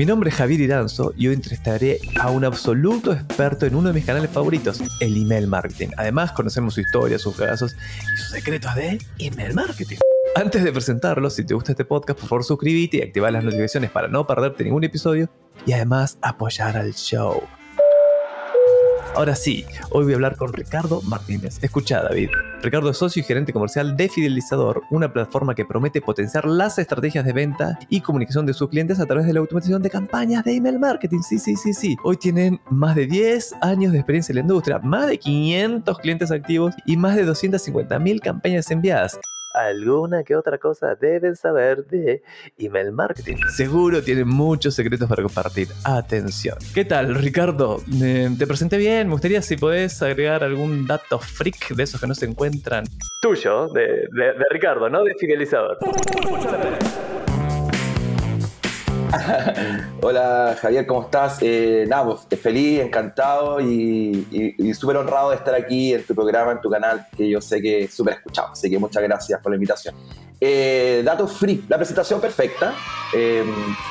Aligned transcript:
Mi 0.00 0.06
nombre 0.06 0.30
es 0.30 0.36
Javier 0.36 0.62
Iranzo 0.62 1.12
y 1.14 1.28
hoy 1.28 1.34
entrevistaré 1.34 2.00
a 2.18 2.30
un 2.30 2.46
absoluto 2.46 3.12
experto 3.12 3.66
en 3.66 3.74
uno 3.74 3.88
de 3.88 3.94
mis 3.94 4.06
canales 4.06 4.30
favoritos, 4.30 4.80
el 4.98 5.14
email 5.14 5.46
marketing. 5.46 5.88
Además, 5.98 6.32
conocemos 6.32 6.72
su 6.72 6.80
historia, 6.80 7.18
sus 7.18 7.36
casos 7.36 7.76
y 8.00 8.16
sus 8.16 8.30
secretos 8.30 8.74
de 8.76 8.98
email 9.18 9.52
marketing. 9.52 9.98
Antes 10.36 10.64
de 10.64 10.72
presentarlo, 10.72 11.28
si 11.28 11.44
te 11.44 11.52
gusta 11.52 11.72
este 11.72 11.84
podcast, 11.84 12.18
por 12.18 12.30
favor 12.30 12.44
suscríbete 12.44 12.96
y 12.96 13.02
activa 13.02 13.30
las 13.30 13.44
notificaciones 13.44 13.90
para 13.90 14.08
no 14.08 14.26
perderte 14.26 14.64
ningún 14.64 14.84
episodio 14.84 15.28
y 15.66 15.72
además 15.72 16.16
apoyar 16.22 16.78
al 16.78 16.94
show. 16.94 17.42
Ahora 19.14 19.34
sí, 19.34 19.66
hoy 19.90 20.04
voy 20.04 20.12
a 20.12 20.16
hablar 20.16 20.36
con 20.36 20.52
Ricardo 20.52 21.02
Martínez. 21.02 21.58
Escucha, 21.62 22.02
David. 22.02 22.30
Ricardo 22.62 22.90
es 22.90 22.96
socio 22.96 23.20
y 23.20 23.24
gerente 23.24 23.52
comercial 23.52 23.96
de 23.96 24.08
Fidelizador, 24.08 24.82
una 24.90 25.12
plataforma 25.12 25.54
que 25.54 25.64
promete 25.64 26.00
potenciar 26.00 26.44
las 26.44 26.78
estrategias 26.78 27.24
de 27.24 27.32
venta 27.32 27.78
y 27.88 28.00
comunicación 28.02 28.46
de 28.46 28.54
sus 28.54 28.68
clientes 28.68 29.00
a 29.00 29.06
través 29.06 29.26
de 29.26 29.32
la 29.32 29.40
automatización 29.40 29.82
de 29.82 29.90
campañas 29.90 30.44
de 30.44 30.54
email 30.54 30.78
marketing. 30.78 31.20
Sí, 31.20 31.38
sí, 31.38 31.56
sí, 31.56 31.74
sí. 31.74 31.96
Hoy 32.04 32.18
tienen 32.18 32.60
más 32.70 32.94
de 32.94 33.06
10 33.06 33.56
años 33.60 33.92
de 33.92 33.98
experiencia 33.98 34.32
en 34.32 34.36
la 34.36 34.42
industria, 34.42 34.78
más 34.78 35.08
de 35.08 35.18
500 35.18 35.98
clientes 35.98 36.30
activos 36.30 36.74
y 36.86 36.96
más 36.96 37.16
de 37.16 37.26
250.000 37.26 38.20
campañas 38.20 38.70
enviadas 38.70 39.18
alguna 39.54 40.22
que 40.22 40.36
otra 40.36 40.58
cosa 40.58 40.94
deben 40.94 41.36
saber 41.36 41.84
de 41.86 42.22
email 42.58 42.92
marketing. 42.92 43.36
Seguro 43.54 44.02
tienen 44.02 44.28
muchos 44.28 44.74
secretos 44.74 45.08
para 45.08 45.22
compartir. 45.22 45.68
Atención. 45.84 46.56
¿Qué 46.74 46.84
tal, 46.84 47.14
Ricardo? 47.14 47.82
Eh, 48.02 48.30
te 48.38 48.46
presenté 48.46 48.76
bien. 48.76 49.08
Me 49.08 49.12
gustaría 49.12 49.42
si 49.42 49.56
podés 49.56 50.02
agregar 50.02 50.44
algún 50.44 50.86
dato 50.86 51.18
freak 51.18 51.74
de 51.74 51.82
esos 51.82 52.00
que 52.00 52.06
no 52.06 52.14
se 52.14 52.26
encuentran. 52.26 52.84
Tuyo, 53.20 53.68
de, 53.68 54.08
de 54.12 54.44
Ricardo, 54.50 54.88
¿no? 54.88 55.04
De 55.04 55.14
fidelizador. 55.14 55.78
Hola 60.02 60.56
Javier, 60.60 60.86
¿cómo 60.86 61.02
estás? 61.02 61.38
Eh, 61.40 61.84
nada, 61.88 62.04
pues, 62.04 62.40
feliz, 62.40 62.80
encantado 62.80 63.60
y, 63.60 64.56
súper 64.78 64.96
honrado 64.98 65.30
de 65.30 65.36
estar 65.36 65.54
aquí 65.54 65.94
en 65.94 66.04
tu 66.04 66.14
programa, 66.14 66.52
en 66.52 66.60
tu 66.60 66.70
canal, 66.70 67.06
que 67.16 67.28
yo 67.28 67.40
sé 67.40 67.60
que 67.60 67.84
es 67.84 67.94
súper 67.94 68.14
escuchado. 68.14 68.52
Así 68.52 68.70
que 68.70 68.78
muchas 68.78 69.02
gracias 69.02 69.40
por 69.40 69.50
la 69.50 69.56
invitación. 69.56 69.94
Eh, 70.40 71.02
datos 71.04 71.32
free, 71.32 71.64
la 71.68 71.76
presentación 71.76 72.20
perfecta. 72.20 72.74
Eh, 73.14 73.44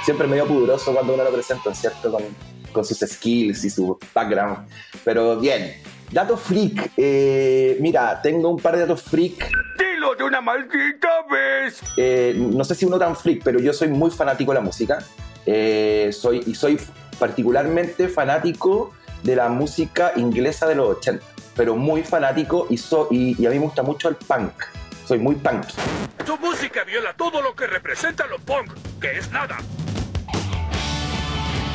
siempre 0.03 0.27
medio 0.27 0.47
pudoroso 0.47 0.93
cuando 0.93 1.13
uno 1.13 1.23
lo 1.23 1.31
presenta, 1.31 1.73
¿cierto? 1.73 2.11
Con, 2.11 2.23
con 2.71 2.85
sus 2.85 2.97
skills 2.99 3.65
y 3.65 3.69
su 3.69 3.97
background. 4.13 4.67
Pero 5.03 5.39
bien, 5.39 5.73
datos 6.11 6.39
freak. 6.39 6.91
Eh, 6.97 7.77
mira, 7.79 8.21
tengo 8.21 8.49
un 8.49 8.57
par 8.57 8.75
de 8.75 8.81
datos 8.81 9.03
freak 9.03 9.51
de 9.99 10.23
una 10.23 10.39
maldita 10.39 11.09
vez. 11.29 11.81
Eh, 11.97 12.33
no 12.35 12.63
sé 12.63 12.73
si 12.73 12.85
uno 12.85 12.97
tan 12.97 13.17
freak, 13.17 13.43
pero 13.43 13.59
yo 13.59 13.73
soy 13.73 13.89
muy 13.89 14.09
fanático 14.09 14.53
de 14.53 14.55
la 14.55 14.63
música. 14.63 14.99
Eh, 15.45 16.09
soy, 16.13 16.41
y 16.47 16.55
soy 16.55 16.79
particularmente 17.19 18.07
fanático 18.07 18.93
de 19.23 19.35
la 19.35 19.49
música 19.49 20.13
inglesa 20.15 20.67
de 20.67 20.75
los 20.75 20.97
80, 20.97 21.25
pero 21.55 21.75
muy 21.75 22.03
fanático 22.03 22.67
y, 22.69 22.79
y, 23.11 23.45
a 23.45 23.49
mí 23.49 23.59
me 23.59 23.65
gusta 23.65 23.83
mucho 23.83 24.07
el 24.07 24.15
punk. 24.15 24.53
Soy 25.05 25.19
muy 25.19 25.35
punk. 25.35 25.65
Su 26.25 26.37
música 26.37 26.85
viola 26.85 27.13
todo 27.13 27.41
lo 27.41 27.53
que 27.53 27.67
representa 27.67 28.25
lo 28.27 28.39
punk, 28.39 28.71
que 29.01 29.17
es 29.17 29.29
nada. 29.31 29.57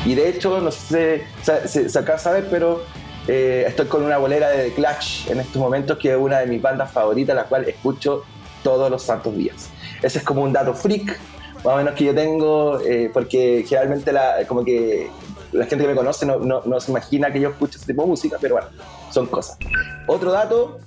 Y 0.03 0.15
de 0.15 0.29
hecho, 0.29 0.59
no 0.61 0.71
sé 0.71 1.27
si 1.67 1.97
acá 1.97 2.17
sabes, 2.17 2.45
pero 2.49 2.83
eh, 3.27 3.65
estoy 3.67 3.87
con 3.87 4.03
una 4.03 4.17
bolera 4.17 4.49
de 4.49 4.69
The 4.69 4.75
Clash 4.75 5.29
en 5.31 5.39
estos 5.39 5.59
momentos, 5.59 5.97
que 5.97 6.11
es 6.11 6.17
una 6.17 6.39
de 6.39 6.47
mis 6.47 6.61
bandas 6.61 6.91
favoritas, 6.91 7.35
la 7.35 7.45
cual 7.45 7.67
escucho 7.67 8.23
todos 8.63 8.89
los 8.91 9.01
santos 9.01 9.35
días. 9.35 9.69
Ese 10.01 10.19
es 10.19 10.23
como 10.23 10.43
un 10.43 10.53
dato 10.53 10.75
freak, 10.75 11.19
más 11.63 11.73
o 11.73 11.77
menos 11.77 11.95
que 11.95 12.05
yo 12.05 12.13
tengo, 12.13 12.79
eh, 12.81 13.09
porque 13.11 13.65
generalmente 13.67 14.11
la, 14.11 14.45
como 14.47 14.63
que 14.63 15.09
la 15.51 15.65
gente 15.65 15.85
que 15.85 15.89
me 15.89 15.95
conoce 15.95 16.25
no, 16.25 16.37
no, 16.39 16.79
se 16.79 16.91
imagina 16.91 17.31
que 17.31 17.39
yo 17.39 17.49
escucho 17.49 17.77
ese 17.77 17.87
tipo 17.87 18.03
de 18.03 18.09
música, 18.09 18.37
pero 18.39 18.55
bueno, 18.55 18.69
son 19.09 19.25
cosas. 19.25 19.57
Otro 20.05 20.31
dato, 20.31 20.77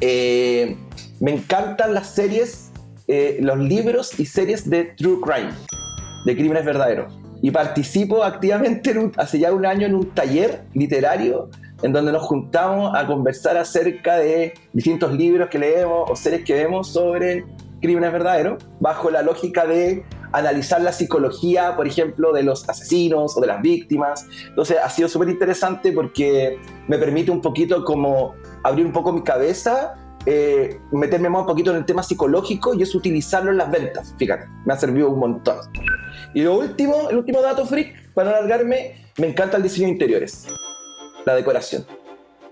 eh, 0.00 0.76
me 1.20 1.32
encantan 1.32 1.92
las 1.92 2.08
series, 2.08 2.70
los 3.40 3.58
libros 3.58 4.18
y 4.18 4.24
series 4.24 4.68
de 4.70 4.84
True 4.84 5.18
Crime, 5.20 5.52
de 6.24 6.34
crímenes 6.34 6.64
verdaderos. 6.64 7.12
Y 7.42 7.50
participo 7.50 8.24
activamente 8.24 8.94
hace 9.18 9.38
ya 9.38 9.52
un 9.52 9.66
año 9.66 9.86
en 9.86 9.94
un 9.94 10.10
taller 10.10 10.62
literario 10.72 11.50
en 11.82 11.92
donde 11.92 12.12
nos 12.12 12.22
juntamos 12.22 12.94
a 12.94 13.06
conversar 13.06 13.56
acerca 13.56 14.16
de 14.16 14.54
distintos 14.72 15.12
libros 15.12 15.48
que 15.48 15.58
leemos 15.58 16.10
o 16.10 16.16
series 16.16 16.44
que 16.44 16.54
vemos 16.54 16.88
sobre 16.88 17.44
crímenes 17.80 18.12
verdaderos, 18.12 18.64
bajo 18.80 19.10
la 19.10 19.22
lógica 19.22 19.66
de 19.66 20.04
analizar 20.32 20.80
la 20.80 20.92
psicología, 20.92 21.76
por 21.76 21.86
ejemplo, 21.86 22.32
de 22.32 22.42
los 22.42 22.68
asesinos 22.68 23.36
o 23.36 23.40
de 23.40 23.46
las 23.46 23.62
víctimas. 23.62 24.26
Entonces 24.48 24.78
ha 24.82 24.88
sido 24.88 25.08
súper 25.08 25.28
interesante 25.28 25.92
porque 25.92 26.58
me 26.88 26.98
permite 26.98 27.30
un 27.30 27.40
poquito 27.40 27.84
como 27.84 28.34
abrir 28.64 28.86
un 28.86 28.92
poco 28.92 29.12
mi 29.12 29.22
cabeza, 29.22 29.94
eh, 30.24 30.80
meterme 30.90 31.28
más 31.28 31.42
un 31.42 31.46
poquito 31.46 31.70
en 31.70 31.76
el 31.76 31.84
tema 31.84 32.02
psicológico 32.02 32.74
y 32.74 32.82
es 32.82 32.94
utilizarlo 32.94 33.50
en 33.50 33.58
las 33.58 33.70
ventas. 33.70 34.14
Fíjate, 34.18 34.46
me 34.64 34.72
ha 34.74 34.76
servido 34.76 35.10
un 35.10 35.20
montón. 35.20 35.58
Y 36.34 36.42
lo 36.42 36.58
último, 36.58 37.08
el 37.10 37.18
último 37.18 37.40
dato 37.42 37.64
freak, 37.66 38.12
para 38.14 38.30
alargarme, 38.30 39.06
me 39.18 39.28
encanta 39.28 39.58
el 39.58 39.62
diseño 39.62 39.86
de 39.86 39.92
interiores 39.92 40.48
la 41.26 41.34
decoración. 41.34 41.84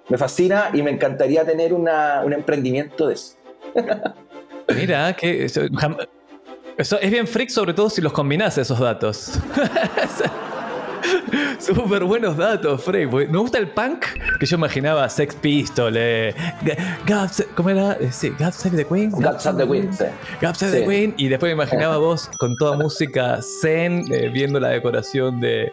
Me 0.08 0.18
fascina 0.18 0.70
y 0.74 0.82
me 0.82 0.90
encantaría 0.90 1.46
tener 1.46 1.72
una, 1.72 2.22
un 2.24 2.34
emprendimiento 2.34 3.06
de 3.06 3.14
eso. 3.14 3.36
Mira, 4.76 5.14
que 5.14 5.44
eso, 5.44 5.62
es 7.00 7.10
bien 7.10 7.26
freak, 7.26 7.48
sobre 7.48 7.72
todo 7.72 7.88
si 7.88 8.02
los 8.02 8.12
combinas 8.12 8.58
esos 8.58 8.78
datos. 8.78 9.38
Súper 11.58 12.04
buenos 12.04 12.36
datos, 12.36 12.82
Frey. 12.82 13.06
Me 13.06 13.38
gusta 13.38 13.58
el 13.58 13.68
punk 13.68 14.04
que 14.38 14.46
yo 14.46 14.56
imaginaba 14.56 15.08
Sex 15.08 15.34
Pistol, 15.36 15.94
eh, 15.96 16.34
¿cómo 17.54 17.70
era? 17.70 17.92
Eh, 17.94 18.10
sí, 18.10 18.30
God 18.38 18.52
Save 18.52 18.76
the 18.76 18.84
Queen. 18.84 19.10
God 19.10 19.38
Save 19.38 19.64
the 19.64 19.70
Queen, 19.70 19.92
sí. 19.92 20.04
God 20.42 20.54
Save 20.54 20.80
the 20.80 20.86
Queen. 20.86 21.14
Y 21.16 21.28
después 21.28 21.50
me 21.50 21.54
imaginaba 21.54 21.96
vos 21.98 22.28
con 22.38 22.56
toda 22.56 22.76
música 22.76 23.40
zen, 23.60 24.04
eh, 24.10 24.28
viendo 24.30 24.58
la 24.60 24.70
decoración 24.70 25.40
de, 25.40 25.70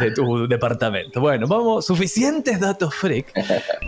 de 0.00 0.10
tu 0.10 0.46
departamento. 0.48 1.20
Bueno, 1.20 1.46
vamos, 1.46 1.86
suficientes 1.86 2.58
datos 2.60 2.94
freak. 2.94 3.32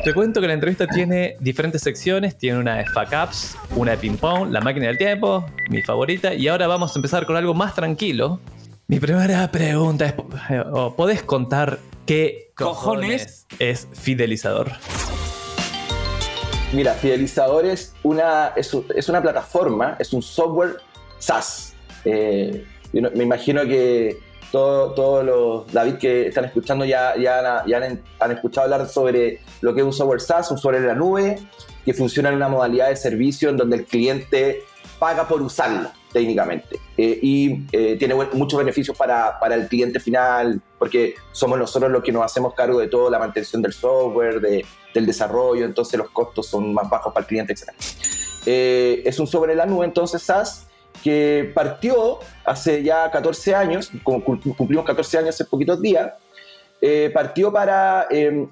Te 0.04 0.14
cuento 0.14 0.40
que 0.40 0.46
la 0.46 0.54
entrevista 0.54 0.86
tiene 0.86 1.36
diferentes 1.40 1.82
secciones. 1.82 2.36
Tiene 2.36 2.58
una 2.58 2.76
de 2.76 2.86
fuck 2.86 3.08
ups, 3.24 3.56
una 3.76 3.92
de 3.92 3.98
ping 3.98 4.16
pong, 4.16 4.50
la 4.50 4.60
máquina 4.60 4.86
del 4.86 4.98
tiempo, 4.98 5.44
mi 5.70 5.82
favorita. 5.82 6.34
Y 6.34 6.48
ahora 6.48 6.66
vamos 6.66 6.94
a 6.94 6.98
empezar 6.98 7.26
con 7.26 7.36
algo 7.36 7.54
más 7.54 7.74
tranquilo. 7.74 8.40
Mi 8.86 9.00
primera 9.00 9.50
pregunta 9.50 10.06
es, 10.06 10.14
¿podés 10.96 11.22
contar 11.22 11.78
qué 12.04 12.52
cojones 12.54 13.46
es 13.58 13.88
Fidelizador? 13.94 14.72
Mira, 16.72 16.92
Fidelizador 16.92 17.64
es 17.64 17.94
una, 18.02 18.52
es, 18.56 18.74
una 19.08 19.22
plataforma, 19.22 19.96
es 19.98 20.12
un 20.12 20.22
software 20.22 20.76
SaaS. 21.18 21.74
Eh, 22.04 22.66
me 22.92 23.24
imagino 23.24 23.64
que 23.64 24.18
todos 24.54 25.24
los 25.24 25.72
David 25.72 25.94
que 25.94 26.28
están 26.28 26.44
escuchando 26.44 26.84
ya, 26.84 27.16
ya, 27.16 27.64
han, 28.20 28.30
escuchado 28.30 28.72
hablar 28.72 28.88
sobre 28.88 29.40
lo 29.60 29.74
que 29.74 29.80
es 29.80 29.86
un 29.86 29.92
software 29.92 30.20
SaaS, 30.20 30.50
un 30.52 30.58
software 30.58 30.76
en 30.76 30.86
la 30.86 30.94
nube, 30.94 31.40
que 31.84 31.92
funciona 31.92 32.28
en 32.28 32.36
una 32.36 32.48
modalidad 32.48 32.88
de 32.88 32.96
servicio 32.96 33.50
en 33.50 33.56
donde 33.56 33.78
el 33.78 33.84
cliente 33.84 34.62
paga 35.00 35.26
por 35.26 35.42
usarlo 35.42 35.90
técnicamente 36.12 36.78
eh, 36.96 37.18
y 37.20 37.64
eh, 37.72 37.96
tiene 37.98 38.14
muchos 38.14 38.56
beneficios 38.56 38.96
para, 38.96 39.40
para, 39.40 39.56
el 39.56 39.66
cliente 39.66 39.98
final 39.98 40.60
porque 40.78 41.16
somos 41.32 41.58
nosotros 41.58 41.90
los 41.90 42.04
que 42.04 42.12
nos 42.12 42.24
hacemos 42.24 42.54
cargo 42.54 42.78
de 42.78 42.86
toda 42.86 43.10
la 43.10 43.18
mantención 43.18 43.60
del 43.60 43.72
software, 43.72 44.40
de, 44.40 44.64
del 44.94 45.04
desarrollo, 45.04 45.64
entonces 45.64 45.98
los 45.98 46.10
costos 46.10 46.46
son 46.46 46.72
más 46.72 46.88
bajos 46.88 47.12
para 47.12 47.24
el 47.24 47.26
cliente, 47.26 47.52
etc. 47.54 47.70
Eh, 48.46 49.02
es 49.04 49.18
un 49.18 49.26
software 49.26 49.50
en 49.50 49.58
la 49.58 49.66
nube, 49.66 49.84
entonces 49.84 50.22
SaaS 50.22 50.68
que 51.04 51.52
partió 51.52 52.18
hace 52.46 52.82
ya 52.82 53.10
14 53.10 53.54
años, 53.54 53.92
cumplimos 54.02 54.86
14 54.86 55.18
años 55.18 55.34
hace 55.34 55.44
poquitos 55.44 55.82
días, 55.82 56.14
eh, 56.80 57.10
partió 57.12 57.52
para 57.52 58.06
em, 58.08 58.48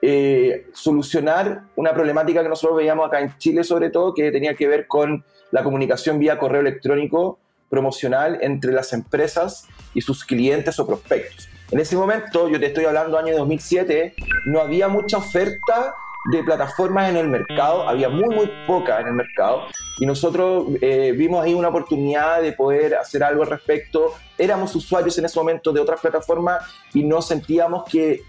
eh, 0.00 0.66
solucionar 0.72 1.64
una 1.76 1.92
problemática 1.92 2.42
que 2.42 2.48
nosotros 2.48 2.78
veíamos 2.78 3.06
acá 3.06 3.20
en 3.20 3.36
Chile 3.36 3.64
sobre 3.64 3.90
todo, 3.90 4.14
que 4.14 4.32
tenía 4.32 4.54
que 4.54 4.66
ver 4.66 4.86
con 4.86 5.22
la 5.50 5.62
comunicación 5.62 6.18
vía 6.18 6.38
correo 6.38 6.62
electrónico 6.62 7.38
promocional 7.68 8.38
entre 8.40 8.72
las 8.72 8.94
empresas 8.94 9.66
y 9.92 10.00
sus 10.00 10.24
clientes 10.24 10.78
o 10.78 10.86
prospectos. 10.86 11.50
En 11.70 11.80
ese 11.80 11.96
momento, 11.96 12.48
yo 12.48 12.58
te 12.58 12.66
estoy 12.66 12.86
hablando 12.86 13.18
año 13.18 13.36
2007, 13.36 14.14
no 14.46 14.60
había 14.62 14.88
mucha 14.88 15.18
oferta 15.18 15.94
de 16.30 16.42
plataformas 16.44 17.08
en 17.08 17.16
el 17.16 17.28
mercado, 17.28 17.88
había 17.88 18.08
muy, 18.08 18.34
muy 18.34 18.50
poca 18.66 19.00
en 19.00 19.08
el 19.08 19.14
mercado, 19.14 19.62
y 19.98 20.06
nosotros 20.06 20.66
eh, 20.80 21.12
vimos 21.16 21.44
ahí 21.44 21.54
una 21.54 21.68
oportunidad 21.68 22.42
de 22.42 22.52
poder 22.52 22.94
hacer 22.94 23.22
algo 23.22 23.42
al 23.42 23.48
respecto. 23.48 24.14
Éramos 24.36 24.74
usuarios 24.74 25.16
en 25.18 25.24
ese 25.24 25.38
momento 25.38 25.72
de 25.72 25.80
otras 25.80 26.00
plataformas 26.00 26.62
y 26.94 27.04
no 27.04 27.22
sentíamos 27.22 27.84
que 27.84 28.22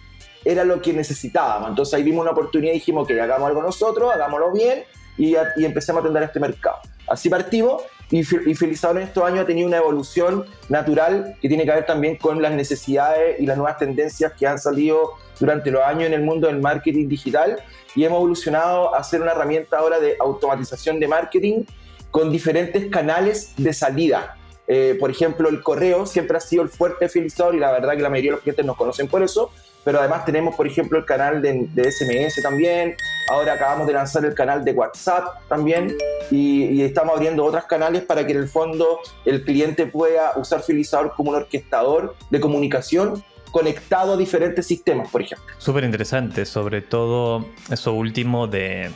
era 0.43 0.63
lo 0.63 0.81
que 0.81 0.93
necesitábamos. 0.93 1.69
Entonces 1.69 1.93
ahí 1.93 2.03
vimos 2.03 2.23
una 2.23 2.31
oportunidad 2.31 2.71
y 2.71 2.75
dijimos 2.75 3.07
que 3.07 3.19
hagamos 3.19 3.47
algo 3.47 3.61
nosotros, 3.61 4.13
hagámoslo 4.13 4.51
bien 4.51 4.83
y, 5.17 5.35
y 5.55 5.65
empecemos 5.65 6.01
a 6.01 6.03
atender 6.03 6.23
este 6.23 6.39
mercado. 6.39 6.79
Así 7.07 7.29
partimos 7.29 7.83
y, 8.09 8.19
y 8.19 8.55
en 8.61 8.97
estos 8.97 9.23
años 9.23 9.39
ha 9.39 9.45
tenido 9.45 9.67
una 9.67 9.77
evolución 9.77 10.45
natural 10.69 11.35
que 11.41 11.47
tiene 11.47 11.65
que 11.65 11.71
ver 11.71 11.85
también 11.85 12.17
con 12.17 12.41
las 12.41 12.51
necesidades 12.51 13.39
y 13.39 13.45
las 13.45 13.57
nuevas 13.57 13.77
tendencias 13.77 14.33
que 14.33 14.47
han 14.47 14.59
salido 14.59 15.13
durante 15.41 15.71
los 15.71 15.81
años 15.81 16.03
en 16.03 16.13
el 16.13 16.21
mundo 16.21 16.47
del 16.47 16.61
marketing 16.61 17.09
digital 17.09 17.57
y 17.95 18.05
hemos 18.05 18.19
evolucionado 18.19 18.95
a 18.95 19.03
ser 19.03 19.21
una 19.21 19.31
herramienta 19.31 19.79
ahora 19.79 19.99
de 19.99 20.15
automatización 20.19 20.99
de 20.99 21.07
marketing 21.07 21.63
con 22.11 22.31
diferentes 22.31 22.89
canales 22.89 23.53
de 23.57 23.73
salida. 23.73 24.37
Eh, 24.67 24.95
por 24.99 25.09
ejemplo, 25.09 25.49
el 25.49 25.61
correo 25.63 26.05
siempre 26.05 26.37
ha 26.37 26.39
sido 26.39 26.61
el 26.61 26.69
fuerte 26.69 27.09
Felizador 27.09 27.55
y 27.55 27.59
la 27.59 27.71
verdad 27.71 27.95
que 27.95 28.03
la 28.03 28.09
mayoría 28.09 28.31
de 28.31 28.35
los 28.35 28.41
clientes 28.41 28.65
nos 28.65 28.77
conocen 28.77 29.07
por 29.07 29.23
eso, 29.23 29.51
pero 29.83 29.99
además 29.99 30.25
tenemos, 30.25 30.55
por 30.55 30.67
ejemplo, 30.67 30.99
el 30.99 31.05
canal 31.05 31.41
de, 31.41 31.91
SMS 31.91 32.41
también, 32.41 32.95
ahora 33.29 33.53
acabamos 33.53 33.87
de 33.87 33.93
lanzar 33.93 34.23
el 34.23 34.35
canal 34.35 34.63
de 34.63 34.71
WhatsApp 34.73 35.47
también 35.49 35.97
y, 36.29 36.83
estamos 36.83 37.15
abriendo 37.15 37.43
otros 37.43 37.65
canales 37.65 38.03
para 38.03 38.25
que 38.25 38.33
en 38.33 38.39
el 38.39 38.47
fondo 38.47 38.99
el 39.25 39.43
cliente 39.43 39.87
pueda 39.87 40.33
usar 40.37 40.61
Filizador 40.61 41.13
como 41.15 41.31
un 41.31 41.37
orquestador 41.37 42.15
de 42.29 42.39
comunicación 42.39 43.23
conectado 43.51 44.13
a 44.13 44.17
diferentes 44.17 44.65
sistemas, 44.65 45.09
por 45.09 45.21
ejemplo. 45.21 45.45
Súper 45.57 45.83
interesante, 45.83 46.45
sobre 46.45 46.81
todo 46.81 47.45
eso 47.69 47.93
último 47.93 48.47
de 48.47 48.91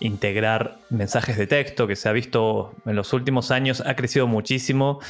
integrar 0.00 0.78
mensajes 0.92 1.36
de 1.36 1.46
texto 1.46 1.86
que 1.86 1.96
se 1.96 2.08
ha 2.08 2.12
visto 2.12 2.74
en 2.86 2.96
los 2.96 3.12
últimos 3.12 3.50
años, 3.50 3.82
ha 3.84 3.96
crecido 3.96 4.26
muchísimo. 4.26 5.00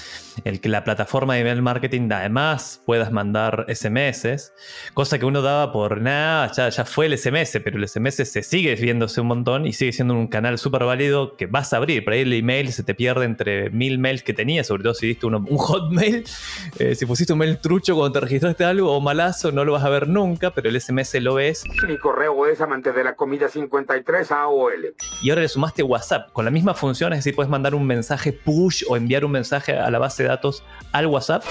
El 0.45 0.61
que 0.61 0.69
la 0.69 0.85
plataforma 0.85 1.35
de 1.35 1.41
email 1.41 1.63
marketing 1.63 2.09
además 2.11 2.83
puedas 2.87 3.13
mandar 3.13 3.67
SMS, 3.69 4.53
cosa 4.95 5.19
que 5.19 5.27
uno 5.27 5.43
daba 5.43 5.73
por 5.73 6.01
nada, 6.01 6.51
ya, 6.53 6.69
ya 6.69 6.85
fue 6.85 7.07
el 7.07 7.19
SMS, 7.19 7.61
pero 7.63 7.77
el 7.77 7.89
SMS 7.89 8.17
se 8.29 8.43
sigue 8.43 8.75
viéndose 8.77 9.21
un 9.21 9.27
montón 9.27 9.67
y 9.67 9.73
sigue 9.73 9.93
siendo 9.93 10.15
un 10.15 10.29
canal 10.29 10.59
súper 10.59 10.85
válido 10.85 11.37
que 11.37 11.47
vas 11.47 11.73
a 11.73 11.79
abrir. 11.79 12.05
Por 12.05 12.15
ahí 12.15 12.21
el 12.21 12.33
email 12.33 12.73
se 12.73 12.83
te 12.83 12.95
pierde 12.95 13.25
entre 13.25 13.71
mil 13.71 13.99
mails 13.99 14.23
que 14.23 14.33
tenías, 14.33 14.67
sobre 14.67 14.83
todo 14.83 14.95
si 14.95 15.07
diste 15.09 15.27
un 15.27 15.45
hotmail. 15.45 16.25
Eh, 16.79 16.95
si 16.95 17.07
pusiste 17.07 17.33
un 17.33 17.41
mail 17.41 17.59
trucho 17.59 17.95
cuando 17.95 18.13
te 18.13 18.21
registraste 18.21 18.65
algo 18.65 18.93
o 18.93 19.01
malazo, 19.01 19.53
no 19.53 19.65
lo 19.65 19.73
vas 19.73 19.85
a 19.85 19.91
ver 19.91 20.09
nunca, 20.09 20.53
pero 20.53 20.69
el 20.69 20.81
SMS 20.81 21.15
lo 21.21 21.35
ves. 21.35 21.65
Mi 21.87 21.99
correo 21.99 22.47
es 22.47 22.61
amante 22.61 22.93
de 22.93 23.05
la 23.05 23.15
comida 23.15 23.49
53 23.49 24.33
AOL. 24.33 24.95
Y 25.23 25.31
ahora 25.31 25.43
le 25.43 25.49
sumas 25.77 25.91
WhatsApp 25.91 26.33
con 26.33 26.45
la 26.45 26.51
misma 26.51 26.75
función, 26.75 27.13
es 27.13 27.21
decir, 27.21 27.35
puedes 27.35 27.51
mandar 27.51 27.75
un 27.75 27.87
mensaje 27.87 28.33
push 28.33 28.85
o 28.89 28.97
enviar 28.97 29.25
un 29.25 29.33
mensaje 29.33 29.77
a 29.79 29.91
la 29.91 29.99
base 29.99 30.23
de 30.23 30.29
datos 30.29 30.63
al 30.93 31.07
WhatsApp. 31.07 31.45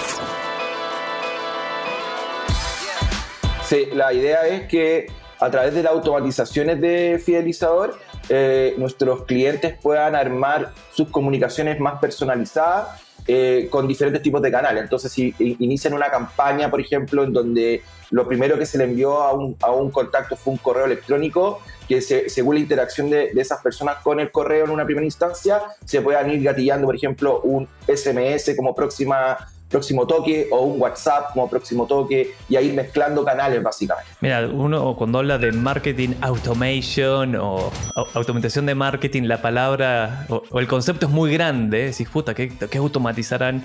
Sí, 3.64 3.88
la 3.92 4.12
idea 4.12 4.46
es 4.46 4.68
que 4.68 5.06
a 5.40 5.50
través 5.50 5.74
de 5.74 5.82
las 5.82 5.92
automatizaciones 5.92 6.80
de 6.80 7.20
fidelizador, 7.24 7.98
eh, 8.28 8.74
nuestros 8.78 9.24
clientes 9.24 9.76
puedan 9.80 10.14
armar 10.14 10.72
sus 10.92 11.08
comunicaciones 11.08 11.80
más 11.80 11.98
personalizadas 11.98 13.00
eh, 13.26 13.68
con 13.70 13.86
diferentes 13.86 14.22
tipos 14.22 14.42
de 14.42 14.50
canales. 14.50 14.82
Entonces, 14.82 15.12
si 15.12 15.34
inician 15.38 15.94
una 15.94 16.10
campaña, 16.10 16.70
por 16.70 16.80
ejemplo, 16.80 17.24
en 17.24 17.32
donde 17.32 17.82
lo 18.10 18.26
primero 18.26 18.58
que 18.58 18.66
se 18.66 18.78
le 18.78 18.84
envió 18.84 19.22
a 19.22 19.32
un, 19.32 19.56
a 19.60 19.70
un 19.70 19.90
contacto 19.90 20.36
fue 20.36 20.52
un 20.52 20.58
correo 20.58 20.84
electrónico, 20.86 21.60
que 21.88 22.00
según 22.00 22.54
la 22.54 22.60
interacción 22.60 23.10
de, 23.10 23.32
esas 23.36 23.60
personas 23.62 23.96
con 24.02 24.20
el 24.20 24.30
correo 24.30 24.64
en 24.64 24.70
una 24.70 24.84
primera 24.84 25.04
instancia, 25.04 25.62
se 25.84 26.00
puedan 26.00 26.30
ir 26.30 26.42
gatillando, 26.42 26.86
por 26.86 26.96
ejemplo, 26.96 27.40
un 27.42 27.68
SMS 27.86 28.54
como 28.56 28.74
próxima 28.74 29.36
próximo 29.72 30.06
toque 30.06 30.46
o 30.52 30.60
un 30.60 30.80
WhatsApp 30.80 31.32
como 31.32 31.50
próximo 31.50 31.86
toque 31.86 32.34
y 32.48 32.56
a 32.56 32.60
ir 32.60 32.74
mezclando 32.74 33.24
canales 33.24 33.60
básicamente. 33.62 34.10
Mira, 34.20 34.46
uno 34.46 34.94
cuando 34.96 35.18
habla 35.18 35.38
de 35.38 35.50
marketing 35.50 36.10
automation 36.20 37.34
o 37.34 37.72
automatización 38.14 38.66
de 38.66 38.74
marketing, 38.74 39.22
la 39.24 39.42
palabra 39.42 40.26
o, 40.28 40.60
el 40.60 40.68
concepto 40.68 41.06
es 41.06 41.12
muy 41.12 41.32
grande, 41.32 41.86
decís, 41.86 42.08
puta, 42.08 42.34
¿qué, 42.34 42.52
qué 42.70 42.78
automatizarán? 42.78 43.64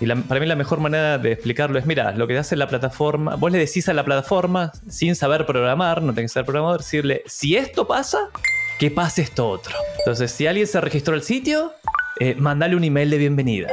Y 0.00 0.06
para 0.06 0.40
mí 0.40 0.46
la 0.46 0.54
mejor 0.54 0.78
manera 0.78 1.18
de 1.18 1.32
explicarlo 1.32 1.78
es, 1.78 1.86
mira, 1.86 2.12
lo 2.12 2.28
que 2.28 2.38
hace 2.38 2.54
la 2.54 2.68
plataforma, 2.68 3.34
vos 3.34 3.50
le 3.50 3.58
decís 3.58 3.88
a 3.88 3.94
la 3.94 4.04
plataforma, 4.04 4.70
sin 4.88 5.16
saber 5.16 5.44
programar, 5.44 6.02
no 6.02 6.14
tenés 6.14 6.30
que 6.30 6.34
ser 6.34 6.44
programador, 6.44 6.80
decirle, 6.80 7.22
si 7.26 7.56
esto 7.56 7.88
pasa, 7.88 8.30
que 8.78 8.92
pase 8.92 9.22
esto 9.22 9.48
otro. 9.48 9.74
Entonces, 9.98 10.30
si 10.30 10.46
alguien 10.46 10.68
se 10.68 10.80
registró 10.80 11.14
al 11.14 11.22
sitio, 11.22 11.72
eh, 12.20 12.36
mandale 12.36 12.76
un 12.76 12.84
email 12.84 13.10
de 13.10 13.18
bienvenida. 13.18 13.68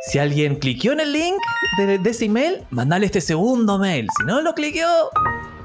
Si 0.00 0.18
alguien 0.18 0.56
cliqueó 0.56 0.92
en 0.92 1.00
el 1.00 1.12
link 1.12 1.36
de, 1.76 2.00
ese 2.08 2.26
email, 2.26 2.64
mandale 2.70 3.06
este 3.06 3.20
segundo 3.20 3.78
mail. 3.78 4.06
Si 4.16 4.24
no 4.24 4.40
lo 4.40 4.54
cliqueó, 4.54 5.10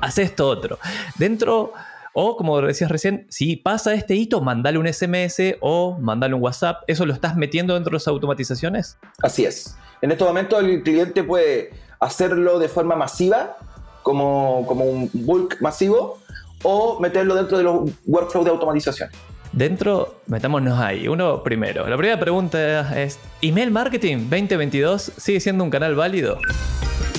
haz 0.01 0.17
esto 0.17 0.47
otro. 0.47 0.79
Dentro, 1.17 1.73
o 2.13 2.35
como 2.35 2.59
decías 2.61 2.89
recién, 2.89 3.27
si 3.29 3.55
pasa 3.57 3.93
este 3.93 4.15
hito, 4.15 4.41
mandale 4.41 4.79
un 4.79 4.91
SMS 4.91 5.57
o 5.59 5.97
mandale 5.99 6.33
un 6.33 6.41
WhatsApp. 6.41 6.83
¿Eso 6.87 7.05
lo 7.05 7.13
estás 7.13 7.35
metiendo 7.35 7.75
dentro 7.75 7.91
de 7.91 7.95
las 7.95 8.07
automatizaciones? 8.07 8.97
Así 9.21 9.45
es. 9.45 9.77
En 10.01 10.11
estos 10.11 10.27
momentos 10.27 10.63
el 10.63 10.81
cliente 10.81 11.23
puede 11.23 11.71
hacerlo 11.99 12.57
de 12.57 12.69
forma 12.69 12.95
masiva, 12.95 13.55
como, 14.01 14.65
como 14.67 14.85
un 14.85 15.09
bulk 15.13 15.61
masivo, 15.61 16.19
o 16.63 16.99
meterlo 16.99 17.35
dentro 17.35 17.57
de 17.59 17.65
los 17.65 17.91
workflows 18.07 18.45
de 18.45 18.51
automatización. 18.51 19.09
Dentro, 19.53 20.15
metámonos 20.25 20.79
ahí. 20.79 21.07
Uno 21.07 21.43
primero. 21.43 21.87
La 21.87 21.95
primera 21.95 22.19
pregunta 22.19 22.99
es: 22.99 23.19
¿Email 23.43 23.69
Marketing 23.69 24.17
2022 24.29 25.11
sigue 25.17 25.39
siendo 25.39 25.63
un 25.63 25.69
canal 25.69 25.93
válido? 25.93 26.39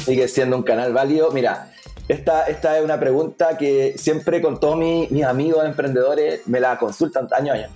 Sigue 0.04 0.26
siendo 0.26 0.56
un 0.56 0.64
canal 0.64 0.92
válido. 0.92 1.30
Mira, 1.30 1.70
esta, 2.08 2.46
esta 2.46 2.76
es 2.76 2.84
una 2.84 2.98
pregunta 2.98 3.56
que 3.56 3.94
siempre 3.96 4.42
con 4.42 4.58
todos 4.58 4.76
mis, 4.76 5.24
amigos 5.24 5.64
emprendedores 5.64 6.46
me 6.48 6.58
la 6.58 6.76
consultan 6.76 7.28
año 7.36 7.52
a 7.52 7.54
año. 7.54 7.68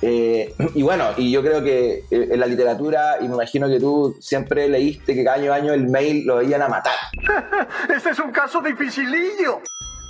Eh, 0.00 0.54
y 0.74 0.82
bueno, 0.82 1.10
y 1.18 1.30
yo 1.30 1.42
creo 1.42 1.62
que 1.62 2.04
eh, 2.10 2.28
en 2.32 2.40
la 2.40 2.46
literatura, 2.46 3.18
y 3.20 3.28
me 3.28 3.34
imagino 3.34 3.68
que 3.68 3.78
tú 3.78 4.16
siempre 4.20 4.68
leíste 4.68 5.14
que 5.14 5.28
año 5.28 5.52
a 5.52 5.56
año 5.56 5.74
el 5.74 5.86
mail 5.86 6.24
lo 6.24 6.36
veían 6.36 6.62
a 6.62 6.68
matar. 6.68 6.96
este 7.94 8.10
es 8.10 8.18
un 8.18 8.32
caso 8.32 8.62
dificilillo. 8.62 9.60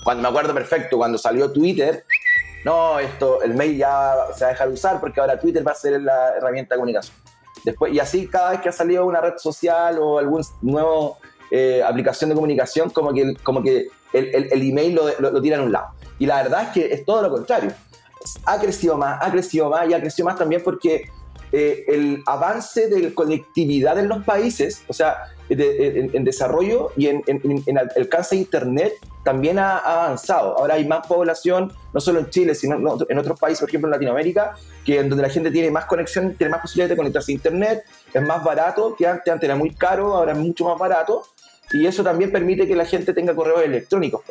Cuando 0.04 0.22
me 0.22 0.28
acuerdo 0.28 0.54
perfecto, 0.54 0.96
cuando 0.96 1.18
salió 1.18 1.50
Twitter, 1.50 2.04
no, 2.64 2.98
esto, 2.98 3.42
el 3.42 3.54
mail 3.54 3.76
ya 3.76 4.14
se 4.34 4.44
va 4.44 4.50
a 4.50 4.52
dejar 4.52 4.68
de 4.68 4.74
usar 4.74 5.00
porque 5.00 5.20
ahora 5.20 5.38
Twitter 5.38 5.66
va 5.66 5.72
a 5.72 5.76
ser 5.76 6.00
la 6.00 6.36
herramienta 6.36 6.74
de 6.74 6.78
comunicación. 6.78 7.16
Después, 7.64 7.92
y 7.92 8.00
así 8.00 8.26
cada 8.26 8.50
vez 8.50 8.60
que 8.60 8.68
ha 8.68 8.72
salido 8.72 9.06
una 9.06 9.20
red 9.20 9.36
social 9.36 9.98
o 10.00 10.18
algún 10.18 10.44
nuevo 10.62 11.18
eh, 11.50 11.82
aplicación 11.84 12.30
de 12.30 12.34
comunicación, 12.34 12.90
como 12.90 13.12
que, 13.12 13.34
como 13.42 13.62
que 13.62 13.88
el, 14.12 14.48
el, 14.50 14.62
email 14.68 14.94
lo, 14.94 15.08
lo, 15.20 15.30
lo, 15.30 15.40
tira 15.40 15.58
a 15.58 15.62
un 15.62 15.72
lado. 15.72 15.88
Y 16.18 16.26
la 16.26 16.42
verdad 16.42 16.62
es 16.64 16.68
que 16.70 16.92
es 16.92 17.04
todo 17.04 17.22
lo 17.22 17.30
contrario 17.30 17.72
ha 18.44 18.58
crecido 18.58 18.96
más, 18.96 19.18
ha 19.20 19.30
crecido 19.30 19.68
más 19.70 19.88
y 19.88 19.94
ha 19.94 20.00
crecido 20.00 20.26
más 20.26 20.38
también 20.38 20.62
porque 20.62 21.08
eh, 21.52 21.84
el 21.88 22.22
avance 22.26 22.88
de 22.88 23.00
la 23.00 23.14
conectividad 23.14 23.98
en 23.98 24.08
los 24.08 24.24
países, 24.24 24.82
o 24.88 24.92
sea, 24.92 25.16
en, 25.48 26.24
desarrollo 26.24 26.92
y 26.96 27.08
en, 27.08 27.22
en, 27.26 27.78
alcance 27.78 28.36
de 28.36 28.42
Internet, 28.42 28.94
también 29.24 29.58
ha, 29.58 29.78
avanzado. 29.78 30.58
Ahora 30.58 30.74
hay 30.74 30.86
más 30.86 31.06
población, 31.06 31.72
no 31.92 32.00
solo 32.00 32.20
en 32.20 32.30
Chile, 32.30 32.54
sino 32.54 32.76
en 33.08 33.18
otros 33.18 33.38
países, 33.38 33.60
por 33.60 33.68
ejemplo 33.68 33.88
en 33.88 33.92
Latinoamérica, 33.92 34.54
que 34.84 34.98
en 34.98 35.08
donde 35.08 35.22
la 35.22 35.30
gente 35.30 35.50
tiene 35.50 35.70
más 35.70 35.86
conexión, 35.86 36.34
tiene 36.34 36.50
más 36.50 36.60
posibilidades 36.60 36.90
de 36.90 36.96
conectarse 36.96 37.32
a 37.32 37.34
Internet, 37.34 37.84
es 38.12 38.22
más 38.22 38.42
barato 38.42 38.94
que 38.96 39.06
antes, 39.06 39.32
antes 39.32 39.44
era 39.46 39.56
muy 39.56 39.74
caro, 39.74 40.14
ahora 40.14 40.32
es 40.32 40.38
mucho 40.38 40.64
más 40.64 40.78
barato, 40.78 41.22
y 41.72 41.86
eso 41.86 42.02
también 42.02 42.30
permite 42.30 42.66
que 42.66 42.76
la 42.76 42.84
gente 42.84 43.12
tenga 43.12 43.34
correos 43.34 43.62
electrónicos. 43.62 44.22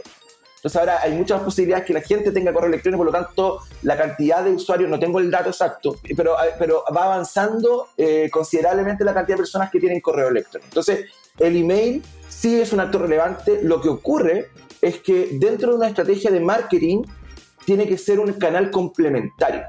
Entonces 0.62 0.80
ahora 0.80 1.02
hay 1.02 1.14
muchas 1.14 1.42
posibilidades 1.42 1.88
que 1.88 1.94
la 1.94 2.02
gente 2.02 2.32
tenga 2.32 2.54
correo 2.54 2.70
electrónico, 2.70 3.04
por 3.04 3.12
lo 3.12 3.20
tanto 3.20 3.62
la 3.82 3.98
cantidad 3.98 4.44
de 4.44 4.52
usuarios, 4.52 4.92
no 4.92 5.00
tengo 5.00 5.18
el 5.18 5.32
dato 5.32 5.50
exacto, 5.50 5.96
pero, 6.16 6.36
pero 6.60 6.84
va 6.96 7.06
avanzando 7.06 7.88
eh, 7.98 8.30
considerablemente 8.32 9.04
la 9.04 9.12
cantidad 9.12 9.38
de 9.38 9.42
personas 9.42 9.72
que 9.72 9.80
tienen 9.80 10.00
correo 10.02 10.28
electrónico. 10.28 10.68
Entonces 10.68 11.06
el 11.40 11.58
email 11.58 12.04
sí 12.30 12.62
es 12.62 12.74
un 12.74 12.80
acto 12.80 13.00
relevante, 13.00 13.60
lo 13.64 13.82
que 13.82 13.90
ocurre 13.90 14.50
es 14.82 15.00
que 15.00 15.30
dentro 15.34 15.72
de 15.72 15.78
una 15.78 15.88
estrategia 15.88 16.32
de 16.32 16.40
marketing 16.40 17.04
tiene 17.66 17.88
que 17.88 17.98
ser 17.98 18.20
un 18.20 18.34
canal 18.34 18.72
complementario. 18.72 19.64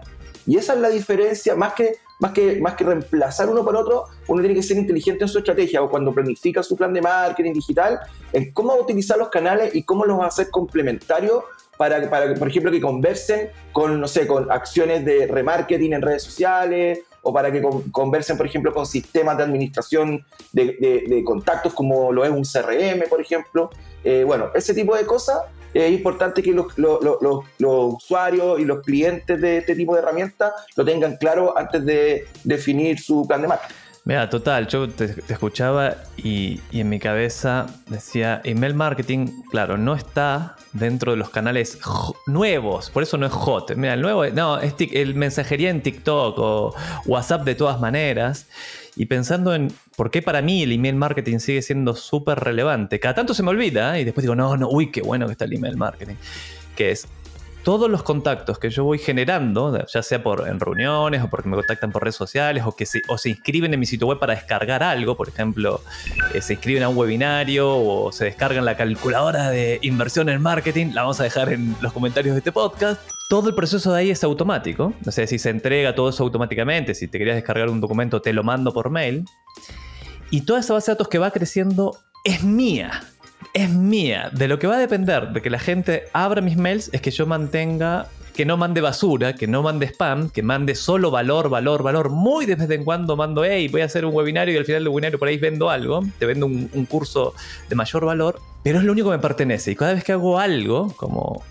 Y 0.46 0.56
esa 0.56 0.74
es 0.74 0.80
la 0.80 0.88
diferencia, 0.88 1.54
más 1.54 1.74
que 1.74 1.96
más 2.22 2.30
que, 2.30 2.60
más 2.60 2.74
que 2.74 2.84
reemplazar 2.84 3.48
uno 3.48 3.64
por 3.64 3.74
otro, 3.74 4.04
uno 4.28 4.40
tiene 4.40 4.54
que 4.54 4.62
ser 4.62 4.76
inteligente 4.76 5.24
en 5.24 5.28
su 5.28 5.38
estrategia 5.38 5.82
o 5.82 5.90
cuando 5.90 6.14
planifica 6.14 6.62
su 6.62 6.76
plan 6.76 6.92
de 6.92 7.02
marketing 7.02 7.52
digital, 7.52 7.98
en 8.32 8.52
cómo 8.52 8.76
utilizar 8.76 9.18
los 9.18 9.28
canales 9.28 9.74
y 9.74 9.82
cómo 9.82 10.04
los 10.04 10.20
va 10.20 10.26
a 10.26 10.28
hacer 10.28 10.48
complementarios 10.50 11.42
para, 11.76 12.08
para, 12.08 12.32
por 12.34 12.46
ejemplo, 12.46 12.70
que 12.70 12.80
conversen 12.80 13.50
con, 13.72 14.00
no 14.00 14.06
sé, 14.06 14.28
con 14.28 14.52
acciones 14.52 15.04
de 15.04 15.26
remarketing 15.26 15.94
en 15.94 16.02
redes 16.02 16.22
sociales 16.22 17.00
o 17.22 17.32
para 17.32 17.50
que 17.52 17.62
conversen, 17.90 18.36
por 18.36 18.46
ejemplo, 18.46 18.72
con 18.72 18.84
sistemas 18.84 19.36
de 19.36 19.44
administración 19.44 20.24
de, 20.52 21.22
contactos 21.24 21.72
como 21.72 22.12
lo 22.12 22.24
es 22.24 22.30
un 22.30 22.42
CRM, 22.42 23.08
por 23.08 23.20
ejemplo. 23.20 23.70
Eh, 24.04 24.24
bueno, 24.26 24.50
ese 24.54 24.74
tipo 24.74 24.96
de 24.96 25.06
cosas 25.06 25.38
es 25.74 25.90
importante 25.92 26.42
que 26.42 26.52
los, 26.52 26.66
usuarios 27.58 28.60
y 28.60 28.64
los 28.64 28.82
clientes 28.82 29.40
de 29.40 29.58
este 29.58 29.74
tipo 29.74 29.94
de 29.94 30.02
herramientas 30.02 30.52
lo 30.76 30.84
tengan 30.84 31.16
claro 31.16 31.56
antes 31.56 31.84
de 31.84 32.26
definir 32.44 32.98
su 32.98 33.26
plan 33.26 33.40
de 33.40 33.48
marketing. 33.48 33.74
Mira, 34.04 34.28
total, 34.28 34.66
yo 34.66 34.88
te, 34.88 35.14
escuchaba 35.28 35.94
y, 36.16 36.60
en 36.72 36.88
mi 36.88 36.98
cabeza 36.98 37.66
decía, 37.86 38.40
email 38.42 38.74
marketing, 38.74 39.28
claro, 39.48 39.78
no 39.78 39.94
está 39.94 40.56
dentro 40.72 41.12
de 41.12 41.18
los 41.18 41.30
canales 41.30 41.78
nuevos, 42.26 42.90
por 42.90 43.04
eso 43.04 43.16
no 43.16 43.26
es 43.26 43.32
hot. 43.32 43.76
Mira, 43.76 43.94
el 43.94 44.02
nuevo, 44.02 44.26
no, 44.26 44.58
es 44.58 44.74
el 44.78 45.14
mensajería 45.14 45.70
en 45.70 45.82
TikTok 45.82 46.36
o 46.36 46.74
WhatsApp 47.06 47.44
de 47.44 47.54
todas 47.54 47.80
maneras. 47.80 48.48
Y 48.96 49.06
pensando 49.06 49.54
en 49.54 49.72
por 49.96 50.10
qué 50.10 50.20
para 50.20 50.42
mí 50.42 50.64
el 50.64 50.72
email 50.72 50.96
marketing 50.96 51.38
sigue 51.38 51.62
siendo 51.62 51.94
súper 51.94 52.40
relevante. 52.40 52.98
Cada 52.98 53.14
tanto 53.14 53.34
se 53.34 53.44
me 53.44 53.50
olvida 53.50 53.96
¿eh? 53.96 54.02
y 54.02 54.04
después 54.04 54.22
digo, 54.22 54.34
no, 54.34 54.56
no, 54.56 54.68
uy, 54.68 54.90
qué 54.90 55.00
bueno 55.00 55.26
que 55.26 55.32
está 55.32 55.44
el 55.44 55.54
email 55.54 55.76
marketing. 55.76 56.16
Que 56.76 56.90
es, 56.90 57.06
todos 57.62 57.88
los 57.88 58.02
contactos 58.02 58.58
que 58.58 58.70
yo 58.70 58.84
voy 58.84 58.98
generando, 58.98 59.84
ya 59.86 60.02
sea 60.02 60.22
por 60.22 60.48
en 60.48 60.58
reuniones 60.58 61.22
o 61.22 61.28
porque 61.28 61.48
me 61.48 61.56
contactan 61.56 61.92
por 61.92 62.02
redes 62.02 62.16
sociales 62.16 62.64
o 62.66 62.74
que 62.74 62.86
se, 62.86 63.02
inscriben 63.24 63.72
en 63.72 63.80
mi 63.80 63.86
sitio 63.86 64.06
web 64.06 64.18
para 64.18 64.34
descargar 64.34 64.82
algo, 64.82 65.16
por 65.16 65.28
ejemplo, 65.28 65.80
eh, 66.34 66.40
se 66.40 66.54
inscriben 66.54 66.82
a 66.82 66.88
un 66.88 66.96
webinario 66.96 67.76
o 67.76 68.10
se 68.12 68.26
descargan 68.26 68.64
la 68.64 68.76
calculadora 68.76 69.50
de 69.50 69.78
inversión 69.82 70.28
en 70.28 70.42
marketing, 70.42 70.92
la 70.92 71.02
vamos 71.02 71.20
a 71.20 71.24
dejar 71.24 71.52
en 71.52 71.76
los 71.80 71.92
comentarios 71.92 72.34
de 72.34 72.38
este 72.38 72.52
podcast. 72.52 73.00
Todo 73.28 73.48
el 73.48 73.54
proceso 73.54 73.92
de 73.92 74.00
ahí 74.00 74.10
es 74.10 74.22
automático, 74.24 74.92
o 75.06 75.10
sea, 75.10 75.26
si 75.26 75.38
se 75.38 75.50
entrega 75.50 75.94
todo 75.94 76.10
eso 76.10 76.22
automáticamente, 76.24 76.94
si 76.94 77.08
te 77.08 77.18
querías 77.18 77.36
descargar 77.36 77.68
un 77.68 77.80
documento 77.80 78.20
te 78.20 78.32
lo 78.32 78.42
mando 78.42 78.72
por 78.72 78.90
mail. 78.90 79.24
Y 80.30 80.42
toda 80.42 80.60
esa 80.60 80.74
base 80.74 80.90
de 80.90 80.94
datos 80.94 81.08
que 81.08 81.18
va 81.18 81.30
creciendo 81.30 81.98
es 82.24 82.42
mía 82.42 83.02
es 83.52 83.70
mía. 83.70 84.30
De 84.32 84.48
lo 84.48 84.58
que 84.58 84.66
va 84.66 84.76
a 84.76 84.78
depender 84.78 85.28
de 85.28 85.42
que 85.42 85.50
la 85.50 85.58
gente 85.58 86.04
abra 86.12 86.40
mis 86.40 86.56
mails 86.56 86.90
es 86.92 87.00
que 87.00 87.10
yo 87.10 87.26
mantenga 87.26 88.08
que 88.34 88.46
no 88.46 88.56
mande 88.56 88.80
basura, 88.80 89.34
que 89.34 89.46
no 89.46 89.62
mande 89.62 89.86
spam, 89.86 90.30
que 90.30 90.42
mande 90.42 90.74
solo 90.74 91.10
valor, 91.10 91.50
valor, 91.50 91.82
valor. 91.82 92.08
Muy 92.10 92.46
de 92.46 92.54
vez 92.54 92.70
en 92.70 92.84
cuando 92.84 93.16
mando, 93.16 93.44
hey, 93.44 93.68
voy 93.68 93.82
a 93.82 93.84
hacer 93.84 94.04
un 94.06 94.14
webinario 94.14 94.54
y 94.54 94.56
al 94.56 94.64
final 94.64 94.82
del 94.84 94.88
webinario 94.88 95.18
por 95.18 95.28
ahí 95.28 95.36
vendo 95.36 95.68
algo, 95.68 96.02
te 96.18 96.26
vendo 96.26 96.46
un, 96.46 96.70
un 96.72 96.86
curso 96.86 97.34
de 97.68 97.76
mayor 97.76 98.06
valor, 98.06 98.40
pero 98.62 98.78
es 98.78 98.84
lo 98.84 98.92
único 98.92 99.10
que 99.10 99.16
me 99.16 99.22
pertenece. 99.22 99.72
Y 99.72 99.76
cada 99.76 99.92
vez 99.94 100.04
que 100.04 100.12
hago 100.12 100.38
algo, 100.38 100.92
como 100.96 101.42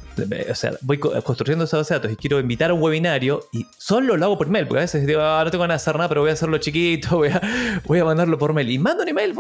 o 0.50 0.56
sea, 0.56 0.74
voy 0.82 0.98
construyendo 0.98 1.66
esa 1.66 1.78
base 1.78 1.94
de 1.94 2.00
datos 2.00 2.12
y 2.12 2.16
quiero 2.16 2.40
invitar 2.40 2.72
a 2.72 2.74
un 2.74 2.82
webinario 2.82 3.48
y 3.52 3.66
solo 3.78 4.18
lo 4.18 4.26
hago 4.26 4.38
por 4.38 4.50
mail, 4.50 4.68
porque 4.68 4.80
a 4.80 4.82
veces 4.82 5.06
digo, 5.08 5.22
ah, 5.22 5.42
no 5.44 5.52
tengo 5.52 5.64
ganas 5.64 5.82
de 5.82 5.90
hacer 5.90 5.96
nada, 5.96 6.10
pero 6.10 6.22
voy 6.22 6.30
a 6.30 6.34
hacerlo 6.34 6.58
chiquito, 6.58 7.18
voy 7.18 7.30
a, 7.30 7.82
voy 7.86 8.00
a 8.00 8.06
mandarlo 8.06 8.38
por 8.38 8.54
mail. 8.54 8.70
Y 8.70 8.80
mando 8.80 9.04
un 9.04 9.10
email 9.10 9.36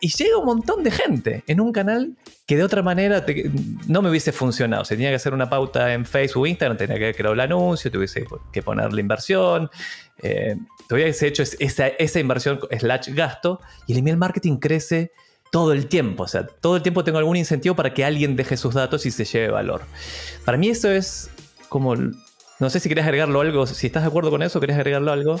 y 0.00 0.08
llega 0.08 0.38
un 0.38 0.44
montón 0.44 0.82
de 0.82 0.90
gente 0.90 1.44
en 1.46 1.60
un 1.60 1.72
canal 1.72 2.16
que 2.46 2.56
de 2.56 2.64
otra 2.64 2.82
manera 2.82 3.24
no 3.86 4.02
me 4.02 4.10
hubiese 4.10 4.32
funcionado. 4.32 4.82
O 4.82 4.84
sea, 4.84 4.96
tenía 4.96 5.10
que 5.10 5.16
hacer 5.16 5.34
una 5.34 5.48
pauta 5.48 5.92
en 5.92 6.04
Facebook, 6.04 6.46
Instagram, 6.46 6.76
tenía 6.78 6.98
que 6.98 7.14
crear 7.14 7.34
el 7.34 7.40
anuncio, 7.40 7.90
tuviese 7.90 8.24
que 8.52 8.62
poner 8.62 8.92
la 8.92 9.00
inversión. 9.00 9.70
Eh, 10.22 10.56
hubiese 10.90 11.28
hecho 11.28 11.42
esa 11.42 12.20
inversión 12.20 12.58
slash 12.78 13.10
gasto 13.14 13.60
y 13.86 13.92
el 13.92 13.98
email 13.98 14.16
marketing 14.16 14.56
crece 14.56 15.12
todo 15.50 15.72
el 15.72 15.86
tiempo. 15.86 16.24
O 16.24 16.28
sea, 16.28 16.46
todo 16.46 16.76
el 16.76 16.82
tiempo 16.82 17.04
tengo 17.04 17.18
algún 17.18 17.36
incentivo 17.36 17.74
para 17.74 17.94
que 17.94 18.04
alguien 18.04 18.36
deje 18.36 18.56
sus 18.56 18.74
datos 18.74 19.06
y 19.06 19.10
se 19.10 19.24
lleve 19.24 19.48
valor. 19.48 19.82
Para 20.44 20.58
mí 20.58 20.68
eso 20.68 20.90
es 20.90 21.30
como... 21.68 21.94
No 21.96 22.70
sé 22.70 22.80
si 22.80 22.88
querés 22.88 23.04
agregarlo 23.04 23.40
algo, 23.40 23.66
si 23.66 23.86
estás 23.86 24.02
de 24.02 24.08
acuerdo 24.08 24.30
con 24.30 24.42
eso, 24.42 24.58
querés 24.58 24.76
agregarlo 24.76 25.12
algo. 25.12 25.36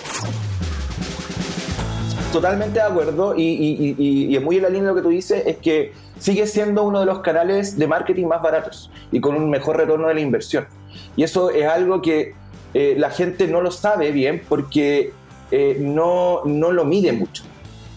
Totalmente 2.32 2.78
de 2.78 2.84
acuerdo 2.84 3.34
y, 3.36 4.36
es 4.36 4.42
muy 4.42 4.56
en 4.56 4.62
la 4.62 4.68
línea 4.68 4.82
de 4.82 4.88
lo 4.88 4.94
que 4.94 5.02
tú 5.02 5.08
dices, 5.08 5.42
es 5.46 5.56
que 5.56 5.92
sigue 6.18 6.46
siendo 6.46 6.84
uno 6.84 7.00
de 7.00 7.06
los 7.06 7.20
canales 7.20 7.76
de 7.76 7.86
marketing 7.88 8.26
más 8.26 8.42
baratos 8.42 8.90
y 9.10 9.20
con 9.20 9.34
un 9.34 9.50
mejor 9.50 9.78
retorno 9.78 10.08
de 10.08 10.14
la 10.14 10.20
inversión. 10.20 10.68
Y 11.16 11.24
eso 11.24 11.50
es 11.50 11.66
algo 11.66 12.02
que 12.02 12.34
eh, 12.74 12.94
la 12.96 13.10
gente 13.10 13.48
no 13.48 13.62
lo 13.62 13.70
sabe 13.70 14.12
bien 14.12 14.42
porque 14.48 15.12
eh, 15.50 15.76
no, 15.80 16.42
no 16.44 16.70
lo 16.70 16.84
mide 16.84 17.12
mucho. 17.12 17.42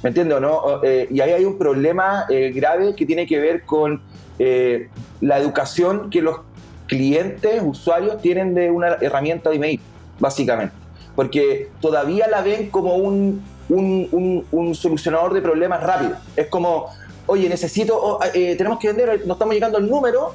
¿Me 0.04 0.10
entiendes 0.10 0.38
o 0.38 0.40
no? 0.40 0.84
Eh, 0.84 1.08
y 1.12 1.22
ahí 1.22 1.32
hay 1.32 1.46
un 1.46 1.58
problema 1.58 2.26
eh, 2.30 2.52
grave 2.54 2.96
que 2.96 3.06
tiene 3.06 3.28
que 3.28 3.40
ver 3.40 3.64
con 3.66 4.02
eh, 4.40 4.90
la 5.20 5.38
educación 5.38 6.10
que 6.10 6.22
los 6.22 6.40
clientes, 6.88 7.62
usuarios, 7.64 8.22
tienen 8.22 8.56
de 8.56 8.72
una 8.72 8.98
herramienta 9.00 9.50
de 9.50 9.58
email, 9.58 9.80
básicamente. 10.20 10.76
Porque 11.16 11.70
todavía 11.82 12.28
la 12.28 12.42
ven 12.42 12.70
como 12.70 12.96
un, 12.96 13.44
un, 13.70 14.46
un, 14.52 14.76
solucionador 14.76 15.34
de 15.34 15.42
problemas 15.42 15.84
rápido. 15.84 16.18
Es 16.36 16.48
como, 16.48 16.88
oye, 17.28 17.48
necesito, 17.48 17.96
oh, 18.02 18.20
tenemos 18.34 18.80
que 18.80 18.88
vender, 18.88 19.22
no 19.26 19.34
estamos 19.34 19.54
llegando 19.54 19.78
al 19.78 19.90
número, 19.90 20.34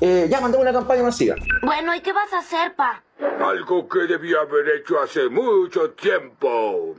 ya 0.00 0.40
mandamos 0.40 0.58
una 0.58 0.72
campaña 0.72 1.04
masiva. 1.04 1.36
Bueno, 1.62 1.94
¿y 1.94 2.00
qué 2.00 2.12
vas 2.12 2.32
a 2.32 2.38
hacer, 2.38 2.74
pa? 2.74 3.02
Algo 3.40 3.88
que 3.88 4.00
debía 4.00 4.38
haber 4.40 4.80
hecho 4.80 5.00
hace 5.00 5.28
mucho 5.28 5.90
tiempo. 5.90 6.96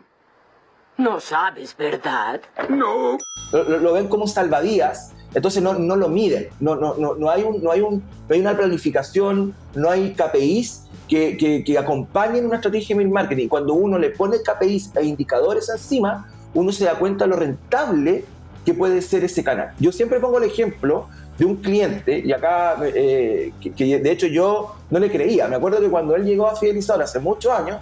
No 0.98 1.20
sabes, 1.20 1.76
¿verdad? 1.78 2.42
No. 2.70 3.18
Lo, 3.52 3.94
ven 3.94 4.08
como 4.08 4.28
salvadías, 4.28 5.14
entonces 5.34 5.62
no, 5.62 5.74
no 5.74 5.96
lo 5.96 6.10
miden. 6.10 6.50
No, 6.60 6.76
no, 6.76 6.96
no, 6.96 7.16
no, 7.16 7.30
hay 7.30 7.44
un, 7.44 7.64
no, 7.64 7.72
hay 7.72 7.82
un, 7.82 8.04
no 8.28 8.34
hay 8.34 8.40
una 8.40 8.58
planificación, 8.58 9.54
no 9.76 9.90
hay 9.90 10.14
KPIs 10.14 10.86
que, 11.08 11.38
que, 11.38 11.64
que 11.64 11.78
acompañen 11.78 12.46
una 12.46 12.56
estrategia 12.56 12.98
de 12.98 13.06
marketing. 13.06 13.48
Cuando 13.48 13.74
uno 13.74 13.98
le 13.98 14.10
pone 14.10 14.38
KPIs 14.42 14.96
e 14.96 15.06
indicadores 15.06 15.70
encima, 15.70 16.28
uno 16.54 16.72
se 16.72 16.86
da 16.86 16.96
cuenta 16.96 17.26
de 17.26 17.30
lo 17.30 17.36
rentable 17.36 18.26
que 18.66 18.74
puede 18.74 19.02
ser 19.02 19.24
ese 19.24 19.44
canal. 19.44 19.74
Yo 19.80 19.92
siempre 19.92 20.20
pongo 20.20 20.40
el 20.40 20.44
ejemplo 20.46 21.08
de 21.38 21.46
un 21.46 21.58
cliente, 21.58 22.20
y 22.20 22.32
acá, 22.34 22.76
eh, 22.84 23.54
que, 23.62 24.00
de 24.00 24.12
hecho 24.12 24.28
yo 24.28 24.76
no 24.90 25.00
le 25.00 25.12
creía. 25.12 25.48
Me 25.48 25.56
acuerdo 25.56 25.80
que 25.80 25.88
cuando 25.88 26.16
él 26.16 26.26
llegó 26.26 26.48
a 26.48 26.56
Fidelizador 26.56 27.04
hace 27.04 27.20
muchos 27.20 27.52
años, 27.54 27.78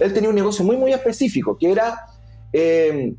él 0.00 0.12
tenía 0.12 0.30
un 0.30 0.34
negocio 0.34 0.64
muy, 0.64 0.76
muy 0.76 0.92
específico, 0.92 1.56
que 1.56 1.70
era 1.70 2.06
eh, 2.52 3.14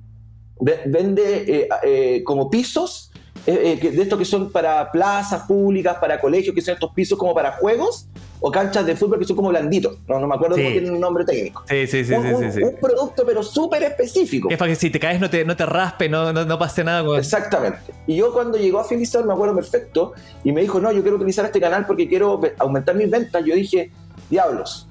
vende 0.60 1.43
eh, 1.48 1.69
eh, 1.84 2.24
como 2.24 2.50
pisos, 2.50 3.12
de 3.46 4.01
estos 4.01 4.19
que 4.19 4.25
son 4.25 4.51
para 4.51 4.91
plazas 4.91 5.43
públicas, 5.43 5.98
para 6.01 6.19
colegios, 6.19 6.53
que 6.53 6.60
son 6.60 6.74
estos 6.74 6.91
pisos 6.91 7.17
como 7.17 7.34
para 7.34 7.53
juegos, 7.53 8.10
o 8.39 8.51
canchas 8.51 8.86
de 8.86 8.96
fútbol 8.96 9.19
que 9.19 9.25
son 9.25 9.36
como 9.36 9.50
blanditos. 9.50 9.98
No, 10.07 10.19
no 10.19 10.27
me 10.27 10.36
acuerdo 10.36 10.55
cómo 10.55 10.69
tiene 10.69 10.91
un 10.91 11.00
nombre 11.00 11.25
técnico. 11.25 11.63
Sí, 11.67 11.88
sí, 11.88 12.05
sí. 12.05 12.13
Un, 12.13 12.51
sí, 12.51 12.62
un 12.62 12.75
producto, 12.75 13.24
pero 13.25 13.41
súper 13.41 13.84
específico. 13.84 14.50
Es 14.50 14.57
para 14.57 14.69
que 14.69 14.75
si 14.75 14.89
te 14.89 15.00
caes 15.00 15.19
no 15.19 15.29
te, 15.29 15.43
no 15.46 15.55
te 15.55 15.65
raspe, 15.65 16.10
no, 16.10 16.31
no, 16.34 16.60
pase 16.60 16.84
nada. 16.84 17.03
Con... 17.03 17.17
Exactamente. 17.17 17.93
Y 18.05 18.15
yo 18.17 18.34
cuando 18.34 18.57
llegó 18.57 18.79
a 18.79 18.84
Filizar 18.84 19.25
me 19.25 19.34
acuerdo 19.34 19.55
perfecto 19.55 20.13
y 20.43 20.51
me 20.51 20.62
dijo, 20.62 20.79
no, 20.79 20.91
yo 20.91 21.01
quiero 21.01 21.17
utilizar 21.17 21.46
este 21.46 21.60
canal 21.60 21.86
porque 21.86 22.07
quiero 22.07 22.39
aumentar 22.60 22.96
mis 22.96 23.10
ventas. 23.10 23.43
Yo 23.43 23.55
dije, 23.55 23.91
diablos, 24.29 24.88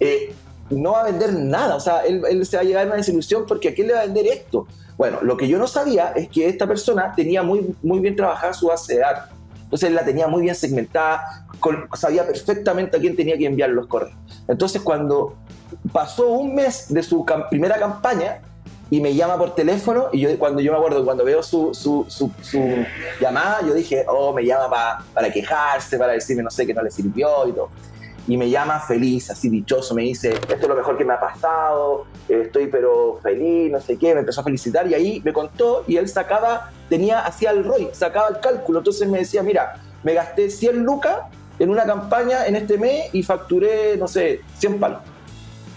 eh, 0.00 0.32
no 0.70 0.92
va 0.92 1.00
a 1.00 1.04
vender 1.04 1.32
nada. 1.34 1.76
O 1.76 1.80
sea, 1.80 2.00
él, 2.04 2.46
se 2.46 2.56
va 2.56 2.62
a 2.62 2.64
llegar 2.64 2.84
a 2.84 2.86
una 2.86 2.96
desilusión 2.96 3.44
porque 3.46 3.68
¿a 3.68 3.74
quién 3.74 3.88
le 3.88 3.94
va 3.94 4.00
a 4.00 4.04
vender 4.04 4.26
esto? 4.26 4.66
Bueno, 4.96 5.18
lo 5.22 5.36
que 5.36 5.48
yo 5.48 5.58
no 5.58 5.66
sabía 5.66 6.12
es 6.14 6.28
que 6.28 6.48
esta 6.48 6.66
persona 6.66 7.12
tenía 7.14 7.42
muy, 7.42 7.74
muy 7.82 8.00
bien 8.00 8.16
trabajada 8.16 8.52
su 8.52 8.68
base 8.68 8.94
de 8.94 9.00
datos. 9.00 9.30
Entonces 9.64 9.88
él 9.88 9.94
la 9.94 10.04
tenía 10.04 10.26
muy 10.26 10.42
bien 10.42 10.54
segmentada, 10.54 11.46
sabía 11.94 12.26
perfectamente 12.26 12.96
a 12.96 13.00
quién 13.00 13.16
tenía 13.16 13.38
que 13.38 13.46
enviar 13.46 13.70
los 13.70 13.86
correos. 13.86 14.14
Entonces 14.48 14.82
cuando 14.82 15.36
pasó 15.92 16.28
un 16.28 16.54
mes 16.54 16.92
de 16.92 17.02
su 17.02 17.24
primera 17.48 17.78
campaña 17.78 18.40
y 18.90 19.00
me 19.00 19.14
llama 19.14 19.38
por 19.38 19.54
teléfono, 19.54 20.08
y 20.12 20.20
yo 20.20 20.38
cuando 20.38 20.60
yo 20.60 20.72
me 20.72 20.78
acuerdo, 20.78 21.04
cuando 21.04 21.24
veo 21.24 21.42
su, 21.42 21.72
su, 21.72 22.04
su, 22.08 22.84
llamada, 23.20 23.60
yo 23.64 23.72
dije, 23.72 24.04
oh, 24.08 24.32
me 24.32 24.44
llama 24.44 25.04
para 25.14 25.30
quejarse, 25.30 25.96
para 25.96 26.14
decirme, 26.14 26.42
no 26.42 26.50
sé, 26.50 26.66
que 26.66 26.74
no 26.74 26.82
le 26.82 26.90
sirvió 26.90 27.46
y 27.46 27.52
todo 27.52 27.70
y 28.26 28.36
me 28.36 28.48
llama 28.50 28.80
feliz, 28.80 29.30
así 29.30 29.48
dichoso, 29.48 29.94
me 29.94 30.02
dice, 30.02 30.30
esto 30.32 30.54
es 30.54 30.68
lo 30.68 30.74
mejor 30.74 30.96
que 30.96 31.04
me 31.04 31.14
ha 31.14 31.20
pasado, 31.20 32.06
estoy 32.28 32.68
pero 32.68 33.18
feliz, 33.22 33.70
no 33.70 33.80
sé 33.80 33.96
qué, 33.96 34.14
me 34.14 34.20
empezó 34.20 34.40
a 34.40 34.44
felicitar 34.44 34.86
y 34.86 34.94
ahí 34.94 35.22
me 35.24 35.32
contó 35.32 35.84
y 35.86 35.96
él 35.96 36.08
sacaba, 36.08 36.70
tenía, 36.88 37.20
hacía 37.20 37.50
el 37.50 37.64
ROI, 37.64 37.88
sacaba 37.92 38.28
el 38.28 38.40
cálculo, 38.40 38.80
entonces 38.80 39.08
me 39.08 39.18
decía, 39.18 39.42
mira, 39.42 39.80
me 40.02 40.14
gasté 40.14 40.50
100 40.50 40.82
lucas 40.82 41.18
en 41.58 41.70
una 41.70 41.84
campaña 41.84 42.46
en 42.46 42.56
este 42.56 42.78
mes 42.78 43.12
y 43.12 43.22
facturé, 43.22 43.96
no 43.96 44.08
sé, 44.08 44.40
100 44.58 44.80
palos. 44.80 45.00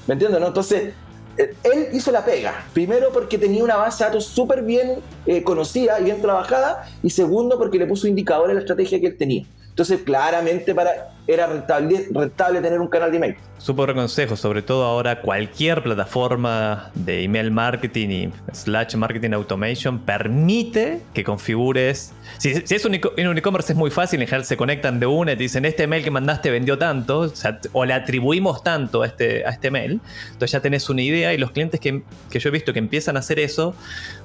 ¿Me 0.07 0.13
entiendes? 0.13 0.39
No? 0.39 0.47
Entonces, 0.47 0.93
eh, 1.37 1.55
él 1.63 1.87
hizo 1.93 2.11
la 2.11 2.23
pega. 2.23 2.65
Primero 2.73 3.11
porque 3.11 3.37
tenía 3.37 3.63
una 3.63 3.75
base 3.75 4.03
de 4.03 4.09
datos 4.09 4.25
súper 4.25 4.63
bien 4.63 4.99
eh, 5.25 5.43
conocida 5.43 5.99
y 5.99 6.05
bien 6.05 6.21
trabajada. 6.21 6.89
Y 7.01 7.09
segundo 7.09 7.57
porque 7.57 7.77
le 7.77 7.85
puso 7.85 8.07
indicadores 8.07 8.51
a 8.51 8.53
la 8.55 8.59
estrategia 8.61 8.99
que 8.99 9.07
él 9.07 9.17
tenía. 9.17 9.45
Entonces, 9.73 10.01
claramente 10.03 10.75
para, 10.75 11.09
era 11.25 11.47
rentable, 11.47 12.07
rentable 12.11 12.61
tener 12.61 12.79
un 12.79 12.87
canal 12.87 13.09
de 13.09 13.17
email. 13.17 13.35
Súper 13.57 13.95
consejo, 13.95 14.35
sobre 14.35 14.61
todo 14.61 14.83
ahora 14.83 15.21
cualquier 15.21 15.81
plataforma 15.81 16.91
de 16.93 17.23
email 17.23 17.49
marketing 17.49 18.09
y 18.09 18.33
slash 18.51 18.95
marketing 18.95 19.31
automation 19.31 19.97
permite 19.99 20.99
que 21.13 21.23
configures. 21.23 22.13
Si, 22.37 22.49
es 22.51 22.85
un 22.85 22.93
e-commerce 22.93 23.71
es 23.71 23.77
muy 23.77 23.89
fácil, 23.89 24.21
en 24.21 24.27
general 24.27 24.45
se 24.45 24.57
conectan 24.57 24.99
de 24.99 25.05
una 25.07 25.31
y 25.31 25.37
te 25.37 25.43
dicen 25.43 25.65
este 25.65 25.83
email 25.83 26.03
que 26.03 26.11
mandaste 26.11 26.51
vendió 26.51 26.77
tanto, 26.77 27.31
o, 27.71 27.85
le 27.85 27.93
atribuimos 27.93 28.63
tanto 28.63 29.01
a 29.01 29.07
este, 29.07 29.45
a 29.45 29.51
este 29.51 29.71
mail. 29.71 30.01
Entonces 30.25 30.51
ya 30.51 30.59
tenés 30.59 30.87
una 30.89 31.01
idea 31.01 31.33
y 31.33 31.37
los 31.37 31.51
clientes 31.51 31.79
que, 31.79 32.03
que 32.29 32.39
yo 32.39 32.49
he 32.49 32.51
visto 32.51 32.73
que 32.73 32.79
empiezan 32.79 33.15
a 33.15 33.21
hacer 33.21 33.39
eso, 33.39 33.73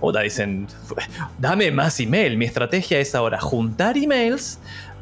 o 0.01 0.13
dicen, 0.13 0.67
dame 1.39 1.71
más 1.71 2.01
email. 2.01 2.37
Mi 2.37 2.45
estrategia 2.45 2.99
es 2.99 3.15
ahora 3.15 3.41
juntar 3.41 3.97
emails 3.97 4.59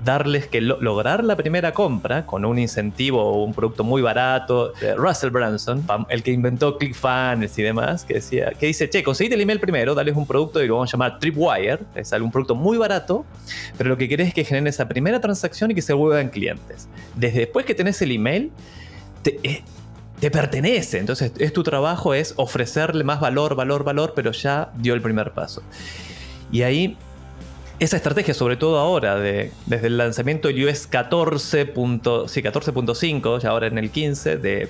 darles 0.06 0.46
que 0.46 0.60
lograr 0.60 1.24
la 1.24 1.36
primera 1.36 1.72
compra 1.72 2.24
con 2.24 2.44
un 2.44 2.58
incentivo 2.58 3.22
o 3.22 3.44
un 3.44 3.52
producto 3.52 3.84
muy 3.84 4.00
barato. 4.00 4.72
Russell 4.96 5.30
Branson, 5.30 5.84
el 6.08 6.22
que 6.22 6.30
inventó 6.30 6.78
ClickFunnels 6.78 7.58
y 7.58 7.62
demás, 7.62 8.04
que 8.04 8.14
decía, 8.14 8.52
que 8.58 8.66
dice, 8.66 8.88
che, 8.88 9.02
conseguite 9.02 9.34
el 9.34 9.40
email 9.40 9.60
primero, 9.60 9.94
dales 9.94 10.16
un 10.16 10.26
producto 10.26 10.62
y 10.62 10.68
lo 10.68 10.74
vamos 10.74 10.90
a 10.90 10.92
llamar 10.92 11.18
Tripwire, 11.18 11.80
es 11.94 12.12
un 12.12 12.30
producto 12.30 12.54
muy 12.54 12.78
barato, 12.78 13.26
pero 13.76 13.90
lo 13.90 13.98
que 13.98 14.08
querés 14.08 14.28
es 14.28 14.34
que 14.34 14.44
generen 14.44 14.68
esa 14.68 14.88
primera 14.88 15.20
transacción 15.20 15.72
y 15.72 15.74
que 15.74 15.82
se 15.82 15.92
vuelvan 15.92 16.28
clientes. 16.28 16.88
Desde 17.16 17.40
después 17.40 17.66
que 17.66 17.74
tenés 17.74 18.00
el 18.00 18.12
email, 18.12 18.52
te, 19.22 19.40
eh, 19.42 19.64
te 20.20 20.30
pertenece. 20.30 20.98
Entonces, 20.98 21.32
es 21.38 21.52
tu 21.52 21.64
trabajo 21.64 22.14
es 22.14 22.32
ofrecerle 22.36 23.02
más 23.02 23.18
valor, 23.20 23.56
valor, 23.56 23.82
valor, 23.82 24.12
pero 24.14 24.30
ya 24.30 24.70
dio 24.76 24.94
el 24.94 25.02
primer 25.02 25.32
paso. 25.32 25.62
Y 26.52 26.62
ahí 26.62 26.96
esa 27.78 27.96
estrategia, 27.96 28.34
sobre 28.34 28.56
todo 28.56 28.78
ahora, 28.78 29.16
de, 29.16 29.52
desde 29.66 29.88
el 29.88 29.98
lanzamiento 29.98 30.50
iOS 30.50 30.90
14.5, 30.90 32.28
sí, 32.28 32.42
14.5, 32.42 33.40
ya 33.40 33.50
ahora 33.50 33.66
en 33.66 33.78
el 33.78 33.90
15, 33.90 34.38
de 34.38 34.68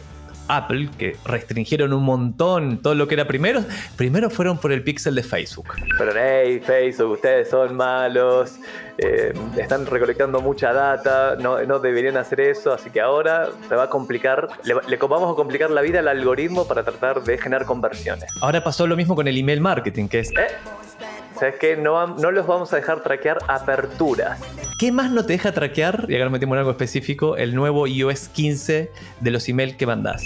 Apple, 0.49 0.89
que 0.99 1.17
restringieron 1.25 1.93
un 1.93 2.05
montón 2.05 2.79
todo 2.79 2.95
lo 2.95 3.09
que 3.09 3.15
era 3.15 3.27
primero. 3.27 3.65
Primero 3.97 4.31
fueron 4.31 4.59
por 4.59 4.73
el 4.73 4.83
pixel 4.83 5.15
de 5.15 5.23
Facebook. 5.23 5.69
Pero 5.99 6.13
hey, 6.17 6.61
Facebook, 6.65 7.13
ustedes 7.13 7.49
son 7.49 7.77
malos, 7.77 8.59
eh, 8.99 9.33
están 9.57 9.87
recolectando 9.87 10.41
mucha 10.41 10.73
data, 10.73 11.37
no, 11.37 11.63
no, 11.63 11.79
deberían 11.79 12.17
hacer 12.17 12.41
eso, 12.41 12.73
así 12.73 12.91
que 12.91 13.01
ahora 13.01 13.51
se 13.69 13.75
va 13.75 13.85
a 13.85 13.91
complicar, 13.91 14.49
le, 14.65 14.75
le, 14.87 14.97
vamos 14.97 15.33
a 15.33 15.35
complicar 15.35 15.71
la 15.71 15.81
vida 15.81 16.01
al 16.01 16.09
algoritmo 16.09 16.67
para 16.67 16.83
tratar 16.83 17.23
de 17.23 17.39
generar 17.39 17.67
conversiones. 17.67 18.25
Ahora 18.41 18.63
pasó 18.63 18.87
lo 18.87 18.97
mismo 18.97 19.15
con 19.15 19.29
el 19.29 19.37
email 19.37 19.61
marketing, 19.61 20.09
que 20.09 20.21
es... 20.21 20.31
¿eh? 20.31 20.49
¿Sabes 21.39 21.57
qué? 21.61 21.77
No, 21.77 22.07
no 22.17 22.31
los 22.31 22.47
vamos 22.47 22.73
a 22.73 22.77
dejar 22.77 23.03
traquear 23.03 23.39
aperturas. 23.47 24.41
¿Qué 24.79 24.91
más 24.91 25.11
no 25.11 25.27
te 25.27 25.35
deja 25.35 25.53
traquear? 25.53 26.07
Y 26.09 26.15
acá 26.15 26.25
nos 26.25 26.33
metemos 26.33 26.55
en 26.55 26.61
algo 26.61 26.71
específico, 26.71 27.37
el 27.37 27.55
nuevo 27.55 27.87
iOS 27.87 28.29
15 28.29 28.91
de 29.21 29.31
los 29.31 29.47
emails 29.49 29.77
que 29.77 29.87
mandás. 29.87 30.25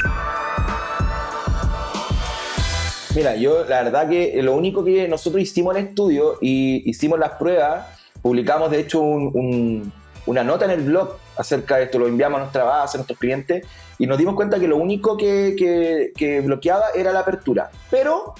Mira, 3.16 3.34
yo 3.34 3.64
la 3.64 3.82
verdad 3.82 4.08
que 4.08 4.40
lo 4.40 4.54
único 4.54 4.84
que 4.84 5.08
nosotros 5.08 5.42
hicimos 5.42 5.74
en 5.74 5.82
el 5.82 5.88
estudio 5.88 6.38
y 6.40 6.88
hicimos 6.88 7.18
las 7.18 7.30
pruebas, 7.30 7.86
publicamos 8.22 8.70
de 8.70 8.78
hecho 8.78 9.00
una 9.00 10.44
nota 10.44 10.66
en 10.66 10.70
el 10.70 10.82
blog 10.82 11.16
acerca 11.36 11.78
de 11.78 11.84
esto, 11.84 11.98
lo 11.98 12.06
enviamos 12.06 12.38
a 12.38 12.42
nuestra 12.42 12.62
base, 12.62 12.96
a 12.96 12.98
nuestros 12.98 13.18
clientes, 13.18 13.66
y 13.98 14.06
nos 14.06 14.16
dimos 14.16 14.36
cuenta 14.36 14.60
que 14.60 14.68
lo 14.68 14.76
único 14.76 15.16
que, 15.16 16.42
bloqueaba 16.44 16.84
era 16.94 17.12
la 17.12 17.20
apertura. 17.20 17.70
Pero 17.90 18.34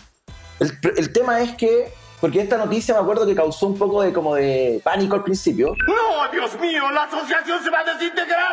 el, 0.61 0.71
el 0.97 1.12
tema 1.12 1.41
es 1.41 1.57
que 1.57 1.89
porque 2.21 2.41
esta 2.41 2.59
noticia 2.59 2.95
me 2.95 3.00
acuerdo 3.00 3.27
que 3.27 3.35
causó 3.35 3.67
un 3.67 3.79
poco 3.79 4.03
de 4.03 4.12
como 4.12 4.35
de 4.35 4.81
pánico 4.85 5.17
al 5.17 5.25
principio. 5.25 5.75
¡No, 5.87 6.31
Dios 6.31 6.59
mío! 6.61 6.91
¡La 6.91 7.05
asociación 7.05 7.62
se 7.62 7.71
va 7.71 7.81
a 7.81 7.85
desintegrar! 7.85 8.53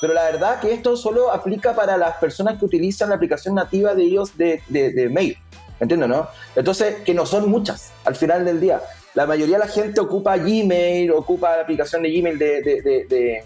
Pero 0.00 0.14
la 0.14 0.24
verdad 0.24 0.60
que 0.60 0.72
esto 0.72 0.96
solo 0.96 1.30
aplica 1.30 1.74
para 1.74 1.96
las 1.96 2.16
personas 2.16 2.58
que 2.58 2.64
utilizan 2.64 3.10
la 3.10 3.16
aplicación 3.16 3.54
nativa 3.54 3.94
de 3.94 4.02
ellos 4.04 4.36
de, 4.36 4.62
de, 4.68 5.08
mail. 5.08 5.36
¿Entiendes, 5.78 6.08
no? 6.08 6.28
Entonces, 6.54 7.02
que 7.02 7.12
no 7.12 7.26
son 7.26 7.50
muchas 7.50 7.92
al 8.04 8.14
final 8.14 8.44
del 8.44 8.60
día. 8.60 8.80
La 9.14 9.26
mayoría 9.26 9.58
de 9.58 9.64
la 9.64 9.70
gente 9.70 10.00
ocupa 10.00 10.36
Gmail, 10.36 11.10
ocupa 11.12 11.56
la 11.56 11.62
aplicación 11.62 12.02
de 12.02 12.10
Gmail 12.10 12.38
de, 12.38 13.44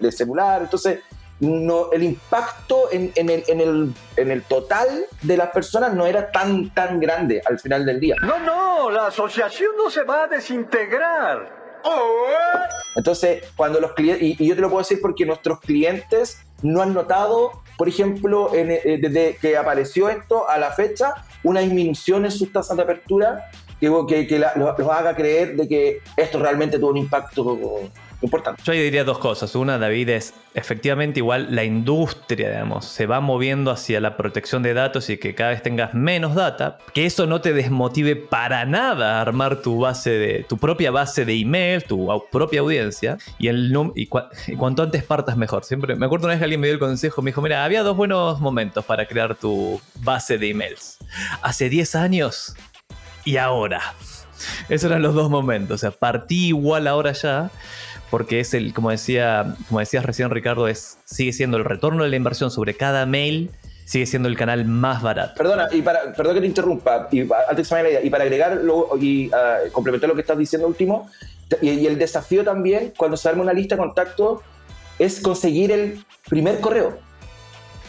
de 0.00 0.12
celular. 0.12 0.62
Entonces, 0.62 1.00
no, 1.40 1.92
el 1.92 2.02
impacto 2.02 2.88
en, 2.90 3.12
el, 3.16 4.42
total 4.48 5.06
de 5.22 5.36
las 5.36 5.50
personas 5.50 5.94
no 5.94 6.06
era 6.06 6.30
tan, 6.30 6.72
tan 6.72 6.98
grande 6.98 7.42
al 7.44 7.58
final 7.58 7.84
del 7.84 8.00
día. 8.00 8.16
No, 8.22 8.38
no, 8.38 8.90
la 8.90 9.08
asociación 9.08 9.72
no 9.76 9.90
se 9.90 10.02
va 10.04 10.24
a 10.24 10.26
desintegrar. 10.26 11.66
Entonces, 12.96 13.44
cuando 13.54 13.80
los 13.80 13.92
clientes, 13.92 14.40
y, 14.40 14.46
yo 14.46 14.54
te 14.54 14.60
lo 14.60 14.68
puedo 14.68 14.80
decir 14.80 14.98
porque 15.00 15.26
nuestros 15.26 15.60
clientes 15.60 16.40
no 16.62 16.82
han 16.82 16.94
notado, 16.94 17.62
por 17.76 17.88
ejemplo, 17.88 18.50
eh, 18.54 18.98
desde 19.00 19.36
que 19.36 19.56
apareció 19.56 20.08
esto 20.08 20.48
a 20.48 20.58
la 20.58 20.72
fecha, 20.72 21.14
una 21.44 21.60
disminución 21.60 22.24
en 22.24 22.30
sus 22.30 22.50
tasas 22.52 22.76
de 22.76 22.82
apertura 22.82 23.50
que, 23.78 24.26
que, 24.26 24.38
los 24.38 24.90
haga 24.90 25.14
creer 25.14 25.54
de 25.56 25.68
que 25.68 26.00
esto 26.16 26.38
realmente 26.38 26.78
tuvo 26.78 26.90
un 26.90 26.96
impacto 26.96 27.44
Yo 28.64 28.72
diría 28.72 29.04
dos 29.04 29.18
cosas. 29.18 29.54
Una, 29.54 29.78
David, 29.78 30.08
es 30.10 30.34
efectivamente 30.54 31.20
igual 31.20 31.48
la 31.50 31.64
industria, 31.64 32.50
digamos, 32.50 32.86
se 32.86 33.06
va 33.06 33.20
moviendo 33.20 33.70
hacia 33.70 34.00
la 34.00 34.16
protección 34.16 34.62
de 34.62 34.74
datos 34.74 35.10
y 35.10 35.18
que 35.18 35.34
cada 35.34 35.50
vez 35.50 35.62
tengas 35.62 35.94
menos 35.94 36.34
data, 36.34 36.78
que 36.94 37.06
eso 37.06 37.26
no 37.26 37.40
te 37.40 37.52
desmotive 37.52 38.16
para 38.16 38.64
nada 38.64 39.18
a 39.18 39.20
armar 39.20 39.60
tu 39.62 39.80
base 39.80 40.10
de, 40.10 40.44
tu 40.48 40.56
propia 40.56 40.90
base 40.90 41.24
de 41.24 41.34
email, 41.34 41.84
tu 41.84 42.08
propia 42.32 42.60
audiencia, 42.60 43.18
y, 43.38 43.48
el 43.48 43.72
y, 43.94 44.06
cuanto 44.06 44.82
antes 44.82 45.04
partas 45.04 45.36
mejor. 45.36 45.64
Siempre, 45.64 45.94
me 45.96 46.06
acuerdo 46.06 46.26
una 46.26 46.34
vez 46.34 46.38
que 46.38 46.44
alguien 46.44 46.60
me 46.60 46.68
dio 46.68 46.74
el 46.74 46.80
consejo, 46.80 47.22
me 47.22 47.30
dijo, 47.30 47.42
mira, 47.42 47.64
había 47.64 47.82
dos 47.82 47.96
buenos 47.96 48.40
momentos 48.40 48.84
para 48.84 49.06
crear 49.06 49.34
tu 49.34 49.80
base 50.00 50.38
de 50.38 50.50
emails. 50.50 50.98
Hace 51.42 51.68
10 51.68 51.94
años 51.96 52.54
y 53.24 53.36
ahora. 53.36 53.82
Esos 54.68 54.90
eran 54.90 55.02
los 55.02 55.14
dos 55.14 55.30
momentos. 55.30 55.76
O 55.76 55.78
sea, 55.78 55.90
partí 55.90 56.48
igual 56.48 56.86
ahora 56.86 57.12
ya 57.12 57.50
porque 58.10 58.40
es 58.40 58.54
el, 58.54 58.72
como 58.72 58.90
decía, 58.90 59.56
como 59.68 59.80
decías 59.80 60.04
recién 60.04 60.30
Ricardo, 60.30 60.68
es, 60.68 60.98
sigue 61.04 61.32
siendo 61.32 61.56
el 61.56 61.64
retorno 61.64 62.04
de 62.04 62.10
la 62.10 62.16
inversión 62.16 62.50
sobre 62.50 62.74
cada 62.74 63.06
mail, 63.06 63.50
sigue 63.84 64.06
siendo 64.06 64.28
el 64.28 64.36
canal 64.36 64.64
más 64.64 65.02
barato. 65.02 65.34
Perdona, 65.36 65.68
y 65.72 65.82
para, 65.82 66.12
perdón 66.12 66.34
que 66.34 66.40
te 66.40 66.46
interrumpa, 66.46 67.08
y, 67.10 67.26
antes 67.48 67.70
la 67.70 67.88
idea, 67.88 68.02
y 68.02 68.10
para 68.10 68.24
agregar 68.24 68.60
y 69.00 69.28
uh, 69.28 69.72
complementar 69.72 70.08
lo 70.08 70.14
que 70.14 70.20
estás 70.20 70.38
diciendo 70.38 70.66
último, 70.66 71.10
y, 71.60 71.86
el 71.86 71.98
desafío 71.98 72.44
también, 72.44 72.92
cuando 72.96 73.16
se 73.16 73.28
arma 73.28 73.42
una 73.42 73.52
lista 73.52 73.76
de 73.76 73.80
contactos, 73.80 74.40
es 74.98 75.20
conseguir 75.20 75.70
el 75.72 76.04
primer 76.28 76.60
correo. 76.60 76.98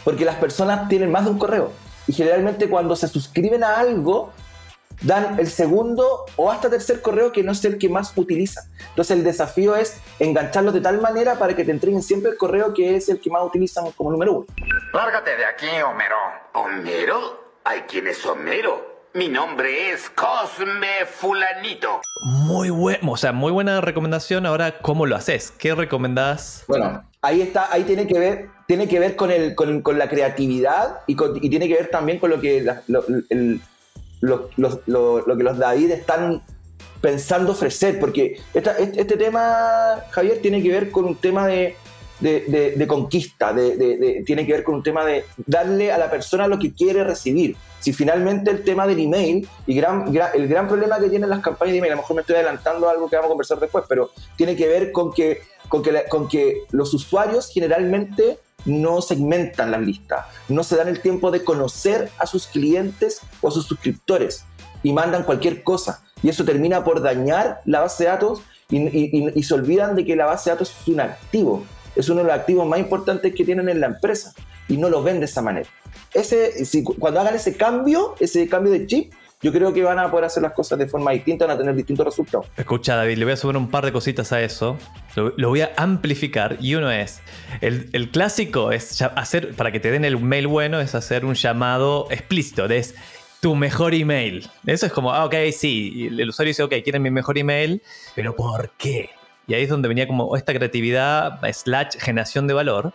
Porque 0.04 0.26
las 0.26 0.36
personas 0.36 0.88
tienen 0.88 1.12
más 1.12 1.26
de 1.26 1.32
un 1.32 1.38
correo. 1.38 1.72
Y 2.08 2.14
generalmente 2.14 2.70
cuando 2.70 2.96
se 2.96 3.08
suscriben 3.08 3.64
a 3.64 3.80
algo, 3.80 4.32
dan 5.02 5.40
el 5.40 5.48
segundo 5.48 6.26
o 6.36 6.52
hasta 6.52 6.70
tercer 6.70 7.02
correo 7.02 7.32
que 7.32 7.44
no 7.44 7.52
es 7.52 7.64
el 7.66 7.78
que 7.78 7.90
más 7.90 8.14
utilizan. 8.16 8.64
Entonces 8.90 9.18
el 9.18 9.24
desafío 9.24 9.76
es 9.76 10.00
engancharlos 10.20 10.74
de 10.74 10.82
tal 10.82 11.02
manera 11.02 11.36
para 11.36 11.56
que 11.56 11.64
te 11.64 11.72
entreguen 11.72 12.02
siempre 12.02 12.32
el 12.32 12.38
correo 12.38 12.74
que 12.74 12.96
es 12.96 13.10
el 13.10 13.20
que 13.20 13.30
más 13.30 13.44
utilizan 13.44 13.92
como 13.92 14.12
número 14.12 14.34
uno. 14.34 14.46
Lárgate 14.94 15.36
de 15.36 15.46
aquí, 15.46 15.68
Homero. 15.86 16.16
¿Homero? 16.54 17.48
¿Hay 17.64 17.82
quién 17.82 18.08
es 18.08 18.26
Homero? 18.26 18.98
Mi 19.14 19.30
nombre 19.30 19.92
es 19.92 20.12
Cosme 20.12 21.06
Fulanito. 21.10 22.02
Muy 22.24 22.70
bueno, 22.70 23.14
o 23.14 23.18
sea, 23.18 23.32
muy 23.32 23.52
buena 23.52 23.82
recomendación. 23.82 24.46
Ahora, 24.46 24.78
¿cómo 24.80 25.08
lo 25.08 25.16
haces? 25.16 25.52
¿Qué 25.58 25.74
recomendás? 25.74 26.66
Bueno, 26.68 27.04
ahí 27.22 27.42
está, 27.42 27.72
ahí 27.72 27.84
tiene 27.84 28.06
que 28.06 28.20
ver, 28.20 28.50
tiene 28.68 28.88
que 28.88 29.00
ver 29.00 29.16
con, 29.16 29.32
el, 29.32 29.56
con, 29.56 29.82
con 29.82 29.98
la 29.98 30.08
creatividad 30.08 31.02
y, 31.08 31.18
y, 31.42 31.50
tiene 31.50 31.68
que 31.68 31.74
ver 31.74 31.90
también 31.90 32.20
con 32.20 32.30
lo 32.30 32.40
que 32.40 32.60
el, 32.60 33.62
lo, 34.22 34.50
que 34.50 35.44
los 35.44 35.58
David 35.58 35.92
están 35.92 36.42
pensando 37.02 37.52
ofrecer, 37.52 38.00
porque 38.00 38.40
este, 38.54 39.18
tema, 39.18 40.04
Javier, 40.12 40.40
tiene 40.42 40.62
que 40.62 40.70
ver 40.70 40.92
con 40.92 41.06
un 41.06 41.16
tema 41.16 41.48
de, 41.48 41.76
conquista, 42.88 43.54
tiene 43.54 44.46
que 44.46 44.52
ver 44.52 44.64
con 44.64 44.76
un 44.76 44.84
tema 44.84 45.06
de 45.06 45.26
darle 45.46 45.92
a 45.92 45.98
la 45.98 46.10
persona 46.10 46.48
lo 46.48 46.58
que 46.60 46.74
quiere 46.74 47.04
recibir. 47.04 47.56
Si 47.80 47.94
finalmente 47.94 48.52
el 48.52 48.64
tema 48.64 48.88
del 48.88 49.00
email, 49.00 49.48
y 49.66 49.76
gran, 49.76 50.14
el 50.34 50.48
gran 50.48 50.68
problema 50.68 51.00
que 51.00 51.10
tienen 51.10 51.30
las 51.30 51.40
campañas 51.40 51.74
de 51.74 51.78
email, 51.78 51.94
a 51.94 51.96
lo 51.96 52.02
mejor 52.02 52.16
me 52.16 52.22
estoy 52.22 52.36
adelantando 52.36 52.88
a 52.88 52.92
algo 52.92 53.10
que 53.10 53.16
vamos 53.16 53.28
a 53.28 53.30
conversar 53.30 53.60
después, 53.60 53.86
pero 53.88 54.12
tiene 54.36 54.56
que 54.56 54.68
ver 54.68 54.92
con 54.92 55.14
que, 55.14 55.42
con 55.70 55.84
que, 55.84 56.04
con 56.10 56.28
que 56.28 56.64
los 56.72 56.94
usuarios 56.94 57.50
generalmente 57.54 58.40
no 58.66 59.02
segmentan 59.02 59.72
las 59.72 59.82
listas, 59.82 60.26
no 60.50 60.64
se 60.64 60.76
dan 60.76 60.88
el 60.88 61.02
tiempo 61.02 61.32
de 61.32 61.44
conocer 61.44 62.10
a 62.18 62.26
sus 62.26 62.48
clientes 62.48 63.22
o 63.42 63.48
a 63.48 63.52
sus 63.52 63.66
suscriptores 63.66 64.44
y 64.84 64.94
mandan 64.94 65.24
cualquier 65.24 65.64
cosa. 65.64 66.04
Y 66.24 66.30
eso 66.30 66.44
termina 66.44 66.84
por 66.84 67.02
dañar 67.02 67.62
la 67.66 67.82
base 67.82 68.04
de 68.04 68.10
datos 68.10 68.42
y, 68.70 69.44
se 69.44 69.54
olvidan 69.54 69.96
de 69.96 70.06
que 70.06 70.16
la 70.16 70.26
base 70.26 70.50
de 70.50 70.56
datos 70.56 70.76
es 70.82 70.88
un 70.88 71.00
activo, 71.00 71.64
es 71.98 72.10
uno 72.10 72.22
de 72.22 72.28
los 72.28 72.34
activos 72.34 72.68
más 72.68 72.80
importantes 72.80 73.34
que 73.34 73.44
tienen 73.44 73.70
en 73.70 73.80
la 73.80 73.88
empresa 73.88 74.34
y 74.68 74.78
no 74.78 74.90
lo 74.90 75.04
ven 75.04 75.20
de 75.20 75.26
esa 75.26 75.42
manera. 75.42 75.68
Ese, 76.14 76.54
cuando 77.00 77.20
hagan 77.20 77.36
ese 77.36 77.56
cambio, 77.56 78.16
ese 78.20 78.48
cambio 78.48 78.72
de 78.72 78.86
chip, 78.86 79.14
yo 79.42 79.52
creo 79.52 79.72
que 79.72 79.84
van 79.84 80.00
a 80.00 80.10
poder 80.10 80.26
hacer 80.26 80.42
las 80.42 80.54
cosas 80.54 80.80
de 80.80 80.88
forma 80.88 81.12
distinta, 81.12 81.46
van 81.46 81.56
a 81.56 81.60
tener 81.60 81.76
distintos 81.76 82.06
resultados. 82.06 82.48
Escucha, 82.58 82.96
David, 82.96 83.18
le 83.18 83.26
voy 83.26 83.34
a 83.34 83.38
subir 83.38 83.56
un 83.56 83.70
par 83.70 83.86
de 83.86 83.92
cositas 83.92 84.32
a 84.32 84.42
eso. 84.42 84.78
Lo, 85.16 85.50
voy 85.50 85.62
a 85.62 85.72
amplificar. 85.78 86.58
Y 86.60 86.74
uno 86.74 86.90
es: 86.90 87.22
el, 87.62 88.10
clásico 88.10 88.72
es 88.72 89.00
hacer, 89.02 89.54
para 89.56 89.72
que 89.72 89.80
te 89.80 89.92
den 89.92 90.06
el 90.06 90.20
mail 90.20 90.48
bueno, 90.48 90.80
es 90.80 90.96
hacer 90.96 91.24
un 91.24 91.36
llamado 91.36 92.08
explícito. 92.10 92.66
Es 92.66 92.96
tu 93.40 93.54
mejor 93.54 93.94
email. 93.94 94.50
Eso 94.66 94.88
es 94.88 94.92
como, 94.92 95.14
ah, 95.14 95.26
ok, 95.26 95.36
sí. 95.56 96.08
El 96.18 96.30
usuario 96.30 96.50
dice, 96.50 96.64
ok, 96.64 96.74
quieren 96.84 97.04
mi 97.04 97.12
mejor 97.12 97.38
email, 97.38 97.84
pero 98.16 98.36
¿por 98.36 98.72
qué? 98.78 99.12
Y 99.48 99.54
ahí 99.54 99.64
es 99.64 99.70
donde 99.70 99.88
venía 99.88 100.08
como 100.08 100.36
esta 100.36 100.54
creatividad 100.54 101.40
slash 101.54 101.98
generación 102.00 102.48
de 102.48 102.54
valor. 102.54 102.94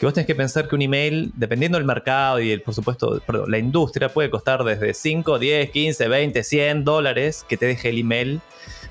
Que 0.00 0.06
vos 0.06 0.14
tenés 0.14 0.26
que 0.26 0.34
pensar 0.34 0.66
que 0.66 0.74
un 0.74 0.82
email, 0.82 1.30
dependiendo 1.36 1.78
del 1.78 1.86
mercado 1.86 2.40
y, 2.40 2.50
el, 2.50 2.60
por 2.60 2.74
supuesto, 2.74 3.22
perdón, 3.24 3.50
la 3.52 3.58
industria, 3.58 4.08
puede 4.08 4.30
costar 4.30 4.64
desde 4.64 4.94
5, 4.94 5.38
10, 5.38 5.70
15, 5.70 6.08
20, 6.08 6.42
100 6.42 6.84
dólares 6.84 7.46
que 7.48 7.56
te 7.56 7.66
deje 7.66 7.90
el 7.90 7.98
email. 7.98 8.40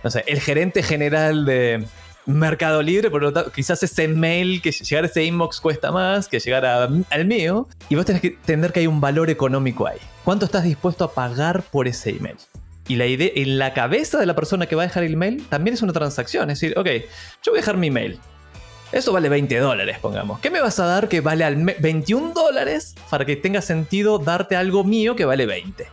No 0.05 0.09
sé, 0.09 0.23
el 0.25 0.39
gerente 0.39 0.81
general 0.83 1.43
de 1.43 1.85
Mercado 2.25 2.81
Libre, 2.81 3.09
por 3.11 3.21
lo 3.21 3.33
tanto, 3.33 3.51
quizás 3.51 3.83
ese 3.83 4.07
mail, 4.07 4.61
que 4.61 4.71
llegar 4.71 5.03
a 5.03 5.07
ese 5.07 5.25
inbox 5.25 5.59
cuesta 5.59 5.91
más 5.91 6.29
que 6.29 6.39
llegar 6.39 6.65
a- 6.65 6.87
al 7.09 7.25
mío. 7.25 7.67
Y 7.89 7.95
vos 7.95 8.05
tenés 8.05 8.21
que 8.21 8.27
entender 8.29 8.71
que 8.71 8.79
hay 8.79 8.87
un 8.87 9.01
valor 9.01 9.29
económico 9.29 9.87
ahí. 9.87 9.99
¿Cuánto 10.23 10.45
estás 10.45 10.63
dispuesto 10.63 11.03
a 11.03 11.13
pagar 11.13 11.61
por 11.63 11.89
ese 11.89 12.11
email? 12.11 12.37
Y 12.91 12.97
la 12.97 13.05
idea, 13.05 13.29
en 13.35 13.57
la 13.57 13.73
cabeza 13.73 14.19
de 14.19 14.25
la 14.25 14.35
persona 14.35 14.65
que 14.65 14.75
va 14.75 14.83
a 14.83 14.87
dejar 14.87 15.03
el 15.03 15.13
email, 15.13 15.41
también 15.47 15.75
es 15.75 15.81
una 15.81 15.93
transacción. 15.93 16.49
Es 16.49 16.59
decir, 16.59 16.77
ok, 16.77 16.87
yo 17.41 17.53
voy 17.53 17.59
a 17.59 17.61
dejar 17.61 17.77
mi 17.77 17.87
email. 17.87 18.19
Eso 18.91 19.13
vale 19.13 19.29
20 19.29 19.57
dólares, 19.59 19.97
pongamos. 20.01 20.41
¿Qué 20.41 20.49
me 20.49 20.59
vas 20.59 20.77
a 20.77 20.85
dar 20.87 21.07
que 21.07 21.21
vale 21.21 21.45
al 21.45 21.55
me- 21.55 21.77
21 21.79 22.33
dólares 22.33 22.95
para 23.09 23.23
que 23.23 23.37
tenga 23.37 23.61
sentido 23.61 24.19
darte 24.19 24.57
algo 24.57 24.83
mío 24.83 25.15
que 25.15 25.23
vale 25.23 25.45
20? 25.45 25.87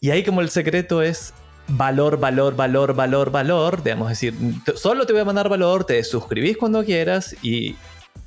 Y 0.00 0.10
ahí 0.10 0.24
como 0.24 0.40
el 0.40 0.50
secreto 0.50 1.00
es 1.00 1.32
valor, 1.68 2.18
valor, 2.18 2.56
valor, 2.56 2.92
valor, 2.96 3.30
valor. 3.30 3.84
Digamos, 3.84 4.08
decir, 4.08 4.34
solo 4.74 5.06
te 5.06 5.12
voy 5.12 5.22
a 5.22 5.24
mandar 5.24 5.48
valor, 5.48 5.84
te 5.84 6.02
suscribís 6.02 6.56
cuando 6.56 6.84
quieras 6.84 7.36
y, 7.40 7.76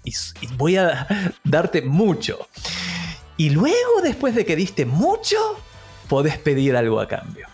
y 0.05 0.13
voy 0.55 0.77
a 0.77 1.05
darte 1.43 1.81
mucho. 1.81 2.47
Y 3.35 3.49
luego, 3.49 4.01
después 4.03 4.35
de 4.35 4.45
que 4.45 4.55
diste 4.55 4.85
mucho, 4.85 5.35
podés 6.07 6.37
pedir 6.37 6.77
algo 6.77 7.01
a 7.01 7.09
cambio. 7.09 7.45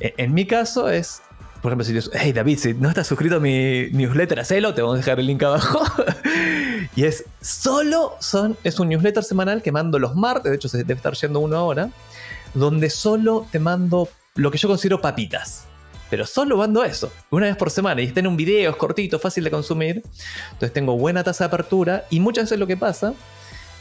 E- 0.00 0.14
En 0.16 0.34
mi 0.34 0.46
caso 0.46 0.88
es, 0.88 1.22
por 1.62 1.70
ejemplo, 1.70 1.84
si 1.84 1.94
yo, 1.94 2.00
hey 2.12 2.32
David, 2.32 2.58
si 2.58 2.74
no 2.74 2.88
estás 2.88 3.06
suscrito 3.06 3.36
a 3.36 3.40
mi 3.40 3.88
newsletter, 3.92 4.40
hacelo, 4.40 4.74
te 4.74 4.82
vamos 4.82 4.94
a 4.96 4.98
dejar 4.98 5.20
el 5.20 5.26
link 5.26 5.42
abajo. 5.42 5.80
y 6.96 7.04
es 7.04 7.24
solo 7.40 8.16
son, 8.20 8.56
es 8.64 8.78
un 8.78 8.88
newsletter 8.88 9.24
semanal 9.24 9.62
que 9.62 9.72
mando 9.72 9.98
los 9.98 10.14
martes, 10.14 10.50
de 10.50 10.56
hecho 10.56 10.68
se 10.68 10.78
debe 10.78 10.94
estar 10.94 11.14
yendo 11.14 11.40
uno 11.40 11.56
ahora, 11.56 11.90
donde 12.54 12.90
solo 12.90 13.46
te 13.50 13.58
mando 13.58 14.08
lo 14.34 14.50
que 14.50 14.58
yo 14.58 14.68
considero 14.68 15.00
papitas. 15.00 15.64
Pero 16.10 16.24
solo 16.24 16.56
mando 16.56 16.82
eso, 16.84 17.12
una 17.30 17.46
vez 17.46 17.56
por 17.56 17.70
semana. 17.70 18.00
Y 18.00 18.06
está 18.06 18.20
en 18.20 18.28
un 18.28 18.36
video, 18.36 18.70
es 18.70 18.76
cortito, 18.76 19.18
fácil 19.18 19.44
de 19.44 19.50
consumir. 19.50 20.02
Entonces 20.52 20.72
tengo 20.72 20.96
buena 20.96 21.22
tasa 21.22 21.44
de 21.44 21.48
apertura. 21.48 22.06
Y 22.08 22.20
muchas 22.20 22.44
veces 22.44 22.58
lo 22.58 22.66
que 22.66 22.78
pasa 22.78 23.12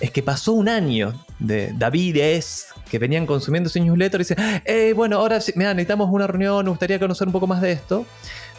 es 0.02 0.12
que 0.12 0.22
pasó 0.22 0.52
un 0.52 0.68
año 0.68 1.14
de 1.40 1.72
Davides 1.74 2.68
que 2.88 3.00
venían 3.00 3.26
consumiendo 3.26 3.70
ese 3.70 3.80
newsletter 3.80 4.22
y 4.22 4.24
dicen, 4.24 4.38
eh, 4.66 4.94
bueno, 4.96 5.18
ahora 5.18 5.40
mira, 5.56 5.74
necesitamos 5.74 6.10
una 6.12 6.28
reunión, 6.28 6.66
me 6.66 6.70
gustaría 6.70 7.00
conocer 7.00 7.28
un 7.28 7.34
poco 7.34 7.48
más 7.48 7.62
de 7.62 7.72
esto. 7.72 8.06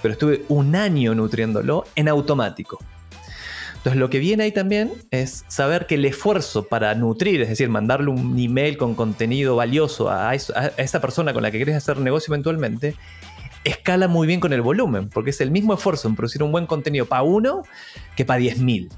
Pero 0.02 0.12
estuve 0.12 0.44
un 0.48 0.76
año 0.76 1.14
nutriéndolo 1.14 1.84
en 1.96 2.08
automático. 2.08 2.78
Entonces 3.78 3.98
lo 3.98 4.10
que 4.10 4.18
viene 4.18 4.44
ahí 4.44 4.52
también 4.52 4.92
es 5.10 5.44
saber 5.48 5.86
que 5.86 5.94
el 5.94 6.04
esfuerzo 6.04 6.66
para 6.66 6.94
nutrir, 6.94 7.40
es 7.42 7.48
decir, 7.48 7.68
mandarle 7.68 8.10
un 8.10 8.38
email 8.38 8.76
con 8.76 8.94
contenido 8.94 9.56
valioso 9.56 10.10
a, 10.10 10.30
a 10.30 10.34
esa 10.34 11.00
persona 11.00 11.32
con 11.32 11.42
la 11.42 11.50
que 11.50 11.58
querés 11.58 11.76
hacer 11.76 11.98
negocio 11.98 12.32
eventualmente, 12.32 12.96
escala 13.64 14.08
muy 14.08 14.26
bien 14.26 14.40
con 14.40 14.52
el 14.52 14.62
volumen, 14.62 15.08
porque 15.08 15.30
es 15.30 15.40
el 15.40 15.50
mismo 15.50 15.74
esfuerzo 15.74 16.08
en 16.08 16.16
producir 16.16 16.42
un 16.42 16.52
buen 16.52 16.66
contenido 16.66 17.06
para 17.06 17.22
uno 17.22 17.62
que 18.16 18.24
para 18.24 18.40
10.000. 18.40 18.88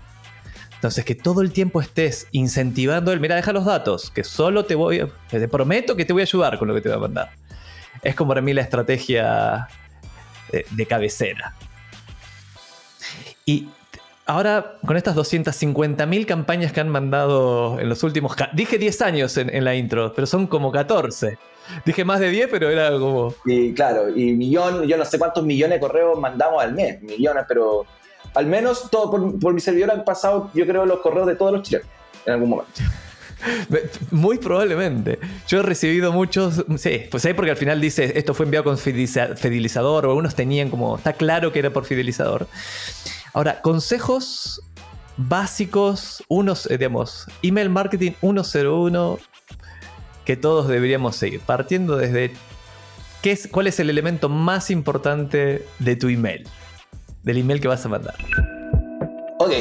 Entonces, 0.81 1.05
que 1.05 1.15
todo 1.15 1.43
el 1.43 1.53
tiempo 1.53 1.83
estés 1.83 2.27
incentivando 2.33 3.13
el, 3.13 3.21
mira, 3.21 3.37
deja 3.37 3.53
los 3.53 3.67
datos, 3.67 4.11
que 4.11 4.25
solo 4.25 4.65
te 4.65 4.75
voy, 4.75 5.07
te 5.29 5.47
prometo 5.47 5.95
que 5.95 6.07
te 6.07 6.15
voy 6.15 6.23
a 6.23 6.25
ayudar 6.25 6.59
con 6.59 6.69
lo 6.69 6.75
que 6.75 6.81
te 6.81 6.89
voy 6.89 6.97
a 6.97 7.01
mandar. 7.03 7.31
Es 8.01 8.15
como 8.15 8.31
para 8.31 8.41
mí 8.41 8.55
la 8.55 8.63
estrategia 8.63 9.69
de, 10.51 10.65
de 10.71 10.87
cabecera. 10.87 11.55
Y 13.45 13.69
ahora, 14.25 14.79
con 14.87 14.97
estas 14.97 15.15
250.000 15.17 16.25
campañas 16.25 16.73
que 16.73 16.81
han 16.81 16.89
mandado 16.89 17.79
en 17.79 17.91
los 17.91 18.03
últimos... 18.03 18.35
Dije 18.55 18.79
10 18.79 19.03
años 19.03 19.37
en, 19.37 19.55
en 19.55 19.67
la 19.67 19.75
intro, 19.75 20.15
pero 20.15 20.27
son 20.27 20.47
como 20.47 20.73
14. 20.73 21.37
Dije 21.85 22.07
más 22.07 22.21
de 22.21 22.31
10, 22.31 22.49
pero 22.51 22.71
era 22.71 22.91
como... 22.93 23.35
Y 23.45 23.75
claro, 23.75 24.09
y 24.17 24.33
millón, 24.33 24.85
yo 24.85 24.97
no 24.97 25.05
sé 25.05 25.19
cuántos 25.19 25.45
millones 25.45 25.77
de 25.77 25.81
correos 25.81 26.19
mandamos 26.19 26.63
al 26.63 26.73
mes, 26.73 27.03
millones, 27.03 27.45
pero 27.47 27.85
al 28.35 28.47
menos 28.47 28.91
todo 28.91 29.11
por, 29.41 29.55
mi 29.55 29.61
servidor 29.61 29.91
han 29.91 30.05
pasado, 30.05 30.51
yo 30.55 30.67
creo, 30.67 30.87
los 30.87 31.01
correos 31.01 31.27
de 31.27 31.37
todos 31.37 31.53
los 31.53 31.63
chilenos 31.63 31.89
en 32.27 32.35
algún 32.35 32.51
momento. 32.51 32.73
Muy 34.11 34.39
probablemente. 34.39 35.19
Yo 35.49 35.61
he 35.61 35.63
recibido 35.63 36.13
muchos. 36.13 36.65
Sí, 36.77 37.03
pues 37.11 37.25
ahí 37.25 37.33
porque 37.33 37.51
al 37.51 37.57
final 37.57 37.81
dice 37.81 38.13
esto 38.17 38.35
fue 38.35 38.45
enviado 38.45 38.65
con 38.65 38.77
fideliza- 38.77 39.35
fidelizador, 39.37 40.05
o 40.05 40.11
algunos 40.11 40.35
tenían 40.35 40.69
como. 40.69 40.97
Está 40.97 41.15
claro 41.15 41.51
que 41.53 41.59
era 41.59 41.71
por 41.71 41.85
fidelizador. 41.87 42.47
Ahora, 43.33 43.63
consejos 43.63 44.63
básicos, 45.17 46.23
unos, 46.29 46.67
eh, 46.71 46.79
digamos, 46.79 47.27
email 47.43 47.71
marketing 47.71 48.13
101 48.21 49.19
que 50.25 50.37
todos 50.37 50.69
deberíamos 50.69 51.17
seguir. 51.17 51.41
Partiendo 51.41 51.97
desde 51.97 52.33
qué 53.23 53.33
es, 53.33 53.49
cuál 53.49 53.67
es 53.67 53.81
el 53.81 53.91
elemento 53.91 54.29
más 54.29 54.71
importante 54.71 55.67
de 55.79 55.97
tu 55.97 56.09
email, 56.09 56.47
del 57.23 57.39
email 57.39 57.61
que 57.61 57.69
vas 57.69 57.85
a 57.85 57.89
mandar. 57.89 58.15
Ok, 59.43 59.53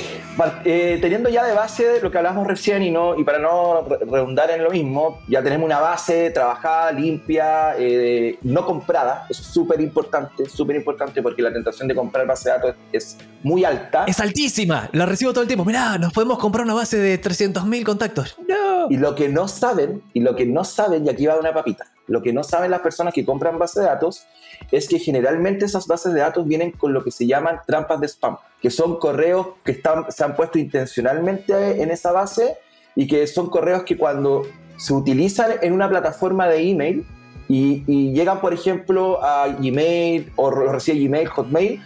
eh, 0.65 0.97
teniendo 1.01 1.29
ya 1.29 1.45
de 1.45 1.53
base 1.53 2.01
lo 2.01 2.11
que 2.11 2.17
hablamos 2.17 2.45
recién 2.45 2.83
y, 2.83 2.91
no, 2.91 3.17
y 3.17 3.23
para 3.23 3.39
no 3.39 3.85
re- 3.87 3.99
redundar 4.11 4.51
en 4.51 4.61
lo 4.61 4.71
mismo, 4.71 5.21
ya 5.29 5.41
tenemos 5.41 5.65
una 5.65 5.79
base 5.79 6.31
trabajada, 6.31 6.91
limpia, 6.91 7.75
eh, 7.79 8.37
no 8.41 8.65
comprada. 8.65 9.25
Eso 9.29 9.41
es 9.41 9.47
súper 9.47 9.79
importante, 9.79 10.49
súper 10.49 10.75
importante 10.75 11.21
porque 11.21 11.41
la 11.41 11.53
tentación 11.53 11.87
de 11.87 11.95
comprar 11.95 12.27
base 12.27 12.49
de 12.49 12.55
datos 12.57 12.75
es, 12.91 13.15
es 13.15 13.17
muy 13.41 13.63
alta. 13.63 14.03
Es 14.05 14.19
altísima, 14.19 14.89
la 14.91 15.05
recibo 15.05 15.31
todo 15.31 15.43
el 15.43 15.47
tiempo. 15.47 15.63
Mirá, 15.63 15.97
nos 15.97 16.11
podemos 16.11 16.39
comprar 16.39 16.65
una 16.65 16.73
base 16.73 16.97
de 16.97 17.21
300.000 17.21 17.83
contactos. 17.85 18.35
No. 18.49 18.87
Y 18.89 18.97
lo 18.97 19.15
que 19.15 19.29
no 19.29 19.47
saben, 19.47 20.01
y 20.13 20.19
lo 20.19 20.35
que 20.35 20.45
no 20.45 20.65
saben, 20.65 21.05
y 21.05 21.09
aquí 21.09 21.25
va 21.25 21.39
una 21.39 21.53
papita, 21.53 21.85
lo 22.09 22.21
que 22.21 22.33
no 22.33 22.43
saben 22.43 22.71
las 22.71 22.81
personas 22.81 23.13
que 23.13 23.25
compran 23.25 23.57
base 23.57 23.79
de 23.79 23.85
datos 23.85 24.25
es 24.71 24.87
que 24.87 24.99
generalmente 24.99 25.65
esas 25.65 25.87
bases 25.87 26.13
de 26.13 26.19
datos 26.21 26.45
vienen 26.45 26.71
con 26.71 26.93
lo 26.93 27.03
que 27.03 27.11
se 27.11 27.27
llaman 27.27 27.61
trampas 27.65 28.01
de 28.01 28.07
spam, 28.07 28.37
que 28.61 28.69
son 28.69 28.99
correos 28.99 29.47
que 29.63 29.71
están, 29.71 30.11
se 30.11 30.23
han 30.23 30.35
puesto 30.35 30.59
intencionalmente 30.59 31.81
en 31.81 31.91
esa 31.91 32.11
base 32.11 32.57
y 32.95 33.07
que 33.07 33.25
son 33.27 33.49
correos 33.49 33.83
que 33.83 33.97
cuando 33.97 34.43
se 34.77 34.93
utilizan 34.93 35.51
en 35.61 35.73
una 35.73 35.87
plataforma 35.87 36.47
de 36.47 36.69
email 36.69 37.05
y, 37.47 37.83
y 37.87 38.13
llegan, 38.13 38.41
por 38.41 38.53
ejemplo, 38.53 39.23
a 39.23 39.47
Gmail 39.47 40.31
o 40.35 40.51
recibe 40.51 41.07
Gmail, 41.07 41.27
Hotmail, 41.27 41.81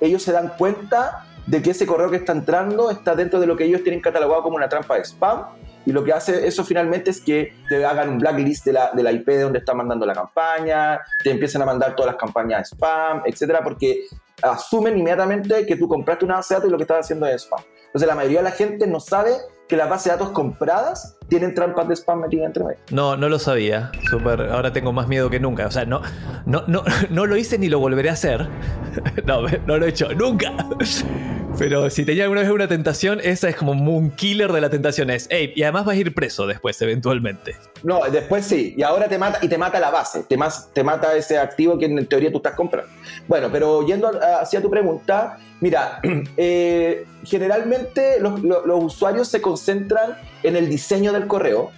ellos 0.00 0.22
se 0.22 0.32
dan 0.32 0.52
cuenta 0.56 1.26
de 1.46 1.62
que 1.62 1.70
ese 1.70 1.86
correo 1.86 2.10
que 2.10 2.16
está 2.16 2.32
entrando 2.32 2.90
está 2.90 3.14
dentro 3.14 3.40
de 3.40 3.46
lo 3.46 3.56
que 3.56 3.64
ellos 3.64 3.82
tienen 3.82 4.00
catalogado 4.00 4.42
como 4.42 4.56
una 4.56 4.68
trampa 4.68 4.96
de 4.96 5.02
spam 5.04 5.44
y 5.86 5.92
lo 5.92 6.04
que 6.04 6.12
hace 6.12 6.46
eso 6.46 6.64
finalmente 6.64 7.10
es 7.10 7.20
que 7.20 7.54
te 7.68 7.84
hagan 7.84 8.08
un 8.08 8.18
blacklist 8.18 8.64
de 8.64 8.72
la, 8.72 8.90
de 8.92 9.12
IP 9.12 9.26
de 9.26 9.40
donde 9.42 9.58
está 9.58 9.74
mandando 9.74 10.06
la 10.06 10.14
campaña, 10.14 11.00
te 11.22 11.30
empiezan 11.30 11.62
a 11.62 11.66
mandar 11.66 11.94
todas 11.94 12.12
las 12.12 12.20
campañas 12.20 12.70
de 12.70 12.76
spam, 12.76 13.22
etcétera, 13.24 13.62
porque 13.62 14.04
asumen 14.42 14.98
inmediatamente 14.98 15.66
que 15.66 15.76
tú 15.76 15.88
compraste 15.88 16.24
una 16.24 16.36
base 16.36 16.54
de 16.54 16.58
datos 16.58 16.68
y 16.68 16.72
lo 16.72 16.78
que 16.78 16.84
estás 16.84 17.00
haciendo 17.00 17.26
es 17.26 17.42
spam. 17.42 17.60
Entonces 17.86 18.08
la 18.08 18.14
mayoría 18.14 18.38
de 18.38 18.44
la 18.44 18.50
gente 18.50 18.86
no 18.86 18.98
sabe 18.98 19.30
que 19.68 19.76
las 19.76 19.88
bases 19.88 20.06
de 20.06 20.18
datos 20.18 20.30
compradas 20.30 21.16
tienen 21.28 21.54
trampas 21.54 21.88
de 21.88 21.94
spam 21.94 22.20
metidas 22.20 22.46
entre 22.46 22.64
medio. 22.64 22.78
No, 22.90 23.16
no 23.16 23.28
lo 23.28 23.38
sabía. 23.38 23.90
Súper. 24.10 24.40
Ahora 24.50 24.72
tengo 24.72 24.92
más 24.92 25.08
miedo 25.08 25.30
que 25.30 25.40
nunca. 25.40 25.66
O 25.66 25.70
sea, 25.70 25.84
no, 25.84 26.02
no, 26.44 26.64
no, 26.66 26.82
no 27.10 27.26
lo 27.26 27.36
hice 27.36 27.58
ni 27.58 27.68
lo 27.68 27.78
volveré 27.78 28.10
a 28.10 28.14
hacer. 28.14 28.48
No, 29.24 29.42
no 29.66 29.78
lo 29.78 29.86
he 29.86 29.88
hecho 29.88 30.12
nunca. 30.14 30.52
Pero 31.58 31.88
si 31.88 32.04
tenía 32.04 32.24
alguna 32.24 32.40
vez 32.40 32.50
una 32.50 32.66
tentación, 32.66 33.20
esa 33.22 33.48
es 33.48 33.56
como 33.56 33.72
un 33.72 34.10
killer 34.10 34.52
de 34.52 34.60
la 34.60 34.70
tentación. 34.70 35.10
Es, 35.10 35.28
y 35.30 35.62
además 35.62 35.84
vas 35.84 35.94
a 35.94 35.98
ir 35.98 36.14
preso 36.14 36.46
después, 36.46 36.80
eventualmente. 36.82 37.56
No, 37.82 38.00
después 38.10 38.44
sí, 38.44 38.74
y 38.76 38.82
ahora 38.82 39.08
te 39.08 39.18
mata, 39.18 39.38
y 39.40 39.48
te 39.48 39.56
mata 39.56 39.78
la 39.78 39.90
base, 39.90 40.24
te, 40.24 40.36
mas- 40.36 40.70
te 40.72 40.82
mata 40.82 41.14
ese 41.16 41.38
activo 41.38 41.78
que 41.78 41.86
en 41.86 42.06
teoría 42.06 42.30
tú 42.30 42.38
estás 42.38 42.54
comprando. 42.54 42.90
Bueno, 43.28 43.48
pero 43.52 43.86
yendo 43.86 44.10
hacia 44.40 44.60
tu 44.60 44.68
pregunta, 44.68 45.38
mira, 45.60 46.00
eh, 46.36 47.06
generalmente 47.24 48.18
los, 48.20 48.40
usuarios 48.82 49.28
se 49.28 49.40
concentran 49.40 50.16
en 50.42 50.56
el 50.56 50.68
diseño 50.68 51.12
del 51.12 51.26
correo, 51.26 51.70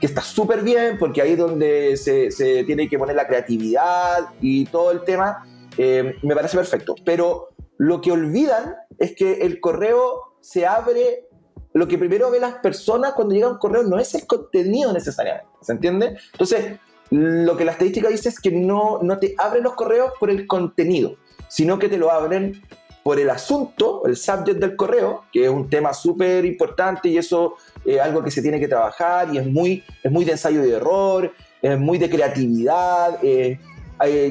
que 0.00 0.06
está 0.06 0.20
súper 0.20 0.62
bien, 0.62 0.96
porque 0.98 1.22
ahí 1.22 1.32
es 1.32 1.38
donde 1.38 1.96
se, 1.96 2.30
se 2.30 2.62
tiene 2.64 2.88
que 2.88 2.98
poner 2.98 3.16
la 3.16 3.26
creatividad 3.26 4.28
y 4.40 4.66
todo 4.66 4.92
el 4.92 5.02
tema, 5.02 5.44
eh, 5.76 6.14
me 6.22 6.34
parece 6.34 6.56
perfecto. 6.56 6.94
Pero 7.04 7.48
lo 7.78 8.00
que 8.00 8.12
olvidan 8.12 8.76
es 8.98 9.14
que 9.14 9.40
el 9.42 9.60
correo 9.60 10.36
se 10.40 10.66
abre 10.66 11.28
lo 11.74 11.88
que 11.88 11.98
primero 11.98 12.30
ven 12.30 12.42
las 12.42 12.54
personas 12.54 13.14
cuando 13.14 13.34
llega 13.34 13.50
un 13.50 13.58
correo 13.58 13.82
no 13.82 13.98
es 13.98 14.14
el 14.14 14.26
contenido 14.26 14.92
necesariamente, 14.92 15.50
¿se 15.60 15.72
entiende? 15.72 16.16
Entonces, 16.32 16.78
lo 17.10 17.56
que 17.56 17.64
la 17.64 17.72
estadística 17.72 18.08
dice 18.08 18.28
es 18.28 18.38
que 18.38 18.52
no, 18.52 19.00
no 19.02 19.18
te 19.18 19.34
abren 19.36 19.64
los 19.64 19.74
correos 19.74 20.12
por 20.18 20.30
el 20.30 20.46
contenido, 20.46 21.16
sino 21.48 21.78
que 21.78 21.88
te 21.88 21.98
lo 21.98 22.12
abren 22.12 22.62
por 23.02 23.18
el 23.18 23.28
asunto, 23.28 24.02
el 24.06 24.16
subject 24.16 24.58
del 24.58 24.76
correo, 24.76 25.24
que 25.32 25.44
es 25.44 25.50
un 25.50 25.68
tema 25.68 25.92
súper 25.92 26.44
importante 26.44 27.08
y 27.08 27.18
eso 27.18 27.56
es 27.84 28.00
algo 28.00 28.24
que 28.24 28.30
se 28.30 28.40
tiene 28.40 28.58
que 28.58 28.68
trabajar 28.68 29.34
y 29.34 29.38
es 29.38 29.46
muy, 29.46 29.84
es 30.02 30.10
muy 30.10 30.24
de 30.24 30.32
ensayo 30.32 30.64
y 30.64 30.70
de 30.70 30.76
error, 30.76 31.32
es 31.60 31.78
muy 31.78 31.98
de 31.98 32.08
creatividad. 32.08 33.18
Eh, 33.22 33.58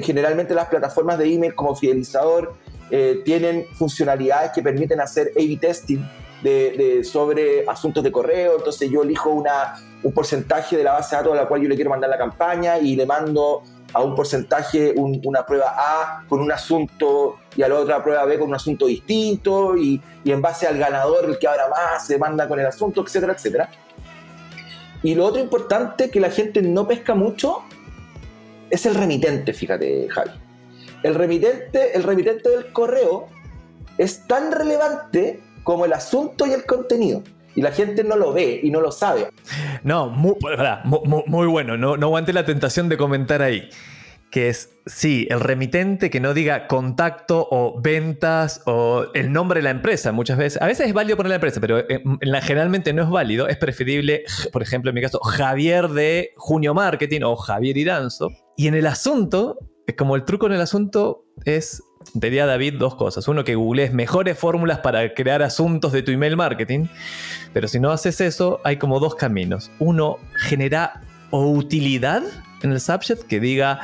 generalmente 0.04 0.54
las 0.54 0.68
plataformas 0.68 1.18
de 1.18 1.34
email 1.34 1.56
como 1.56 1.76
fidelizador 1.76 2.56
eh, 2.96 3.24
tienen 3.26 3.66
funcionalidades 3.74 4.52
que 4.52 4.62
permiten 4.62 5.02
hacer 5.02 5.32
A-B 5.36 5.58
testing 5.60 6.08
sobre 7.04 7.66
asuntos 7.68 8.04
de 8.04 8.12
correo, 8.12 8.58
entonces 8.58 8.88
yo 8.92 9.02
elijo 9.02 9.32
un 9.32 10.12
porcentaje 10.14 10.78
de 10.78 10.84
la 10.84 10.92
base 10.92 11.16
de 11.16 11.22
datos 11.24 11.34
a 11.34 11.42
la 11.42 11.48
cual 11.48 11.64
yo 11.64 11.70
le 11.70 11.74
quiero 11.74 11.90
mandar 11.90 12.12
la 12.12 12.20
campaña 12.20 12.78
y 12.78 12.96
le 12.96 13.08
mando 13.08 13.64
a 13.94 14.04
un 14.04 14.14
porcentaje 14.14 14.94
una 14.96 15.44
prueba 15.44 15.74
A 15.76 16.24
con 16.30 16.40
un 16.40 16.52
asunto 16.52 17.40
y 17.56 17.64
a 17.64 17.68
la 17.68 17.80
otra 17.80 18.04
prueba 18.04 18.26
B 18.26 18.38
con 18.38 18.50
un 18.50 18.56
asunto 18.56 18.86
distinto 18.86 19.76
y, 19.76 20.00
y 20.24 20.32
en 20.32 20.40
base 20.40 20.68
al 20.68 20.78
ganador, 20.78 21.26
el 21.26 21.40
que 21.40 21.48
abra 21.48 21.70
más, 21.70 22.06
se 22.06 22.20
manda 22.20 22.48
con 22.48 22.60
el 22.60 22.68
asunto, 22.68 23.02
etcétera, 23.02 23.34
etcétera. 23.34 23.70
Y 25.02 25.16
lo 25.16 25.26
otro 25.26 25.42
importante 25.42 26.12
que 26.12 26.20
la 26.20 26.30
gente 26.30 26.62
no 26.62 26.88
pesca 26.88 27.16
mucho 27.16 27.64
es 28.70 28.86
el 28.86 28.94
remitente, 28.94 29.52
fíjate, 29.52 30.08
Javi. 30.10 30.43
El 31.04 31.16
remitente, 31.16 31.96
el 31.96 32.04
remitente 32.04 32.50
del 32.50 32.72
correo 32.72 33.28
es 33.98 34.26
tan 34.28 34.52
relevante 34.52 35.42
como 35.64 35.86
el 35.86 35.94
asunto 35.94 36.46
y 36.46 36.52
el 36.54 36.66
contenido 36.66 37.24
y 37.56 37.62
la 37.62 37.72
gente 37.72 38.04
no 38.04 38.16
lo 38.16 38.34
ve 38.34 38.60
y 38.62 38.70
no 38.72 38.82
lo 38.82 38.92
sabe. 38.92 39.30
No, 39.84 40.10
muy, 40.10 40.36
muy, 41.28 41.48
bueno, 41.48 41.78
no, 41.78 41.98
no 41.98 42.08
aguante 42.08 42.34
la 42.34 42.46
tentación 42.46 42.90
de 42.90 42.98
comentar 42.98 43.42
ahí. 43.42 43.70
Que 44.32 44.50
es, 44.50 44.78
sí, 44.88 45.28
el 45.30 45.40
remitente 45.40 46.10
que 46.10 46.20
no 46.20 46.34
diga 46.34 46.66
contacto 46.66 47.48
o 47.52 47.80
ventas 47.80 48.64
o 48.66 49.06
el 49.14 49.32
nombre 49.32 49.60
de 49.60 49.66
la 49.66 49.70
empresa 49.70 50.12
muchas 50.12 50.40
veces. 50.40 50.60
A 50.60 50.66
veces 50.66 50.88
es 50.88 50.94
válido 50.94 51.18
poner 51.18 51.30
la 51.30 51.36
empresa, 51.36 51.62
pero 51.62 51.78
eh, 51.78 52.02
la, 52.22 52.42
generalmente 52.42 52.94
no 52.94 53.04
es 53.04 53.10
válido. 53.10 53.48
Es 53.48 53.58
preferible, 53.58 54.24
por 54.52 54.64
ejemplo, 54.64 54.90
en 54.90 54.96
mi 54.96 55.02
caso, 55.02 55.20
Javier 55.20 55.90
de 55.90 56.32
Junio 56.38 56.74
Marketing 56.74 57.22
o 57.22 57.36
Javier 57.36 57.78
Iranzo. 57.78 58.30
Y 58.58 58.68
en 58.68 58.74
el 58.74 58.88
asunto, 58.88 59.60
como 59.98 60.16
el 60.16 60.24
truco 60.24 60.48
en 60.48 60.54
el 60.54 60.62
asunto 60.62 61.26
es 61.46 61.84
diría 62.14 62.46
David 62.46 62.76
dos 62.78 62.96
cosas. 62.96 63.28
Uno, 63.28 63.44
que 63.44 63.56
googlees 63.56 63.94
mejores 63.94 64.38
fórmulas 64.38 64.80
para 64.80 65.14
crear 65.14 65.42
asuntos 65.42 65.92
de 65.92 66.04
tu 66.04 66.12
email 66.12 66.36
marketing. 66.36 66.88
Pero 67.54 67.68
si 67.68 67.80
no 67.80 67.92
haces 67.92 68.22
eso, 68.22 68.60
hay 68.64 68.78
como 68.78 69.00
dos 69.00 69.16
caminos. 69.16 69.72
Uno, 69.80 70.18
genera 70.36 71.02
utilidad 71.32 72.24
en 72.62 72.72
el 72.72 72.80
subject 72.80 73.24
que 73.24 73.40
diga, 73.40 73.80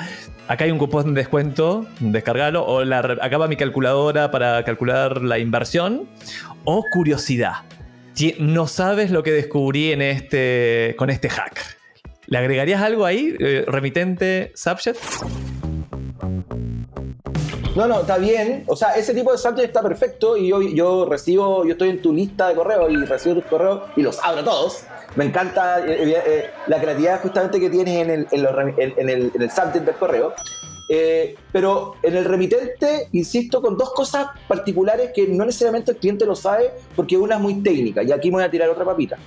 acá 0.47 0.65
hay 0.65 0.71
un 0.71 0.77
cupón 0.77 1.13
de 1.13 1.21
descuento, 1.21 1.85
descargalo, 1.99 2.65
o 2.65 2.83
la, 2.83 2.99
acá 2.99 3.37
va 3.37 3.47
mi 3.47 3.57
calculadora 3.57 4.31
para 4.31 4.63
calcular 4.63 5.21
la 5.21 5.39
inversión, 5.39 6.07
o 6.63 6.83
curiosidad. 6.93 7.53
No 8.37 8.67
sabes 8.67 9.11
lo 9.11 9.23
que 9.23 9.31
descubrí 9.31 9.93
en 9.93 10.01
este, 10.01 10.93
con 10.97 11.09
este 11.09 11.29
hack. 11.29 11.77
¿Le 12.27 12.37
agregarías 12.37 12.81
algo 12.81 13.05
ahí, 13.05 13.35
eh, 13.39 13.63
remitente 13.67 14.51
subject? 14.55 14.99
No, 17.79 17.87
no, 17.87 18.01
está 18.01 18.17
bien. 18.17 18.65
O 18.67 18.75
sea, 18.75 18.89
ese 18.95 19.13
tipo 19.13 19.31
de 19.31 19.37
subject 19.37 19.67
está 19.67 19.81
perfecto 19.81 20.35
y 20.35 20.49
yo, 20.49 20.61
yo 20.61 21.05
recibo, 21.05 21.63
yo 21.63 21.71
estoy 21.71 21.87
en 21.87 22.01
tu 22.01 22.11
lista 22.11 22.49
de 22.49 22.55
correos 22.55 22.91
y 22.91 22.97
recibo 23.05 23.35
tus 23.35 23.45
correos 23.45 23.83
y 23.95 24.01
los 24.01 24.19
abro 24.21 24.43
todos. 24.43 24.83
Me 25.15 25.23
encanta 25.23 25.79
eh, 25.87 26.11
eh, 26.11 26.23
eh, 26.27 26.49
la 26.67 26.81
creatividad 26.81 27.21
justamente 27.21 27.57
que 27.57 27.69
tienes 27.69 28.01
en 28.01 28.09
el, 28.09 28.27
en, 28.31 29.09
el, 29.09 29.31
en 29.33 29.41
el 29.41 29.49
subject 29.49 29.85
del 29.85 29.95
correo. 29.95 30.33
pero 31.53 31.95
en 32.03 32.17
el 32.17 32.25
remitente, 32.25 33.07
insisto, 33.13 33.61
con 33.61 33.77
dos 33.77 33.93
cosas 33.93 34.27
particulares 34.49 35.11
que 35.15 35.25
no 35.29 35.45
necesariamente 35.45 35.91
el 35.91 35.97
cliente 35.99 36.25
lo 36.25 36.35
sabe 36.35 36.71
porque 36.97 37.17
una 37.17 37.35
es 37.35 37.41
muy 37.41 37.63
técnica 37.63 38.03
y 38.03 38.11
aquí 38.11 38.27
me 38.29 38.39
voy 38.39 38.43
a 38.43 38.51
tirar 38.51 38.67
otra 38.67 38.83
papita. 38.83 39.17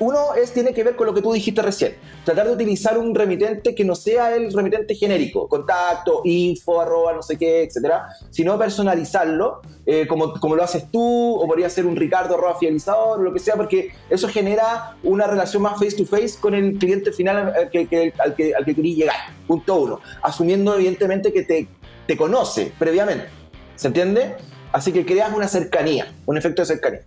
Uno 0.00 0.34
es, 0.34 0.52
tiene 0.52 0.72
que 0.72 0.84
ver 0.84 0.94
con 0.94 1.06
lo 1.06 1.14
que 1.14 1.22
tú 1.22 1.32
dijiste 1.32 1.60
recién. 1.60 1.96
Tratar 2.24 2.46
de 2.46 2.52
utilizar 2.52 2.96
un 2.98 3.14
remitente 3.14 3.74
que 3.74 3.84
no 3.84 3.94
sea 3.94 4.34
el 4.34 4.52
remitente 4.52 4.94
genérico, 4.94 5.48
contacto, 5.48 6.20
info, 6.24 6.80
arroba, 6.80 7.12
no 7.12 7.22
sé 7.22 7.36
qué, 7.36 7.64
etcétera, 7.64 8.08
sino 8.30 8.58
personalizarlo, 8.58 9.60
eh, 9.86 10.06
como, 10.06 10.34
como 10.34 10.54
lo 10.54 10.62
haces 10.62 10.90
tú, 10.90 11.00
o 11.00 11.46
podría 11.46 11.68
ser 11.68 11.86
un 11.86 11.96
Ricardo 11.96 12.36
arroba 12.36 12.56
fidelizador, 12.56 13.18
o 13.18 13.22
lo 13.22 13.32
que 13.32 13.40
sea, 13.40 13.56
porque 13.56 13.90
eso 14.08 14.28
genera 14.28 14.96
una 15.02 15.26
relación 15.26 15.62
más 15.62 15.74
face 15.74 15.96
to 15.96 16.04
face 16.04 16.34
con 16.40 16.54
el 16.54 16.78
cliente 16.78 17.12
final 17.12 17.52
al 17.56 17.70
que, 17.70 18.12
al 18.18 18.34
que, 18.34 18.54
al 18.54 18.64
que 18.64 18.74
querías 18.74 18.98
llegar. 18.98 19.16
Punto 19.46 19.80
uno. 19.80 20.00
Asumiendo, 20.22 20.74
evidentemente, 20.74 21.32
que 21.32 21.42
te, 21.42 21.68
te 22.06 22.16
conoce 22.16 22.72
previamente. 22.78 23.26
¿Se 23.74 23.88
entiende? 23.88 24.36
Así 24.72 24.92
que 24.92 25.06
creas 25.06 25.32
una 25.34 25.48
cercanía, 25.48 26.12
un 26.26 26.36
efecto 26.36 26.62
de 26.62 26.66
cercanía. 26.66 27.00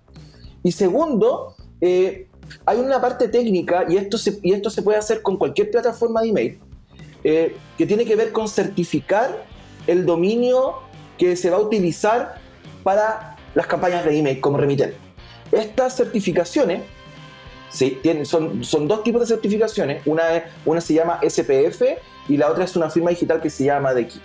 Y 0.64 0.72
segundo, 0.72 1.56
eh, 1.80 2.28
hay 2.66 2.80
una 2.80 3.00
parte 3.02 3.28
técnica, 3.28 3.86
y 3.88 3.98
esto 3.98 4.18
se, 4.18 4.40
y 4.42 4.54
esto 4.54 4.70
se 4.70 4.82
puede 4.82 4.98
hacer 4.98 5.22
con 5.22 5.38
cualquier 5.38 5.72
plataforma 5.72 6.22
de 6.22 6.30
email, 6.30 6.60
eh, 7.24 7.56
que 7.78 7.86
tiene 7.86 8.06
que 8.06 8.16
ver 8.16 8.32
con 8.32 8.48
certificar 8.48 9.46
el 9.88 10.06
dominio 10.06 10.76
que 11.18 11.36
se 11.36 11.50
va 11.50 11.58
a 11.58 11.60
utilizar 11.60 12.36
para 12.84 13.38
las 13.54 13.68
campañas 13.68 14.06
de 14.06 14.18
email 14.18 14.40
como 14.40 14.58
remitente. 14.58 14.96
Estas 15.52 15.96
certificaciones 15.96 16.82
sí, 17.70 18.00
tienen, 18.02 18.26
son, 18.26 18.64
son 18.64 18.88
dos 18.88 19.04
tipos 19.04 19.22
de 19.22 19.28
certificaciones. 19.28 20.02
Una, 20.06 20.24
una 20.66 20.82
se 20.82 20.94
llama 20.94 21.20
SPF 21.22 21.82
y 22.30 22.38
la 22.38 22.50
otra 22.50 22.64
es 22.64 22.76
una 22.76 22.90
firma 22.90 23.10
digital 23.10 23.42
que 23.42 23.50
se 23.50 23.66
llama 23.66 23.94
DEKI. 23.94 24.20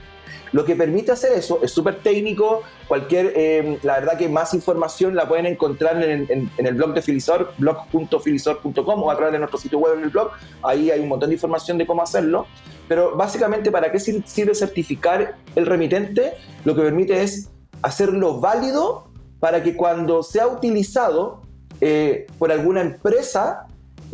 Lo 0.53 0.65
que 0.65 0.77
permite 0.77 1.13
hacer 1.13 1.33
eso 1.33 1.61
es 1.63 1.71
súper 1.71 2.01
técnico. 2.01 2.63
Cualquier, 2.89 3.33
eh, 3.35 3.79
la 3.83 3.95
verdad 4.01 4.19
que 4.19 4.29
más 4.29 4.55
información 4.55 5.15
la 5.15 5.29
pueden 5.29 5.47
encontrar 5.47 6.03
en, 6.03 6.51
el 6.57 6.75
blog 6.75 6.95
de 6.95 7.03
Filisor, 7.03 7.53
blog.filisor.com 7.59 9.03
o 9.03 9.11
a 9.11 9.17
través 9.17 9.33
de 9.33 9.39
nuestro 9.39 9.59
sitio 9.59 9.79
web 9.79 9.99
en 9.99 10.05
el 10.05 10.11
blog. 10.11 10.31
Ahí 10.63 10.91
hay 10.91 11.01
un 11.01 11.09
montón 11.09 11.31
de 11.31 11.35
información 11.35 11.79
de 11.79 11.87
cómo 11.87 12.03
hacerlo. 12.03 12.47
Pero 12.89 13.17
básicamente, 13.17 13.71
¿para 13.71 13.91
qué 13.91 13.99
sirve 13.99 14.55
certificar 14.55 15.37
el 15.55 15.67
remitente? 15.67 16.35
Lo 16.65 16.75
que 16.75 16.83
permite 16.83 17.23
es 17.23 17.51
hacerlo 17.83 18.41
válido 18.41 19.09
para 19.41 19.63
que 19.63 19.77
cuando 19.77 20.23
sea 20.23 20.47
utilizado 20.47 21.43
eh, 21.81 22.27
por 22.39 22.53
alguna 22.53 22.81
empresa 22.81 23.67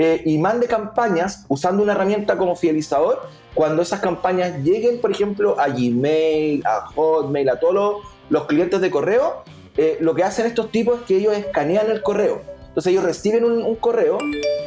eh, 0.04 0.20
y 0.24 0.36
mande 0.36 0.66
campañas 0.66 1.44
usando 1.46 1.80
una 1.80 1.92
herramienta 1.92 2.36
como 2.36 2.56
fidelizador, 2.56 3.28
cuando 3.54 3.82
esas 3.82 4.00
campañas 4.00 4.58
lleguen, 4.64 5.00
por 5.00 5.12
ejemplo, 5.12 5.54
a 5.60 5.68
Gmail, 5.68 6.66
a 6.66 6.86
Hotmail, 6.92 7.48
a 7.48 7.60
todos 7.60 8.02
los, 8.28 8.46
clientes 8.46 8.80
de 8.80 8.90
correo, 8.90 9.44
eh, 9.76 9.98
lo 10.00 10.16
que 10.16 10.24
hacen 10.24 10.46
estos 10.46 10.72
tipos 10.72 10.98
es 10.98 11.06
que 11.06 11.18
ellos 11.18 11.36
escanean 11.36 11.88
el 11.88 12.02
correo. 12.02 12.42
Entonces 12.66 12.90
ellos 12.90 13.04
reciben 13.04 13.44
un, 13.44 13.76
correo, 13.76 14.18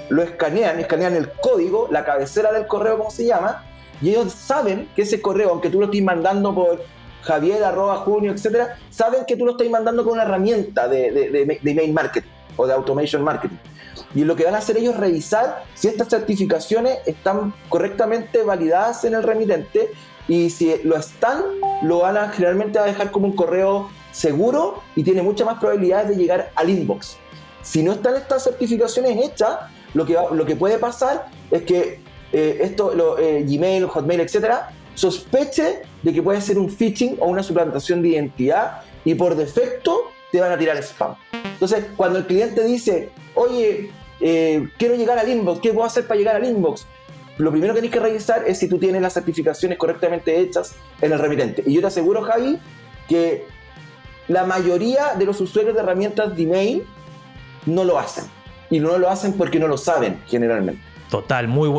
lo 0.07 0.23
escanean, 0.23 0.79
escanean 0.79 1.17
el 1.17 1.29
código, 1.29 1.89
la 1.91 2.05
cabecera 2.05 2.53
del 2.53 2.65
correo, 2.65 2.97
como 2.97 3.11
se 3.11 3.25
llama, 3.25 3.65
y 4.01 4.11
ellos 4.11 4.31
saben 4.31 4.87
que 4.95 5.01
ese 5.01 5.21
correo, 5.21 5.49
aunque 5.49 5.69
tú 5.69 5.81
lo 5.81 5.87
estés 5.87 6.01
mandando 6.01 6.55
por 6.55 6.81
Javier, 7.23 7.61
arroba, 7.61 7.97
junio, 7.97 8.31
etcétera, 8.31 8.77
saben 8.89 9.25
que 9.25 9.35
tú 9.35 9.45
lo 9.45 9.51
estás 9.51 9.69
mandando 9.69 10.05
con 10.05 10.13
una 10.13 10.23
herramienta 10.23 10.87
de, 10.87 11.11
de, 11.11 11.59
de 11.61 11.71
email 11.71 11.91
marketing 11.91 12.29
o 12.55 12.65
de 12.65 12.71
automation 12.71 13.21
marketing. 13.21 13.57
Y 14.13 14.23
lo 14.23 14.35
que 14.35 14.45
van 14.45 14.55
a 14.55 14.59
hacer 14.59 14.77
ellos 14.77 14.93
es 14.93 14.99
revisar 14.99 15.63
si 15.73 15.87
estas 15.87 16.09
certificaciones 16.09 16.99
están 17.05 17.53
correctamente 17.69 18.43
validadas 18.43 19.03
en 19.05 19.15
el 19.15 19.23
remitente 19.23 19.91
y 20.27 20.49
si 20.49 20.73
lo 20.83 20.97
están, 20.97 21.43
lo 21.81 21.99
van 21.99 22.17
a 22.17 22.29
generalmente 22.29 22.79
a 22.79 22.83
dejar 22.83 23.11
como 23.11 23.27
un 23.27 23.35
correo 23.35 23.89
seguro 24.11 24.81
y 24.95 25.03
tiene 25.03 25.21
muchas 25.21 25.45
más 25.45 25.59
probabilidades 25.59 26.09
de 26.09 26.15
llegar 26.15 26.51
al 26.55 26.69
inbox. 26.69 27.17
Si 27.61 27.83
no 27.83 27.93
están 27.93 28.15
estas 28.15 28.43
certificaciones 28.43 29.17
hechas, 29.23 29.59
lo 29.93 30.05
que, 30.05 30.17
lo 30.31 30.45
que 30.45 30.55
puede 30.55 30.77
pasar 30.77 31.27
es 31.51 31.63
que 31.63 31.99
eh, 32.31 32.59
esto, 32.61 32.93
lo, 32.93 33.17
eh, 33.17 33.43
Gmail, 33.43 33.85
Hotmail, 33.87 34.21
etcétera, 34.21 34.71
sospeche 34.93 35.81
de 36.01 36.13
que 36.13 36.21
puede 36.21 36.41
ser 36.41 36.57
un 36.57 36.69
phishing 36.69 37.17
o 37.19 37.27
una 37.27 37.43
suplantación 37.43 38.01
de 38.01 38.09
identidad 38.09 38.81
y 39.03 39.15
por 39.15 39.35
defecto 39.35 40.11
te 40.35 40.41
van 40.41 40.51
a 40.51 40.57
tirar 40.57 40.77
spam. 40.83 41.15
Entonces, 41.31 41.85
cuando 41.95 42.19
el 42.19 42.25
cliente 42.25 42.63
dice, 42.65 43.09
oye, 43.35 43.89
eh, 44.19 44.67
quiero 44.77 44.95
llegar 44.95 45.17
al 45.17 45.29
inbox, 45.29 45.61
¿qué 45.61 45.71
puedo 45.71 45.85
hacer 45.85 46.05
para 46.05 46.17
llegar 46.17 46.35
al 46.35 46.45
inbox? 46.45 46.85
Lo 47.37 47.51
primero 47.51 47.73
que 47.73 47.79
tienes 47.79 47.97
que 47.97 48.03
revisar 48.03 48.43
es 48.45 48.59
si 48.59 48.67
tú 48.67 48.77
tienes 48.77 49.01
las 49.01 49.13
certificaciones 49.13 49.77
correctamente 49.77 50.37
hechas 50.39 50.75
en 51.01 51.13
el 51.13 51.19
remitente. 51.19 51.63
Y 51.65 51.73
yo 51.73 51.81
te 51.81 51.87
aseguro, 51.87 52.21
Javi, 52.21 52.59
que 53.07 53.45
la 54.27 54.43
mayoría 54.43 55.13
de 55.13 55.25
los 55.25 55.39
usuarios 55.39 55.73
de 55.73 55.81
herramientas 55.81 56.35
de 56.35 56.43
email 56.43 56.83
no 57.65 57.85
lo 57.85 57.97
hacen. 57.97 58.25
Y 58.69 58.79
no 58.79 58.97
lo 58.97 59.09
hacen 59.09 59.33
porque 59.33 59.59
no 59.59 59.67
lo 59.67 59.77
saben, 59.77 60.21
generalmente. 60.27 60.81
Total, 61.09 61.47
muy, 61.47 61.69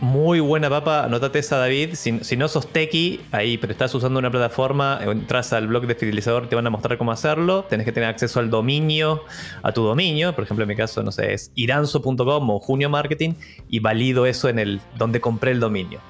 muy 0.00 0.40
buena 0.40 0.70
papa. 0.70 1.04
Anotate 1.04 1.40
esa, 1.40 1.58
David. 1.58 1.94
Si, 1.94 2.20
si 2.20 2.36
no 2.36 2.46
sos 2.48 2.68
tequi 2.68 3.20
ahí, 3.32 3.58
pero 3.58 3.72
estás 3.72 3.94
usando 3.94 4.18
una 4.18 4.30
plataforma, 4.30 5.00
entras 5.02 5.52
al 5.52 5.66
blog 5.66 5.86
de 5.86 5.94
Fidelizador, 5.94 6.48
te 6.48 6.54
van 6.54 6.66
a 6.66 6.70
mostrar 6.70 6.96
cómo 6.96 7.10
hacerlo. 7.10 7.64
Tenés 7.64 7.84
que 7.84 7.92
tener 7.92 8.08
acceso 8.08 8.38
al 8.38 8.50
dominio, 8.50 9.24
a 9.62 9.72
tu 9.72 9.82
dominio. 9.82 10.32
Por 10.34 10.44
ejemplo, 10.44 10.62
en 10.62 10.68
mi 10.68 10.76
caso, 10.76 11.02
no 11.02 11.10
sé, 11.10 11.34
es 11.34 11.50
iranzo.com 11.56 12.50
o 12.50 12.60
Junio 12.60 12.88
Marketing 12.88 13.34
y 13.68 13.80
valido 13.80 14.26
eso 14.26 14.48
en 14.48 14.58
el 14.58 14.80
donde 14.96 15.20
compré 15.20 15.50
el 15.50 15.60
dominio. 15.60 16.00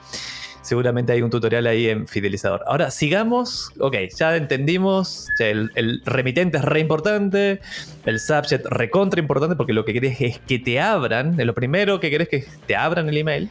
Seguramente 0.69 1.15
hay 1.15 1.23
un 1.23 1.31
tutorial 1.31 1.67
ahí 1.67 1.89
en 1.89 2.07
Fidelizador. 2.07 2.63
Ahora, 2.67 2.91
sigamos. 2.91 3.73
Ok, 3.81 3.97
ya 4.15 4.37
entendimos. 4.37 5.27
El, 5.39 5.71
remitente 6.05 6.59
es 6.59 6.65
re 6.65 6.81
importante. 6.81 7.61
El 8.05 8.21
subject 8.21 8.67
recontra 8.67 9.19
importante 9.19 9.57
porque 9.57 9.73
lo 9.73 9.87
que 9.87 9.95
querés 9.95 10.21
es 10.21 10.39
que 10.41 10.59
te 10.59 10.79
abran. 10.79 11.37
Lo 11.39 11.55
primero 11.55 12.01
que 12.01 12.11
querés 12.11 12.29
es 12.31 12.45
que 12.45 12.51
te 12.67 12.77
abran 12.77 13.09
el 13.09 13.17
email. 13.17 13.49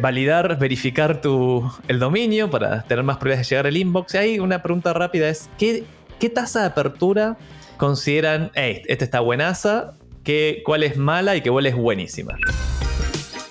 Validar, 0.00 0.58
verificar 0.58 1.20
tu, 1.20 1.70
el 1.88 1.98
dominio 1.98 2.48
para 2.48 2.82
tener 2.84 3.04
más 3.04 3.18
probabilidades 3.18 3.48
de 3.50 3.54
llegar 3.54 3.66
al 3.66 3.76
inbox. 3.76 4.14
Y 4.14 4.16
ahí 4.16 4.38
una 4.38 4.62
pregunta 4.62 4.94
rápida 4.94 5.28
es: 5.28 5.50
¿qué, 5.58 5.84
qué 6.18 6.30
tasa 6.30 6.60
de 6.60 6.66
apertura 6.68 7.36
consideran? 7.76 8.50
Hey, 8.54 8.80
esta 8.86 9.04
está 9.04 9.20
buenaza. 9.20 9.92
¿qué, 10.22 10.62
¿Cuál 10.64 10.84
es 10.84 10.96
mala 10.96 11.36
y 11.36 11.42
qué 11.42 11.50
cuál 11.50 11.66
es 11.66 11.74
buenísima? 11.76 12.34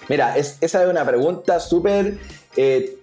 Mira, 0.10 0.36
es- 0.36 0.58
esa 0.62 0.84
es 0.84 0.90
una 0.90 1.06
pregunta 1.06 1.60
súper 1.60 2.16
eh, 2.58 2.98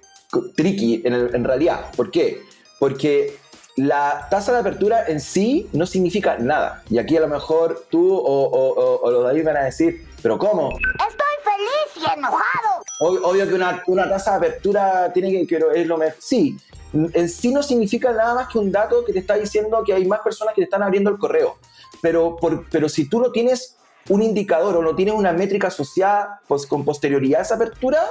tricky 0.56 1.02
en, 1.04 1.12
el- 1.14 1.34
en 1.34 1.44
realidad. 1.44 1.86
¿Por 1.96 2.10
qué? 2.10 2.42
Porque 2.78 3.36
la 3.76 4.26
tasa 4.30 4.52
de 4.52 4.58
apertura 4.58 5.04
en 5.06 5.20
sí 5.20 5.68
no 5.72 5.86
significa 5.86 6.36
nada. 6.38 6.82
Y 6.90 6.98
aquí 6.98 7.16
a 7.16 7.20
lo 7.20 7.28
mejor 7.28 7.84
tú 7.90 8.14
o, 8.14 8.22
o- 8.44 8.74
o- 8.74 9.00
o 9.02 9.10
los 9.10 9.26
ahí 9.26 9.42
van 9.42 9.56
a 9.56 9.64
decir, 9.64 10.06
¿pero 10.22 10.38
cómo? 10.38 10.70
Estoy 10.70 11.36
feliz 11.44 12.06
y 12.06 12.18
enojado. 12.18 12.82
Ob- 13.00 13.20
Obvio 13.24 13.48
que 13.48 13.54
una, 13.54 13.82
una 13.86 14.08
tasa 14.08 14.32
de 14.32 14.36
apertura 14.48 15.12
tiene 15.12 15.30
que, 15.30 15.46
pero 15.48 15.70
es 15.72 15.86
lo 15.86 15.96
mejor. 15.96 16.16
Sí, 16.20 16.56
en 16.92 17.28
sí 17.28 17.52
no 17.52 17.62
significa 17.62 18.12
nada 18.12 18.34
más 18.34 18.48
que 18.48 18.58
un 18.58 18.70
dato 18.72 19.04
que 19.04 19.12
te 19.12 19.20
está 19.20 19.34
diciendo 19.34 19.82
que 19.84 19.94
hay 19.94 20.04
más 20.06 20.20
personas 20.20 20.54
que 20.54 20.60
te 20.62 20.64
están 20.64 20.82
abriendo 20.82 21.10
el 21.10 21.18
correo. 21.18 21.56
Pero, 22.02 22.36
por- 22.36 22.68
pero 22.70 22.88
si 22.88 23.08
tú 23.08 23.20
no 23.20 23.30
tienes 23.30 23.76
un 24.08 24.22
indicador 24.22 24.76
o 24.76 24.82
no 24.82 24.96
tienes 24.96 25.14
una 25.14 25.32
métrica 25.32 25.68
asociada 25.68 26.40
pues, 26.48 26.66
con 26.66 26.84
posterioridad 26.84 27.40
a 27.40 27.42
esa 27.44 27.54
apertura, 27.54 28.02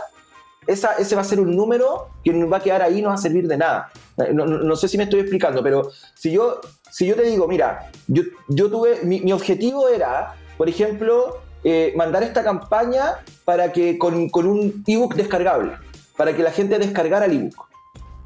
esa, 0.70 0.94
ese 0.94 1.16
va 1.16 1.22
a 1.22 1.26
ser 1.26 1.40
un 1.40 1.56
número 1.56 2.10
que 2.24 2.32
va 2.46 2.58
a 2.58 2.60
quedar 2.62 2.82
ahí 2.82 3.00
y 3.00 3.02
no 3.02 3.10
va 3.10 3.16
a 3.16 3.18
servir 3.18 3.48
de 3.48 3.58
nada. 3.58 3.92
No, 4.34 4.46
no- 4.46 4.60
no 4.60 4.76
sé 4.76 4.88
si 4.88 4.98
me 4.98 5.04
estoy 5.06 5.22
explicando, 5.22 5.62
pero 5.64 5.90
si 6.16 6.32
yo, 6.32 6.62
si 6.92 7.06
yo 7.08 7.16
te 7.16 7.24
digo, 7.24 7.48
mira, 7.48 7.92
yo, 8.08 8.24
yo 8.48 8.70
tuve, 8.70 9.02
mi, 9.04 9.20
mi 9.22 9.32
objetivo 9.34 9.88
era, 9.90 10.36
por 10.58 10.68
ejemplo, 10.70 11.42
eh, 11.64 11.94
mandar 11.96 12.24
esta 12.24 12.44
campaña 12.44 13.20
para 13.46 13.72
que 13.72 13.98
con, 13.98 14.30
con 14.30 14.46
un 14.48 14.84
ebook 14.88 15.16
descargable, 15.16 15.74
para 16.18 16.36
que 16.36 16.44
la 16.44 16.52
gente 16.52 16.78
descargara 16.80 17.26
el 17.26 17.34
ebook. 17.38 17.68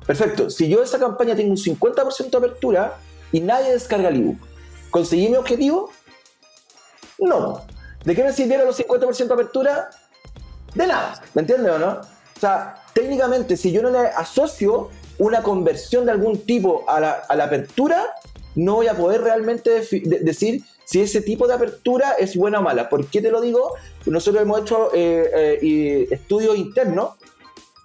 Perfecto, 0.05 0.49
si 0.49 0.67
yo 0.67 0.83
esa 0.83 0.99
campaña 0.99 1.35
tengo 1.35 1.51
un 1.51 1.57
50% 1.57 2.29
de 2.29 2.37
apertura 2.37 2.97
y 3.31 3.39
nadie 3.39 3.71
descarga 3.71 4.09
el 4.09 4.17
ebook, 4.21 4.37
¿conseguí 4.91 5.29
mi 5.29 5.37
objetivo? 5.37 5.89
No. 7.19 7.61
¿De 8.03 8.15
qué 8.15 8.23
me 8.23 8.33
sirvieron 8.33 8.67
los 8.67 8.77
50% 8.79 9.27
de 9.27 9.33
apertura? 9.33 9.89
De 10.75 10.87
nada, 10.87 11.21
¿me 11.33 11.41
entiendes 11.41 11.71
o 11.71 11.79
no? 11.79 12.01
O 12.35 12.39
sea, 12.39 12.83
técnicamente, 12.93 13.57
si 13.57 13.71
yo 13.71 13.81
no 13.81 13.89
le 13.89 13.99
asocio 13.99 14.89
una 15.17 15.43
conversión 15.43 16.05
de 16.05 16.11
algún 16.11 16.39
tipo 16.39 16.83
a 16.87 16.99
la, 16.99 17.11
a 17.27 17.35
la 17.35 17.45
apertura, 17.45 18.15
no 18.55 18.75
voy 18.75 18.87
a 18.87 18.95
poder 18.95 19.21
realmente 19.21 19.69
decir 20.21 20.63
si 20.85 21.01
ese 21.01 21.21
tipo 21.21 21.47
de 21.47 21.53
apertura 21.53 22.13
es 22.19 22.35
buena 22.35 22.59
o 22.59 22.61
mala. 22.61 22.89
¿Por 22.89 23.07
qué 23.07 23.21
te 23.21 23.31
lo 23.31 23.41
digo? 23.41 23.73
Nosotros 24.05 24.43
hemos 24.43 24.61
hecho 24.61 24.91
eh, 24.93 25.59
eh, 25.61 26.07
estudios 26.11 26.57
internos 26.57 27.11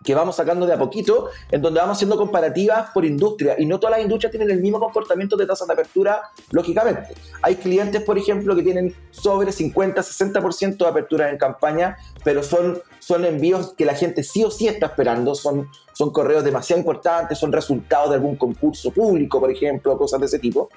que 0.04 0.14
vamos 0.14 0.36
sacando 0.36 0.64
de 0.64 0.72
a 0.72 0.78
poquito, 0.78 1.28
en 1.50 1.60
donde 1.60 1.80
vamos 1.80 1.96
haciendo 1.96 2.16
comparativas 2.16 2.90
por 2.94 3.04
industria, 3.04 3.56
y 3.58 3.66
no 3.66 3.78
todas 3.78 3.96
las 3.96 4.02
industrias 4.02 4.30
tienen 4.30 4.50
el 4.50 4.60
mismo 4.60 4.78
comportamiento 4.78 5.36
de 5.36 5.44
tasas 5.44 5.66
de 5.66 5.74
apertura, 5.74 6.22
lógicamente. 6.50 7.14
Hay 7.42 7.56
clientes, 7.56 8.02
por 8.02 8.16
ejemplo, 8.16 8.54
que 8.54 8.62
tienen 8.62 8.94
sobre 9.10 9.52
50, 9.52 10.00
60% 10.00 10.78
de 10.78 10.86
apertura 10.86 11.30
en 11.30 11.36
campaña, 11.36 11.98
pero 12.24 12.42
son, 12.42 12.80
son 13.08 13.24
envíos 13.24 13.72
que 13.72 13.86
la 13.86 13.94
gente 13.94 14.22
sí 14.22 14.44
o 14.44 14.50
sí 14.50 14.68
está 14.68 14.84
esperando, 14.84 15.34
son, 15.34 15.70
son 15.94 16.10
correos 16.10 16.44
demasiado 16.44 16.78
importantes, 16.78 17.38
son 17.38 17.50
resultados 17.50 18.10
de 18.10 18.16
algún 18.16 18.36
concurso 18.36 18.90
público, 18.90 19.40
por 19.40 19.50
ejemplo, 19.50 19.96
cosas 19.96 20.20
de 20.20 20.26
ese 20.26 20.38
tipo. 20.38 20.68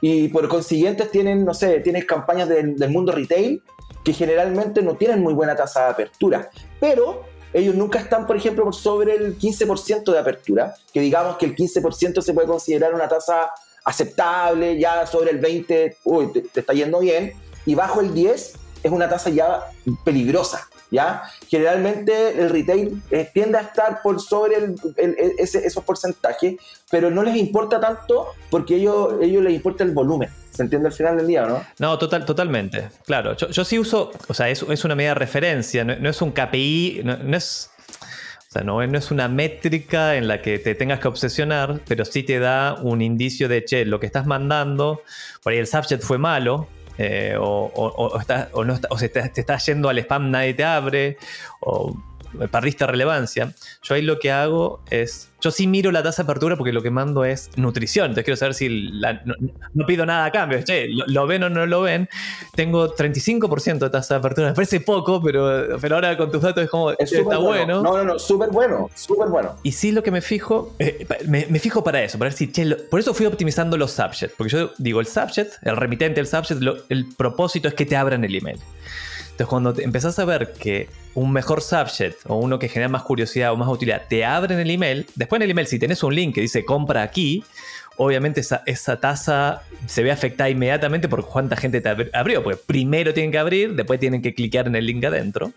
Y 0.00 0.26
por 0.26 0.48
consiguiente 0.48 1.04
tienen, 1.04 1.44
no 1.44 1.54
sé, 1.54 1.78
tienes 1.78 2.04
campañas 2.04 2.48
del, 2.48 2.76
mundo 2.90 3.12
retail 3.12 3.62
que 4.02 4.12
generalmente 4.12 4.82
no 4.82 4.96
tienen 4.96 5.22
muy 5.22 5.34
buena 5.34 5.54
tasa 5.54 5.84
de 5.84 5.90
apertura, 5.90 6.50
pero 6.80 7.22
ellos 7.52 7.76
nunca 7.76 8.00
están, 8.00 8.26
por 8.26 8.36
ejemplo, 8.36 8.72
sobre 8.72 9.14
el 9.14 9.38
15% 9.38 10.10
de 10.10 10.18
apertura, 10.18 10.74
que 10.92 10.98
digamos 11.00 11.36
que 11.36 11.46
el 11.46 11.54
15% 11.54 12.22
se 12.22 12.34
puede 12.34 12.48
considerar 12.48 12.92
una 12.92 13.06
tasa 13.06 13.52
aceptable, 13.84 14.80
ya 14.80 15.06
sobre 15.06 15.30
el 15.30 15.40
20%, 15.40 15.94
uy, 16.02 16.32
te, 16.32 16.40
te 16.40 16.58
está 16.58 16.72
yendo 16.72 16.98
bien, 16.98 17.34
y 17.66 17.76
bajo 17.76 18.00
el 18.00 18.12
10% 18.12 18.56
es 18.82 18.90
una 18.90 19.08
tasa 19.08 19.30
ya 19.30 19.70
peligrosa, 20.04 20.68
¿ya? 20.90 21.22
Generalmente 21.48 22.40
el 22.40 22.50
retail 22.50 23.02
eh, 23.10 23.28
tiende 23.32 23.58
a 23.58 23.62
estar 23.62 24.00
por 24.02 24.20
sobre 24.20 24.56
el- 24.56 24.74
el- 24.96 25.16
ese- 25.38 25.66
esos 25.66 25.84
porcentajes, 25.84 26.56
pero 26.90 27.10
no 27.10 27.22
les 27.22 27.36
importa 27.36 27.78
tanto 27.80 28.28
porque 28.50 28.76
ellos, 28.76 29.14
ellos 29.20 29.42
les 29.42 29.54
importa 29.54 29.84
el 29.84 29.90
volumen, 29.92 30.30
¿se 30.50 30.62
entiende 30.62 30.88
al 30.88 30.94
final 30.94 31.16
del 31.16 31.26
día, 31.26 31.46
no? 31.46 31.62
No, 31.78 31.98
total, 31.98 32.24
totalmente. 32.24 32.88
Claro, 33.06 33.36
yo, 33.36 33.48
yo 33.48 33.64
sí 33.64 33.78
uso, 33.78 34.10
o 34.28 34.34
sea, 34.34 34.48
es, 34.48 34.62
es 34.62 34.84
una 34.84 34.94
medida 34.94 35.10
de 35.10 35.14
referencia, 35.16 35.84
no, 35.84 35.94
no 35.96 36.08
es 36.08 36.20
un 36.22 36.32
KPI, 36.32 37.02
no, 37.04 37.16
no 37.18 37.36
es. 37.36 37.70
O 38.48 38.50
sea, 38.50 38.62
no, 38.62 38.86
no 38.86 38.96
es 38.98 39.10
una 39.10 39.28
métrica 39.28 40.16
en 40.16 40.26
la 40.26 40.40
que 40.40 40.58
te 40.58 40.74
tengas 40.74 41.00
que 41.00 41.08
obsesionar, 41.08 41.80
pero 41.86 42.06
sí 42.06 42.22
te 42.22 42.38
da 42.38 42.76
un 42.80 43.02
indicio 43.02 43.46
de, 43.46 43.62
che, 43.62 43.84
lo 43.84 44.00
que 44.00 44.06
estás 44.06 44.24
mandando, 44.24 45.02
por 45.42 45.52
ahí 45.52 45.58
el 45.58 45.66
subject 45.66 46.02
fue 46.02 46.16
malo, 46.16 46.66
eh, 46.98 47.36
o, 47.38 47.44
o- 47.74 48.06
o 48.14 48.18
está- 48.20 48.48
o 48.52 48.64
no 48.64 48.74
está- 48.74 48.88
o 48.90 48.98
se 48.98 49.08
te, 49.08 49.26
te 49.28 49.40
está 49.40 49.56
yendo 49.58 49.88
al 49.88 49.98
spam, 49.98 50.30
nadie 50.30 50.54
te 50.54 50.64
abre, 50.64 51.16
o 51.60 51.96
perdiste 52.50 52.86
relevancia. 52.86 53.52
Yo 53.82 53.94
ahí 53.94 54.02
lo 54.02 54.18
que 54.18 54.30
hago 54.30 54.80
es, 54.90 55.28
yo 55.40 55.50
sí 55.50 55.66
miro 55.66 55.90
la 55.92 56.02
tasa 56.02 56.22
de 56.22 56.26
apertura 56.30 56.56
porque 56.56 56.72
lo 56.72 56.82
que 56.82 56.90
mando 56.90 57.24
es 57.24 57.50
nutrición, 57.56 58.06
entonces 58.06 58.24
quiero 58.24 58.36
saber 58.36 58.54
si 58.54 58.68
la- 58.68 59.22
no, 59.24 59.34
no 59.74 59.86
pido 59.86 60.04
nada 60.04 60.24
a 60.26 60.32
cambio, 60.32 60.62
che, 60.64 60.88
lo, 60.88 61.04
lo 61.06 61.26
ven 61.26 61.42
o 61.44 61.48
no 61.50 61.64
lo 61.66 61.82
ven. 61.82 62.08
Tengo 62.54 62.94
35% 62.94 63.78
de 63.78 63.90
tasa 63.90 64.14
de 64.14 64.18
apertura, 64.18 64.48
me 64.48 64.54
parece 64.54 64.80
poco, 64.80 65.22
pero, 65.22 65.78
pero 65.80 65.94
ahora 65.94 66.16
con 66.16 66.30
tus 66.30 66.42
datos 66.42 66.64
es 66.64 66.70
como, 66.70 66.90
Es 66.92 67.10
che, 67.10 67.18
está 67.18 67.36
súper 67.36 67.38
bueno. 67.38 67.82
No, 67.82 67.96
no, 67.96 68.04
no, 68.04 68.18
súper 68.18 68.50
bueno, 68.50 68.90
súper 68.94 69.28
bueno. 69.28 69.56
Y 69.62 69.72
sí 69.72 69.92
lo 69.92 70.02
que 70.02 70.10
me 70.10 70.20
fijo, 70.20 70.74
eh, 70.78 71.06
me, 71.26 71.46
me 71.48 71.58
fijo 71.58 71.82
para 71.84 72.02
eso, 72.02 72.18
para 72.18 72.30
ver 72.30 72.36
si, 72.36 72.50
che, 72.50 72.64
lo- 72.64 72.76
por 72.88 73.00
eso 73.00 73.14
fui 73.14 73.26
optimizando 73.26 73.76
los 73.76 73.92
subjects, 73.92 74.34
porque 74.36 74.50
yo 74.52 74.70
digo, 74.78 75.00
el 75.00 75.06
subject, 75.06 75.54
el 75.62 75.76
remitente, 75.76 76.20
el 76.20 76.26
subject, 76.26 76.60
lo- 76.60 76.76
el 76.88 77.06
propósito 77.16 77.68
es 77.68 77.74
que 77.74 77.86
te 77.86 77.96
abran 77.96 78.24
el 78.24 78.34
email. 78.34 78.58
Entonces 79.38 79.50
cuando 79.50 79.72
te 79.72 79.84
empezás 79.84 80.18
a 80.18 80.24
ver 80.24 80.52
que 80.58 80.88
un 81.14 81.30
mejor 81.32 81.62
subject 81.62 82.22
o 82.26 82.34
uno 82.34 82.58
que 82.58 82.68
genera 82.68 82.88
más 82.88 83.02
curiosidad 83.04 83.52
o 83.52 83.56
más 83.56 83.68
utilidad 83.68 84.02
te 84.08 84.24
abren 84.24 84.58
el 84.58 84.68
email, 84.68 85.06
después 85.14 85.38
en 85.38 85.44
el 85.44 85.50
email 85.52 85.68
si 85.68 85.78
tenés 85.78 86.02
un 86.02 86.12
link 86.12 86.34
que 86.34 86.40
dice 86.40 86.64
compra 86.64 87.02
aquí, 87.02 87.44
obviamente 87.98 88.40
esa, 88.40 88.64
esa 88.66 88.98
tasa 88.98 89.62
se 89.86 90.02
ve 90.02 90.10
afectada 90.10 90.50
inmediatamente 90.50 91.08
por 91.08 91.24
cuánta 91.24 91.56
gente 91.56 91.80
te 91.80 91.88
abri- 91.88 92.10
abrió, 92.14 92.42
porque 92.42 92.58
primero 92.66 93.14
tienen 93.14 93.30
que 93.30 93.38
abrir, 93.38 93.74
después 93.76 94.00
tienen 94.00 94.22
que 94.22 94.34
cliquear 94.34 94.66
en 94.66 94.74
el 94.74 94.86
link 94.86 95.04
adentro. 95.04 95.52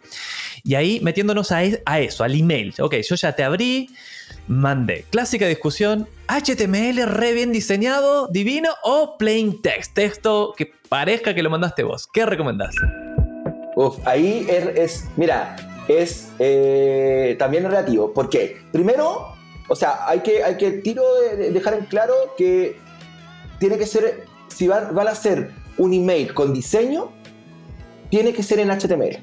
Y 0.64 0.76
ahí 0.76 1.00
metiéndonos 1.02 1.52
a, 1.52 1.62
a 1.86 2.00
eso, 2.00 2.24
al 2.24 2.36
email. 2.40 2.76
Ok, 2.80 2.98
yo 2.98 3.16
ya 3.16 3.34
te 3.36 3.44
abrí, 3.44 3.90
mandé. 4.48 5.06
Clásica 5.10 5.48
discusión, 5.48 6.08
HTML 6.28 7.04
re 7.08 7.34
bien 7.34 7.52
diseñado, 7.52 8.28
divino 8.28 8.70
o 8.84 9.18
plain 9.18 9.60
text, 9.64 9.96
texto 9.96 10.54
que 10.56 10.72
parezca 10.88 11.34
que 11.34 11.42
lo 11.42 11.50
mandaste 11.50 11.82
vos. 11.82 12.08
¿Qué 12.14 12.26
recomendás? 12.28 12.76
Ahí 14.06 14.48
es, 14.50 15.06
mira, 15.18 15.56
es 15.88 16.30
eh, 16.40 17.36
también 17.40 17.64
relativo. 17.64 18.14
¿Por 18.14 18.30
qué? 18.30 18.58
Primero, 18.72 19.34
o 19.68 19.76
sea, 19.76 20.08
hay 20.08 20.20
que, 20.20 20.44
hay 20.44 20.58
que 20.58 20.72
dejar 21.52 21.76
en 21.76 21.86
claro 21.86 22.14
que 22.38 22.78
tiene 23.60 23.78
que 23.78 23.86
ser, 23.86 24.26
si 24.48 24.68
van, 24.68 24.98
a 24.98 25.12
hacer 25.12 25.52
un 25.78 25.94
email 25.94 26.34
con 26.34 26.54
diseño, 26.54 27.12
tiene 28.10 28.34
que 28.34 28.44
ser 28.44 28.60
en 28.60 28.70
HTML. 28.70 29.20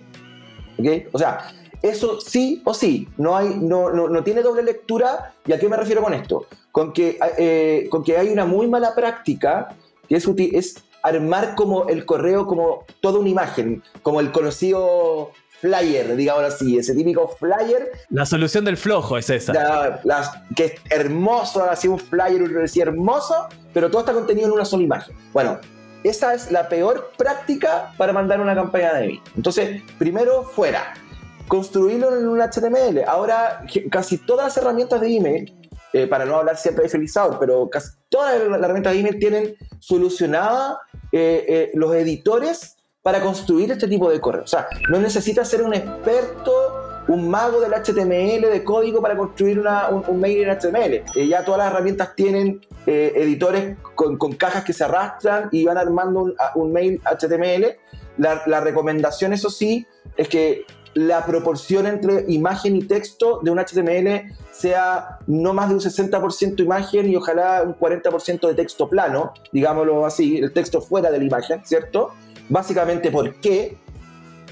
O 1.12 1.18
sea, 1.18 1.52
eso 1.82 2.20
sí 2.20 2.62
o 2.64 2.72
sí, 2.74 3.08
no, 3.18 3.36
hay, 3.36 3.48
no, 3.60 3.90
no, 3.90 4.08
no 4.08 4.24
tiene 4.24 4.42
doble 4.42 4.62
lectura. 4.62 5.34
¿Y 5.46 5.52
a 5.52 5.58
qué 5.58 5.68
me 5.68 5.76
refiero 5.76 6.02
con 6.02 6.14
esto? 6.14 6.46
Con 6.72 6.92
que, 6.92 7.18
eh, 7.36 7.86
con 7.90 8.02
que 8.02 8.16
hay 8.16 8.28
una 8.28 8.44
muy 8.44 8.68
mala 8.68 8.94
práctica 8.94 9.76
que 10.08 10.16
es, 10.16 10.26
es 10.26 10.84
armar 11.08 11.54
como 11.54 11.88
el 11.88 12.04
correo 12.04 12.46
como 12.46 12.84
toda 13.00 13.18
una 13.20 13.28
imagen, 13.28 13.82
como 14.02 14.20
el 14.20 14.30
conocido 14.32 15.30
flyer, 15.60 16.14
digamos 16.14 16.44
así, 16.44 16.78
ese 16.78 16.94
típico 16.94 17.26
flyer 17.28 17.90
La 18.10 18.24
solución 18.24 18.64
del 18.64 18.76
flojo 18.76 19.18
es 19.18 19.28
esa. 19.28 19.52
la- 19.52 20.00
las- 20.04 20.30
que 20.54 20.66
es 20.66 20.72
hermoso, 20.90 21.64
así 21.64 21.88
un 21.88 21.98
flyer, 21.98 22.42
un 22.42 22.64
hermoso, 22.76 23.48
pero 23.74 23.90
todo 23.90 24.00
está 24.02 24.12
contenido 24.12 24.46
en 24.46 24.52
una 24.52 24.64
sola 24.64 24.84
imagen. 24.84 25.16
Bueno, 25.32 25.58
esa 26.04 26.32
es 26.34 26.52
la 26.52 26.68
peor 26.68 27.10
práctica 27.18 27.92
para 27.98 28.12
mandar 28.12 28.40
una 28.40 28.54
campaña 28.54 28.94
de 28.94 29.00
mail. 29.08 29.20
Entonces, 29.36 29.82
primero, 29.98 30.44
fuera. 30.44 30.94
construirlo 31.48 32.14
en 32.14 32.28
un 32.28 32.42
HTML. 32.42 33.04
Ahora, 33.06 33.64
casi 33.90 34.18
todas 34.18 34.44
las 34.48 34.56
herramientas 34.58 35.00
de 35.00 35.16
email, 35.16 35.54
eh, 35.94 36.06
para 36.06 36.26
no 36.26 36.36
hablar 36.36 36.58
siempre 36.58 36.84
de 36.84 36.90
Felizador, 36.90 37.38
pero 37.40 37.70
casi 37.70 37.88
todas 38.10 38.34
las 38.38 38.60
herramientas 38.60 38.92
de 38.92 39.00
email 39.00 39.18
tienen 39.18 39.56
solucionada 39.78 40.78
eh, 41.12 41.44
eh, 41.48 41.70
los 41.74 41.94
editores 41.94 42.76
para 43.02 43.20
construir 43.20 43.70
este 43.72 43.88
tipo 43.88 44.10
de 44.10 44.20
correo. 44.20 44.44
O 44.44 44.46
sea, 44.46 44.68
no 44.90 44.98
necesitas 44.98 45.48
ser 45.48 45.62
un 45.62 45.74
experto 45.74 46.84
un 47.08 47.30
mago 47.30 47.58
del 47.60 47.72
HTML 47.72 48.50
de 48.50 48.62
código 48.62 49.00
para 49.00 49.16
construir 49.16 49.62
un, 50.08 50.20
mail 50.20 50.42
en 50.46 50.50
HTML. 50.50 51.26
ya 51.26 51.42
todas 51.42 51.58
las 51.60 51.72
herramientas 51.72 52.14
tienen 52.14 52.60
editores 52.84 53.78
con, 53.94 54.18
cajas 54.34 54.62
que 54.62 54.74
se 54.74 54.84
arrastran 54.84 55.48
y 55.50 55.64
van 55.64 55.78
armando 55.78 56.34
un, 56.54 56.72
mail 56.72 57.00
HTML. 57.06 57.78
La, 58.18 58.60
recomendación, 58.60 59.32
eso 59.32 59.48
sí, 59.48 59.86
es 60.18 60.28
que 60.28 60.66
la 60.94 61.24
proporción 61.26 61.86
entre 61.86 62.24
imagen 62.28 62.76
y 62.76 62.84
texto 62.84 63.40
de 63.42 63.50
un 63.50 63.58
HTML 63.58 64.34
sea 64.52 65.18
no 65.26 65.52
más 65.52 65.68
de 65.68 65.74
un 65.74 65.80
60% 65.80 66.60
imagen 66.60 67.08
y 67.10 67.16
ojalá 67.16 67.62
un 67.62 67.74
40% 67.74 68.48
de 68.48 68.54
texto 68.54 68.88
plano, 68.88 69.32
digámoslo 69.52 70.04
así, 70.04 70.38
el 70.38 70.52
texto 70.52 70.80
fuera 70.80 71.10
de 71.10 71.18
la 71.18 71.24
imagen, 71.24 71.60
¿cierto? 71.64 72.12
Básicamente, 72.48 73.10
¿por 73.10 73.34
qué? 73.36 73.76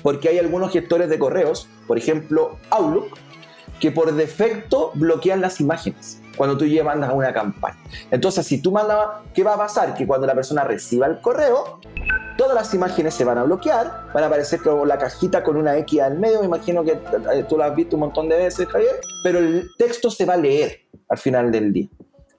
Porque 0.03 0.29
hay 0.29 0.39
algunos 0.39 0.73
gestores 0.73 1.09
de 1.09 1.19
correos, 1.19 1.69
por 1.87 1.99
ejemplo 1.99 2.57
Outlook, 2.71 3.17
que 3.81 3.91
por 3.91 4.15
defecto 4.15 4.93
bloquean 4.95 5.41
las 5.41 5.61
imágenes 5.61 6.21
cuando 6.37 6.57
tú 6.57 6.65
ya 6.67 6.85
mandas 6.85 7.13
una 7.13 7.33
campaña. 7.33 7.79
Entonces, 8.11 8.47
si 8.47 8.61
tú 8.61 8.73
mandas, 8.73 8.99
¿qué 9.35 9.43
va 9.43 9.55
a 9.55 9.59
pasar? 9.59 9.95
Que 9.95 10.07
cuando 10.07 10.27
la 10.27 10.35
persona 10.35 10.65
reciba 10.65 11.07
el 11.07 11.21
correo, 11.21 11.81
todas 12.37 12.55
las 12.55 12.73
imágenes 12.75 13.15
se 13.15 13.25
van 13.25 13.39
a 13.39 13.45
bloquear, 13.45 14.09
van 14.13 14.25
a 14.25 14.27
aparecer 14.27 14.61
como 14.61 14.85
la 14.85 14.99
cajita 14.99 15.43
con 15.43 15.57
una 15.57 15.77
X 15.79 16.01
al 16.01 16.19
medio, 16.19 16.41
me 16.41 16.47
imagino 16.47 16.85
que 16.85 16.93
eh, 16.93 17.45
tú 17.49 17.57
lo 17.57 17.65
has 17.65 17.75
visto 17.75 17.97
un 17.97 18.01
montón 18.01 18.29
de 18.29 18.37
veces, 18.37 18.69
Javier, 18.69 19.01
pero 19.23 19.39
el 19.39 19.69
texto 19.79 20.11
se 20.11 20.25
va 20.25 20.35
a 20.35 20.39
leer 20.39 20.81
al 21.09 21.19
final 21.19 21.51
del 21.51 21.73
día. 21.73 21.89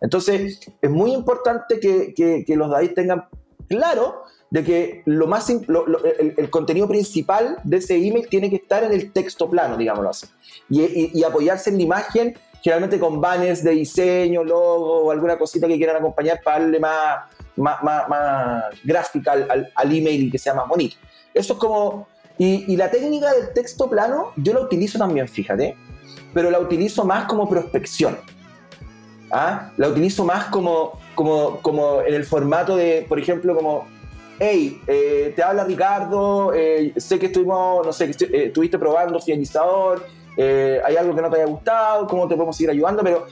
Entonces, 0.02 0.60
es 0.82 0.90
muy 0.90 1.12
importante 1.12 1.80
que, 1.80 2.14
que, 2.46 2.56
los 2.56 2.70
DAI 2.70 2.90
tengan 2.90 3.26
claro 3.68 4.24
de 4.52 4.64
que 4.64 5.02
lo 5.06 5.28
más 5.28 5.50
el, 5.50 6.50
contenido 6.52 6.88
principal 6.88 7.58
de 7.64 7.78
ese 7.78 7.96
email 7.96 8.28
tiene 8.30 8.50
que 8.50 8.58
estar 8.58 8.84
en 8.84 8.94
el 8.94 9.12
texto 9.12 9.50
plano, 9.50 9.76
digámoslo 9.76 10.12
así, 10.12 10.28
y 10.70 11.24
apoyarse 11.24 11.72
en 11.72 11.78
la 11.78 11.84
imagen 11.84 12.38
generalmente 12.68 13.00
con 13.00 13.22
banners 13.22 13.64
de 13.64 13.72
diseño, 13.72 14.44
logo 14.44 15.06
o 15.06 15.12
alguna 15.12 15.38
cosita 15.38 15.70
que 15.70 15.78
quieran 15.78 15.96
acompañar 15.96 16.42
para 16.44 16.60
darle 16.60 16.82
más, 16.82 17.22
más, 17.56 18.64
gráfica 18.84 19.32
al, 19.32 19.96
email 19.96 20.24
y 20.24 20.30
que 20.30 20.38
sea 20.38 20.54
más 20.54 20.68
bonito. 20.68 20.98
Eso 21.34 21.54
es 21.54 21.60
como... 21.60 22.10
Y, 22.38 22.76
la 22.76 22.92
técnica 22.92 23.32
del 23.32 23.54
texto 23.54 23.90
plano 23.90 24.34
yo 24.36 24.54
la 24.54 24.60
utilizo 24.60 25.00
también, 25.00 25.30
fíjate, 25.30 25.78
pero 26.34 26.52
la 26.52 26.60
utilizo 26.60 27.06
más 27.06 27.24
como 27.24 27.48
prospección. 27.48 28.18
¿ah? 29.32 29.72
La 29.78 29.88
utilizo 29.88 30.26
más 30.26 30.48
como, 30.48 31.00
como, 31.16 31.62
como 31.62 32.02
en 32.02 32.16
el 32.16 32.26
formato 32.26 32.76
de, 32.76 33.06
por 33.08 33.18
ejemplo, 33.18 33.56
como 33.56 33.86
hey, 34.40 34.82
eh, 34.88 35.32
te 35.34 35.42
habla 35.42 35.64
Ricardo, 35.64 36.54
eh, 36.54 36.94
sé 36.98 37.18
que 37.18 37.28
estuvimos, 37.28 37.86
no 37.86 37.94
sé, 37.94 38.12
que 38.12 38.26
eh, 38.26 38.46
estuviste 38.48 38.78
probando 38.78 39.22
finalizador, 39.22 40.06
hay 40.38 40.96
algo 40.96 41.16
que 41.16 41.22
no 41.22 41.30
te 41.30 41.38
haya 41.38 41.48
gustado, 41.48 42.08
cómo 42.08 42.28
te 42.28 42.36
podemos 42.36 42.56
seguir 42.56 42.72
ayudando, 42.72 43.04
pero 43.04 43.28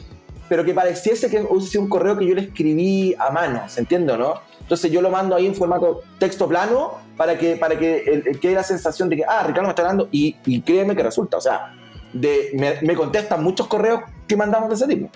pero 0.48 0.64
que 0.64 0.74
pareciese 0.74 1.30
que 1.30 1.42
hubiese 1.42 1.80
un 1.80 1.90
correo 1.90 2.18
que 2.18 2.26
yo 2.26 2.36
le 2.36 2.42
escribí 2.42 3.16
a 3.18 3.32
mano, 3.32 3.68
¿se 3.68 3.80
entiende, 3.80 4.18
no? 4.18 4.36
Entonces 4.60 4.92
yo 4.92 5.02
lo 5.02 5.10
mando 5.10 5.36
ahí 5.36 5.46
en 5.46 5.56
formato 5.56 6.02
texto 6.20 6.48
plano 6.48 6.94
para 7.18 7.38
que, 7.38 7.56
para 7.56 7.78
que 7.78 8.38
quede 8.42 8.56
la 8.56 8.64
sensación 8.64 9.10
de 9.10 9.18
que, 9.18 9.24
ah, 9.24 9.44
Ricardo 9.44 9.64
me 9.64 9.70
está 9.70 9.84
hablando 9.84 10.08
y, 10.12 10.62
créeme 10.62 10.96
que 10.96 11.04
resulta, 11.04 11.38
o 11.38 11.42
sea, 11.42 11.74
de, 12.14 12.80
me, 12.82 12.96
contestan 12.96 13.44
muchos 13.44 13.68
correos 13.68 14.02
que 14.28 14.36
mandamos 14.36 14.70
de 14.70 14.76
ese 14.76 14.88
tipo. 14.88 15.10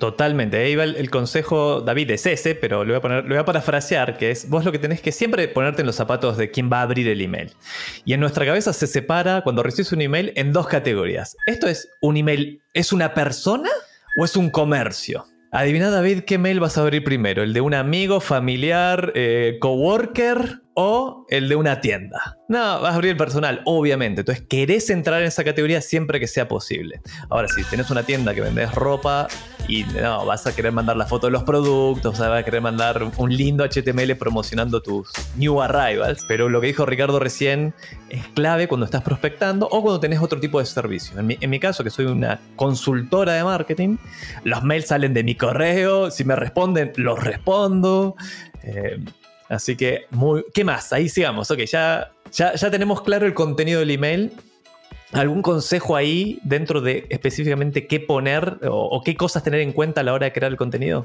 Totalmente. 0.00 0.72
El, 0.72 1.10
consejo, 1.10 1.82
David, 1.82 2.10
es 2.10 2.26
ese, 2.26 2.56
pero 2.56 2.84
lo 2.84 2.92
voy, 2.92 2.98
a 2.98 3.00
poner, 3.00 3.22
lo 3.22 3.28
voy 3.28 3.38
a 3.38 3.44
parafrasear, 3.44 4.16
que 4.16 4.32
es, 4.32 4.48
vos 4.48 4.64
lo 4.64 4.72
que 4.72 4.78
tenés 4.78 5.00
que 5.00 5.12
siempre 5.12 5.46
ponerte 5.46 5.82
en 5.82 5.86
los 5.86 5.94
zapatos 5.94 6.36
de 6.36 6.50
quien 6.50 6.68
va 6.72 6.80
a 6.80 6.82
abrir 6.82 7.06
el 7.06 7.20
email. 7.20 7.52
Y 8.04 8.14
en 8.14 8.20
nuestra 8.20 8.44
cabeza 8.44 8.72
se 8.72 8.88
separa, 8.88 9.42
cuando 9.42 9.62
recibes 9.62 9.92
un 9.92 10.00
email, 10.00 10.32
en 10.34 10.52
dos 10.52 10.66
categorías. 10.66 11.36
Esto 11.46 11.68
es 11.68 11.88
un 12.00 12.16
email, 12.16 12.62
¿es 12.74 12.92
una 12.92 13.14
persona? 13.14 13.68
o 14.16 14.24
es 14.24 14.36
un 14.36 14.50
comercio? 14.50 15.26
Adivina 15.52 15.90
David 15.90 16.20
qué 16.20 16.38
mail 16.38 16.60
vas 16.60 16.78
a 16.78 16.82
abrir 16.82 17.02
primero, 17.02 17.42
el 17.42 17.52
de 17.52 17.60
un 17.60 17.74
amigo, 17.74 18.20
familiar, 18.20 19.12
eh, 19.14 19.58
coworker 19.60 20.62
o 20.74 21.26
el 21.28 21.48
de 21.48 21.56
una 21.56 21.80
tienda. 21.80 22.38
No, 22.48 22.80
vas 22.80 22.92
a 22.92 22.94
abrir 22.94 23.12
el 23.12 23.16
personal, 23.16 23.62
obviamente. 23.64 24.22
Entonces 24.22 24.44
querés 24.48 24.90
entrar 24.90 25.20
en 25.20 25.28
esa 25.28 25.44
categoría 25.44 25.80
siempre 25.80 26.20
que 26.20 26.26
sea 26.26 26.48
posible. 26.48 27.00
Ahora, 27.28 27.48
si 27.48 27.62
tenés 27.64 27.90
una 27.90 28.02
tienda 28.02 28.34
que 28.34 28.40
vendés 28.40 28.72
ropa 28.74 29.28
y 29.68 29.84
no, 29.84 30.26
vas 30.26 30.46
a 30.46 30.54
querer 30.54 30.72
mandar 30.72 30.96
la 30.96 31.06
foto 31.06 31.26
de 31.26 31.32
los 31.32 31.44
productos, 31.44 32.18
vas 32.18 32.40
a 32.40 32.42
querer 32.42 32.60
mandar 32.60 33.02
un 33.16 33.36
lindo 33.36 33.64
HTML 33.64 34.16
promocionando 34.16 34.80
tus 34.80 35.10
new 35.36 35.60
arrivals. 35.60 36.24
Pero 36.26 36.48
lo 36.48 36.60
que 36.60 36.68
dijo 36.68 36.86
Ricardo 36.86 37.18
recién 37.18 37.74
es 38.08 38.26
clave 38.28 38.68
cuando 38.68 38.84
estás 38.84 39.02
prospectando 39.02 39.68
o 39.70 39.82
cuando 39.82 40.00
tenés 40.00 40.20
otro 40.20 40.40
tipo 40.40 40.60
de 40.60 40.66
servicio. 40.66 41.18
En 41.18 41.50
mi, 41.50 41.60
caso, 41.60 41.84
que 41.84 41.90
soy 41.90 42.06
una 42.06 42.40
consultora 42.56 43.34
de 43.34 43.44
marketing, 43.44 43.96
los 44.44 44.62
mails 44.62 44.86
salen 44.86 45.14
de 45.14 45.22
mi 45.22 45.34
correo, 45.34 46.10
si 46.10 46.24
me 46.24 46.36
responden, 46.36 46.92
los 46.96 47.22
respondo. 47.22 48.16
Eh, 48.62 48.98
Así 49.50 49.76
que, 49.76 50.06
muy, 50.10 50.44
¿qué 50.54 50.62
más? 50.62 50.92
Ahí 50.92 51.08
sigamos. 51.08 51.50
Ok, 51.50 51.58
ya, 51.62 52.12
ya, 52.30 52.54
ya 52.54 52.70
tenemos 52.70 53.02
claro 53.02 53.26
el 53.26 53.34
contenido 53.34 53.80
del 53.80 53.90
email. 53.90 54.32
¿Algún 55.12 55.42
consejo 55.42 55.96
ahí 55.96 56.38
dentro 56.44 56.80
de 56.80 57.06
específicamente 57.10 57.88
qué 57.88 57.98
poner 57.98 58.60
o, 58.70 59.02
qué 59.04 59.16
cosas 59.16 59.42
tener 59.42 59.60
en 59.60 59.72
cuenta 59.72 60.02
a 60.02 60.04
la 60.04 60.12
hora 60.12 60.26
de 60.26 60.32
crear 60.32 60.52
el 60.52 60.56
contenido? 60.56 61.04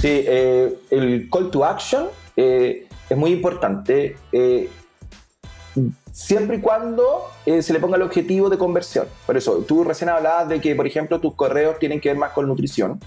Sí, 0.00 0.24
eh, 0.26 0.74
el 0.90 1.28
call 1.30 1.48
to 1.52 1.64
action 1.64 2.08
eh, 2.36 2.88
es 3.08 3.16
muy 3.16 3.30
importante. 3.30 4.16
Eh, 4.32 4.68
siempre 6.10 6.56
y 6.56 6.60
cuando 6.60 7.30
se 7.44 7.72
le 7.72 7.78
ponga 7.78 7.96
el 7.96 8.02
objetivo 8.02 8.50
de 8.50 8.58
conversión. 8.58 9.06
Por 9.26 9.36
eso, 9.36 9.58
tú 9.58 9.84
recién 9.84 10.10
hablabas 10.10 10.48
de 10.48 10.60
que, 10.60 10.74
por 10.74 10.88
ejemplo, 10.88 11.20
tus 11.20 11.34
correos 11.34 11.78
tienen 11.78 12.00
que 12.00 12.08
ver 12.08 12.18
más 12.18 12.32
con 12.32 12.48
nutrición 12.48 12.98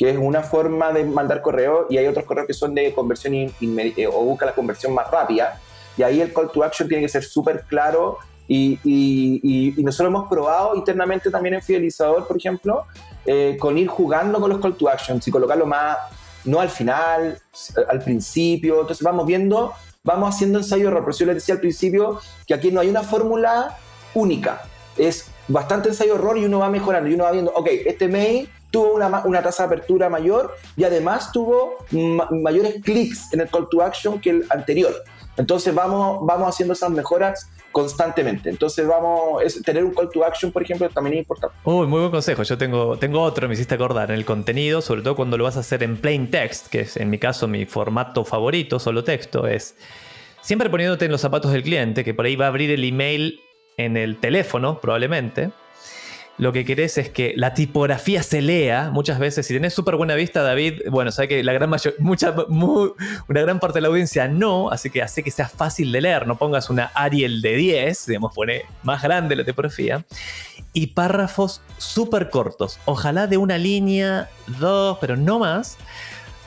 que 0.00 0.08
es 0.08 0.16
una 0.16 0.42
forma 0.42 0.92
de 0.92 1.04
mandar 1.04 1.42
correo 1.42 1.86
y 1.90 1.98
hay 1.98 2.06
otros 2.06 2.24
correos 2.24 2.46
que 2.46 2.54
son 2.54 2.74
de 2.74 2.94
conversión 2.94 3.34
eh, 3.34 4.06
o 4.10 4.24
busca 4.24 4.46
la 4.46 4.54
conversión 4.54 4.94
más 4.94 5.10
rápida. 5.10 5.60
Y 5.94 6.02
ahí 6.02 6.22
el 6.22 6.32
call 6.32 6.50
to 6.50 6.64
action 6.64 6.88
tiene 6.88 7.02
que 7.02 7.10
ser 7.10 7.22
súper 7.22 7.64
claro 7.68 8.16
y, 8.48 8.78
y, 8.82 9.74
y, 9.78 9.84
nosotros 9.84 10.08
hemos 10.08 10.26
probado 10.26 10.74
internamente 10.74 11.30
también 11.30 11.56
en 11.56 11.60
Fidelizador, 11.60 12.26
por 12.26 12.38
ejemplo, 12.38 12.86
eh, 13.26 13.58
con 13.60 13.76
ir 13.76 13.88
jugando 13.88 14.40
con 14.40 14.48
los 14.48 14.58
call 14.58 14.74
to 14.74 14.88
actions 14.88 15.28
y 15.28 15.30
colocarlo 15.30 15.66
más, 15.66 15.98
no 16.46 16.60
al 16.60 16.70
final, 16.70 17.38
al 17.86 18.00
principio. 18.00 18.80
Entonces 18.80 19.04
vamos 19.04 19.26
viendo, 19.26 19.74
vamos 20.02 20.34
haciendo 20.34 20.60
ensayo 20.60 20.88
error. 20.88 21.04
Pero 21.04 21.18
yo 21.18 21.26
les 21.26 21.34
decía 21.34 21.56
al 21.56 21.60
principio 21.60 22.20
que 22.46 22.54
aquí 22.54 22.72
no 22.72 22.80
hay 22.80 22.88
una 22.88 23.02
fórmula 23.02 23.76
única. 24.14 24.62
Es 24.96 25.26
bastante 25.46 25.90
ensayo 25.90 26.14
error 26.14 26.38
y 26.38 26.46
uno 26.46 26.60
va 26.60 26.70
mejorando 26.70 27.10
y 27.10 27.12
uno 27.12 27.24
va 27.24 27.32
viendo, 27.32 27.52
ok, 27.52 27.68
este 27.84 28.08
mail 28.08 28.48
tuvo 28.70 28.94
una, 28.94 29.42
tasa 29.42 29.64
de 29.64 29.74
apertura 29.74 30.08
mayor 30.08 30.54
y 30.76 30.84
además 30.84 31.32
tuvo 31.32 31.76
mayores 32.30 32.76
clics 32.82 33.32
en 33.32 33.40
el 33.40 33.48
call 33.48 33.68
to 33.70 33.82
action 33.82 34.20
que 34.20 34.30
el 34.30 34.46
anterior. 34.50 34.94
Entonces 35.36 35.74
vamos, 35.74 36.18
vamos 36.22 36.48
haciendo 36.48 36.74
esas 36.74 36.90
mejoras 36.90 37.50
constantemente. 37.72 38.50
Entonces 38.50 38.86
vamos, 38.86 39.42
es, 39.42 39.62
tener 39.62 39.84
un 39.84 39.94
call 39.94 40.10
to 40.10 40.24
action, 40.24 40.52
por 40.52 40.62
ejemplo, 40.62 40.88
también 40.90 41.14
es 41.14 41.20
importante. 41.20 41.56
Uy, 41.64 41.86
muy 41.86 42.00
buen 42.00 42.10
consejo. 42.10 42.42
Yo 42.42 42.58
tengo, 42.58 42.98
tengo 42.98 43.22
otro, 43.22 43.48
me 43.48 43.54
hiciste 43.54 43.74
acordar, 43.74 44.10
en 44.10 44.16
el 44.16 44.24
contenido, 44.24 44.82
sobre 44.82 45.02
todo 45.02 45.16
cuando 45.16 45.38
lo 45.38 45.44
vas 45.44 45.56
a 45.56 45.60
hacer 45.60 45.82
en 45.82 45.96
plain 45.96 46.30
text, 46.30 46.68
que 46.68 46.80
es 46.80 46.96
en 46.96 47.10
mi 47.10 47.18
caso 47.18 47.48
mi 47.48 47.66
formato 47.66 48.24
favorito, 48.24 48.78
solo 48.78 49.04
texto, 49.04 49.46
es 49.46 49.76
siempre 50.42 50.68
poniéndote 50.68 51.06
en 51.06 51.12
los 51.12 51.20
zapatos 51.20 51.52
del 51.52 51.62
cliente, 51.62 52.04
que 52.04 52.12
por 52.12 52.26
ahí 52.26 52.36
va 52.36 52.46
a 52.46 52.48
abrir 52.48 52.70
el 52.70 52.84
email 52.84 53.40
en 53.76 53.96
el 53.96 54.18
teléfono, 54.18 54.80
probablemente 54.80 55.50
lo 56.38 56.52
que 56.52 56.64
querés 56.64 56.96
es 56.96 57.10
que 57.10 57.34
la 57.36 57.52
tipografía 57.52 58.22
se 58.22 58.40
lea 58.40 58.90
muchas 58.90 59.18
veces. 59.18 59.46
Si 59.46 59.52
tenés 59.52 59.74
súper 59.74 59.96
buena 59.96 60.14
vista, 60.14 60.42
David, 60.42 60.82
bueno, 60.90 61.12
sabe 61.12 61.28
que 61.28 61.44
la 61.44 61.52
gran 61.52 61.70
mucha, 61.98 62.34
una 62.48 63.40
gran 63.40 63.60
parte 63.60 63.76
de 63.76 63.82
la 63.82 63.88
audiencia 63.88 64.26
no, 64.26 64.70
así 64.70 64.88
que 64.88 65.02
hace 65.02 65.22
que 65.22 65.30
sea 65.30 65.48
fácil 65.48 65.92
de 65.92 66.00
leer. 66.00 66.26
No 66.26 66.38
pongas 66.38 66.70
una 66.70 66.90
Ariel 66.94 67.42
de 67.42 67.56
10, 67.56 68.06
digamos, 68.06 68.34
pone 68.34 68.62
más 68.82 69.02
grande 69.02 69.36
la 69.36 69.44
tipografía. 69.44 70.04
Y 70.72 70.88
párrafos 70.88 71.62
súper 71.78 72.30
cortos, 72.30 72.78
ojalá 72.84 73.26
de 73.26 73.36
una 73.36 73.58
línea, 73.58 74.30
dos, 74.46 74.98
pero 75.00 75.16
no 75.16 75.40
más, 75.40 75.76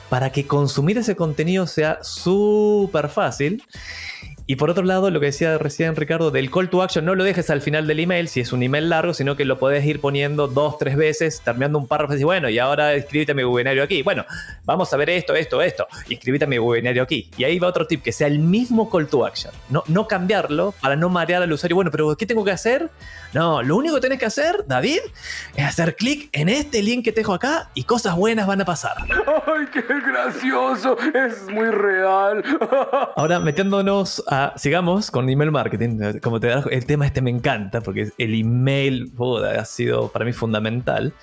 para 0.10 0.32
que 0.32 0.48
consumir 0.48 0.98
ese 0.98 1.16
contenido 1.16 1.68
sea 1.68 2.00
súper 2.02 3.10
fácil. 3.10 3.64
Y 4.46 4.58
por 4.58 4.70
otro 4.70 4.84
lado, 4.84 5.10
lo 5.10 5.22
que 5.22 5.28
decía 5.28 5.58
recién 5.58 5.96
Ricardo, 5.96 6.30
del 6.30 6.52
call 6.52 6.70
to 6.70 6.82
action, 6.82 7.06
no 7.06 7.16
lo 7.16 7.24
dejes 7.24 7.50
al 7.50 7.62
final 7.62 7.88
del 7.88 8.02
email 8.02 8.28
si 8.28 8.42
es 8.42 8.52
un 8.52 8.62
email 8.62 8.90
largo, 8.90 9.14
sino 9.14 9.38
que 9.38 9.46
lo 9.46 9.58
podés 9.58 9.86
ir 9.86 10.02
poniendo 10.02 10.50
dos, 10.50 10.78
tres 10.78 10.98
veces, 10.98 11.42
terminando 11.42 11.80
un 11.80 11.88
párrafo 11.88 12.12
y 12.12 12.16
decir, 12.16 12.26
bueno, 12.26 12.50
y 12.50 12.60
ahora 12.60 12.94
escribite 12.94 13.32
a 13.32 13.36
mi 13.36 13.46
webinario 13.46 13.84
aquí. 13.84 14.04
Bueno, 14.04 14.26
vamos 14.66 14.92
a 14.92 14.98
ver 14.98 15.10
esto, 15.12 15.34
esto, 15.34 15.62
esto, 15.62 15.88
y 16.10 16.16
escribite 16.16 16.44
a 16.44 16.48
mi 16.48 16.60
webinario 16.60 17.04
aquí. 17.04 17.30
Y 17.38 17.46
ahí 17.46 17.58
va 17.58 17.70
otro 17.70 17.88
tip, 17.88 18.04
que 18.04 18.12
sea 18.12 18.28
el 18.28 18.40
mismo 18.40 18.90
call 18.90 19.08
to 19.08 19.26
action. 19.26 19.54
No, 19.70 19.84
no 19.88 20.08
cambiarlo 20.10 20.74
para 20.82 20.98
no 20.98 21.08
marear 21.08 21.42
al 21.42 21.52
usuario. 21.52 21.76
Bueno, 21.76 21.92
pero 21.92 22.16
¿qué 22.18 22.26
tengo 22.26 22.44
que 22.44 22.52
hacer? 22.52 22.90
No, 23.34 23.64
lo 23.64 23.78
único 23.78 23.96
que 23.96 24.02
tenés 24.02 24.20
que 24.20 24.26
hacer, 24.26 24.66
David, 24.68 25.00
es 25.56 25.66
hacer 25.66 25.96
clic 25.96 26.30
en 26.34 26.50
este 26.50 26.84
link 26.84 27.06
que 27.06 27.12
te 27.12 27.22
dejo 27.22 27.34
acá 27.34 27.70
y 27.74 27.84
cosas 27.86 28.16
buenas 28.16 28.46
van 28.46 28.62
a 28.62 28.66
pasar. 28.66 28.98
¡Ay, 29.48 29.68
qué 29.72 29.82
gracioso! 29.82 30.98
Es 31.14 31.50
muy 31.50 31.70
real. 31.70 32.44
Ahora, 33.16 33.40
metiéndonos 33.40 34.24
a. 34.34 34.54
Sigamos 34.58 35.12
con 35.12 35.30
email 35.30 35.52
marketing. 35.52 36.20
Como 36.22 36.40
te 36.40 36.48
das, 36.48 36.66
el 36.70 36.86
tema 36.86 37.06
este 37.06 37.22
me 37.22 37.30
encanta 37.30 37.82
porque 37.82 38.12
el 38.18 38.34
email 38.34 39.14
ha 39.58 39.66
sido 39.66 40.10
para 40.10 40.26
mí 40.26 40.34
fundamental. 40.34 41.14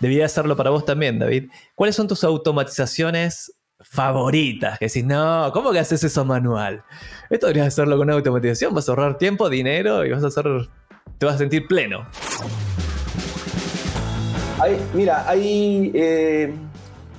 Debía 0.00 0.26
hacerlo 0.26 0.56
para 0.56 0.70
vos 0.70 0.84
también, 0.84 1.18
David. 1.18 1.50
¿Cuáles 1.74 1.94
son 1.96 2.08
tus 2.08 2.24
automatizaciones 2.24 3.54
favoritas? 3.80 4.78
Que 4.78 4.86
decís, 4.86 5.04
no, 5.04 5.50
¿cómo 5.52 5.70
que 5.72 5.78
haces 5.78 6.02
eso 6.02 6.24
manual? 6.24 6.82
Esto 7.30 7.46
deberías 7.46 7.68
hacerlo 7.68 7.96
con 7.96 8.10
automatización. 8.10 8.74
Vas 8.74 8.88
a 8.88 8.92
ahorrar 8.92 9.18
tiempo, 9.18 9.48
dinero 9.48 10.04
y 10.04 10.10
vas 10.10 10.24
a 10.24 10.28
hacer. 10.28 10.46
Te 11.18 11.26
vas 11.26 11.36
a 11.36 11.38
sentir 11.38 11.66
pleno. 11.66 12.06
mira, 14.94 15.28
hay. 15.28 15.92
Eh, 15.94 16.54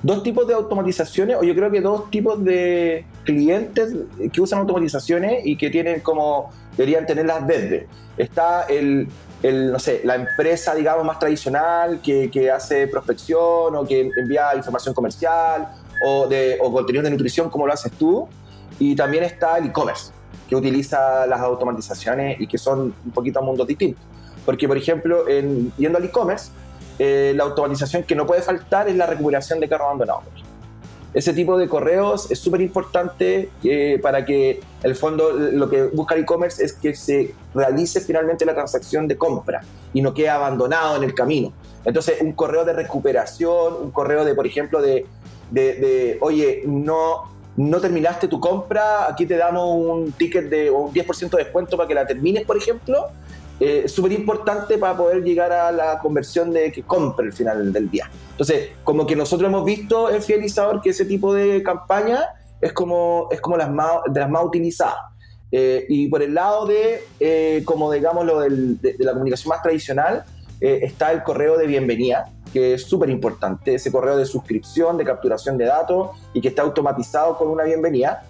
dos 0.02 0.22
tipos 0.22 0.46
de 0.46 0.54
automatizaciones, 0.54 1.36
o 1.36 1.42
yo 1.42 1.54
creo 1.54 1.70
que 1.70 1.80
dos 1.80 2.10
tipos 2.10 2.42
de 2.44 3.04
clientes 3.26 3.94
que 4.32 4.40
usan 4.40 4.60
automatizaciones 4.60 5.44
y 5.44 5.58
que 5.58 5.68
tienen 5.68 6.00
como, 6.00 6.50
deberían 6.76 7.04
tenerlas 7.04 7.46
desde. 7.46 7.86
Está 8.16 8.62
el, 8.62 9.08
no 9.42 9.78
sé, 9.78 10.00
la 10.04 10.14
empresa, 10.14 10.74
digamos, 10.74 11.04
más 11.04 11.18
tradicional 11.18 12.00
que, 12.02 12.30
que, 12.30 12.50
hace 12.50 12.88
prospección 12.88 13.76
o 13.76 13.84
que 13.86 14.10
envía 14.16 14.56
información 14.56 14.94
comercial 14.94 15.68
o, 16.02 16.26
de, 16.26 16.56
o 16.62 16.72
contenido 16.72 17.02
de 17.04 17.10
nutrición 17.10 17.50
como 17.50 17.66
lo 17.66 17.74
haces 17.74 17.92
tú. 17.92 18.26
Y 18.78 18.96
también 18.96 19.24
está 19.24 19.58
el 19.58 19.66
e-commerce, 19.66 20.12
que 20.48 20.56
utiliza 20.56 21.26
las 21.26 21.40
automatizaciones 21.40 22.40
y 22.40 22.46
que 22.46 22.56
son 22.56 22.94
un 23.04 23.10
poquito 23.12 23.42
mundos 23.42 23.66
distintos. 23.66 24.02
Porque, 24.46 24.66
por 24.66 24.78
ejemplo, 24.78 25.28
en, 25.28 25.72
yendo 25.76 25.98
al 25.98 26.04
e-commerce, 26.04 26.50
eh, 26.98 27.34
la 27.36 27.44
automatización 27.44 28.04
que 28.04 28.14
no 28.14 28.26
puede 28.26 28.40
faltar 28.40 28.88
es 28.88 28.96
la 28.96 29.06
recuperación 29.06 29.60
de 29.60 29.68
carros 29.68 29.86
abandonados. 29.86 30.24
Ese 31.16 31.32
tipo 31.32 31.56
de 31.56 31.66
correos 31.66 32.30
es 32.30 32.38
súper 32.38 32.60
importante 32.60 33.48
eh, 33.64 33.98
para 34.02 34.26
que 34.26 34.60
el 34.82 34.94
fondo 34.94 35.32
lo 35.32 35.70
que 35.70 35.84
busca 35.84 36.14
el 36.14 36.24
e-commerce 36.24 36.62
es 36.62 36.74
que 36.74 36.94
se 36.94 37.32
realice 37.54 38.02
finalmente 38.02 38.44
la 38.44 38.52
transacción 38.52 39.08
de 39.08 39.16
compra 39.16 39.62
y 39.94 40.02
no 40.02 40.12
quede 40.12 40.28
abandonado 40.28 40.96
en 40.96 41.04
el 41.04 41.14
camino. 41.14 41.54
Entonces, 41.86 42.20
un 42.20 42.32
correo 42.32 42.66
de 42.66 42.74
recuperación, 42.74 43.76
un 43.80 43.92
correo 43.92 44.26
de, 44.26 44.34
por 44.34 44.46
ejemplo, 44.46 44.82
de, 44.82 45.06
de, 45.50 46.18
oye, 46.20 46.64
no, 46.66 47.22
no 47.56 47.80
terminaste 47.80 48.28
tu 48.28 48.38
compra, 48.38 49.08
aquí 49.08 49.24
te 49.24 49.38
damos 49.38 49.74
un 49.74 50.12
ticket 50.12 50.50
de 50.50 50.70
un 50.70 50.92
10% 50.92 51.30
de 51.30 51.44
descuento 51.44 51.78
para 51.78 51.88
que 51.88 51.94
la 51.94 52.06
termines, 52.06 52.44
por 52.44 52.58
ejemplo, 52.58 53.06
eh, 53.58 53.82
es 53.84 53.92
súper 53.92 54.12
importante 54.12 54.76
para 54.76 54.96
poder 54.96 55.22
llegar 55.22 55.50
a 55.50 55.72
la 55.72 55.98
conversión 55.98 56.52
de 56.52 56.70
que 56.70 56.82
compre 56.82 57.26
al 57.26 57.32
final 57.32 57.72
del 57.72 57.90
día. 57.90 58.10
Entonces, 58.32 58.70
como 58.84 59.06
que 59.06 59.16
nosotros 59.16 59.48
hemos 59.48 59.64
visto 59.64 60.10
en 60.10 60.22
Fidelizador 60.22 60.82
que 60.82 60.90
ese 60.90 61.06
tipo 61.06 61.32
de 61.32 61.62
campaña 61.62 62.22
es 62.60 62.72
como, 62.72 63.28
es 63.30 63.40
como 63.40 63.56
las 63.56 63.70
más, 63.70 63.98
de 64.10 64.20
las 64.20 64.28
más 64.28 64.44
utilizadas. 64.44 64.96
Eh, 65.52 65.86
y 65.88 66.08
por 66.08 66.22
el 66.22 66.34
lado 66.34 66.66
de, 66.66 67.04
eh, 67.20 67.62
como 67.64 67.90
digamos, 67.90 68.26
lo 68.26 68.40
de, 68.40 68.96
la 68.98 69.12
comunicación 69.12 69.50
más 69.50 69.62
tradicional, 69.62 70.24
está 70.58 71.12
el 71.12 71.22
correo 71.22 71.58
de 71.58 71.66
bienvenida, 71.66 72.30
que 72.50 72.74
es 72.74 72.84
súper 72.84 73.10
importante, 73.10 73.74
ese 73.74 73.92
correo 73.92 74.16
de 74.16 74.24
suscripción, 74.24 74.96
de 74.96 75.04
capturación 75.04 75.58
de 75.58 75.66
datos 75.66 76.16
y 76.32 76.40
que 76.40 76.48
está 76.48 76.62
automatizado 76.62 77.36
con 77.36 77.48
una 77.48 77.64
bienvenida. 77.64 78.24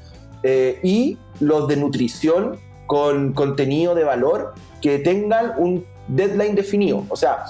y 0.83 1.17
los 1.41 1.69
de 1.69 1.77
nutrición 1.77 2.59
con 2.87 3.33
contenido 3.33 3.95
de 3.95 4.05
valor 4.05 4.55
que 4.81 4.99
tengan 4.99 5.53
un 5.59 5.85
deadline 6.09 6.55
definido. 6.55 7.05
O 7.09 7.17
sea, 7.17 7.45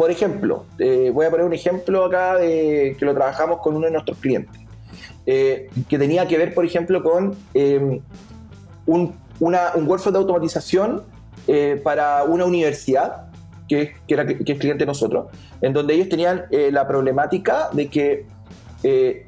por 0.00 0.10
ejemplo, 0.10 0.64
eh, 0.78 1.10
voy 1.12 1.26
a 1.26 1.30
poner 1.30 1.44
un 1.44 1.52
ejemplo 1.52 2.06
acá 2.06 2.36
de 2.36 2.96
que 2.98 3.04
lo 3.04 3.14
trabajamos 3.14 3.60
con 3.60 3.76
uno 3.76 3.84
de 3.84 3.92
nuestros 3.92 4.16
clientes, 4.16 4.58
eh, 5.26 5.68
que 5.88 5.98
tenía 5.98 6.26
que 6.26 6.38
ver, 6.38 6.54
por 6.54 6.64
ejemplo, 6.64 7.02
con 7.02 7.36
em, 7.52 8.00
un, 8.86 9.14
una, 9.40 9.72
un 9.74 9.86
workflow 9.86 10.12
de 10.12 10.18
automatización 10.18 11.02
eh, 11.46 11.78
para 11.84 12.24
una 12.24 12.46
universidad, 12.46 13.26
que, 13.68 13.92
que, 14.08 14.16
que 14.42 14.52
es 14.52 14.58
cliente 14.58 14.84
de 14.84 14.86
nosotros, 14.86 15.26
en 15.60 15.74
donde 15.74 15.94
ellos 15.94 16.08
tenían 16.08 16.46
la 16.50 16.88
problemática 16.88 17.68
de 17.72 17.88
que 17.88 18.24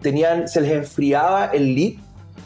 tenían, 0.01 0.49
se 0.49 0.63
les 0.63 0.73
enfriaba 0.73 1.51
el 1.53 1.75
lead 1.75 2.02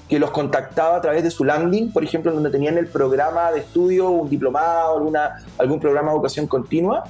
que 0.09 0.19
los 0.19 0.31
contactaba 0.31 0.97
a 0.97 1.01
través 1.01 1.23
de 1.23 1.31
su 1.31 1.45
landing, 1.45 1.93
por 1.93 2.05
ejemplo, 2.05 2.33
donde 2.33 2.51
tenían 2.51 2.79
el 2.79 2.87
programa 2.87 3.51
de 3.51 3.61
estudio, 3.61 4.11
un 4.11 4.29
diplomado, 4.29 4.97
alguna, 4.97 5.45
algún 5.59 5.81
programa 5.81 6.11
de 6.11 6.15
educación 6.15 6.47
continua, 6.47 7.05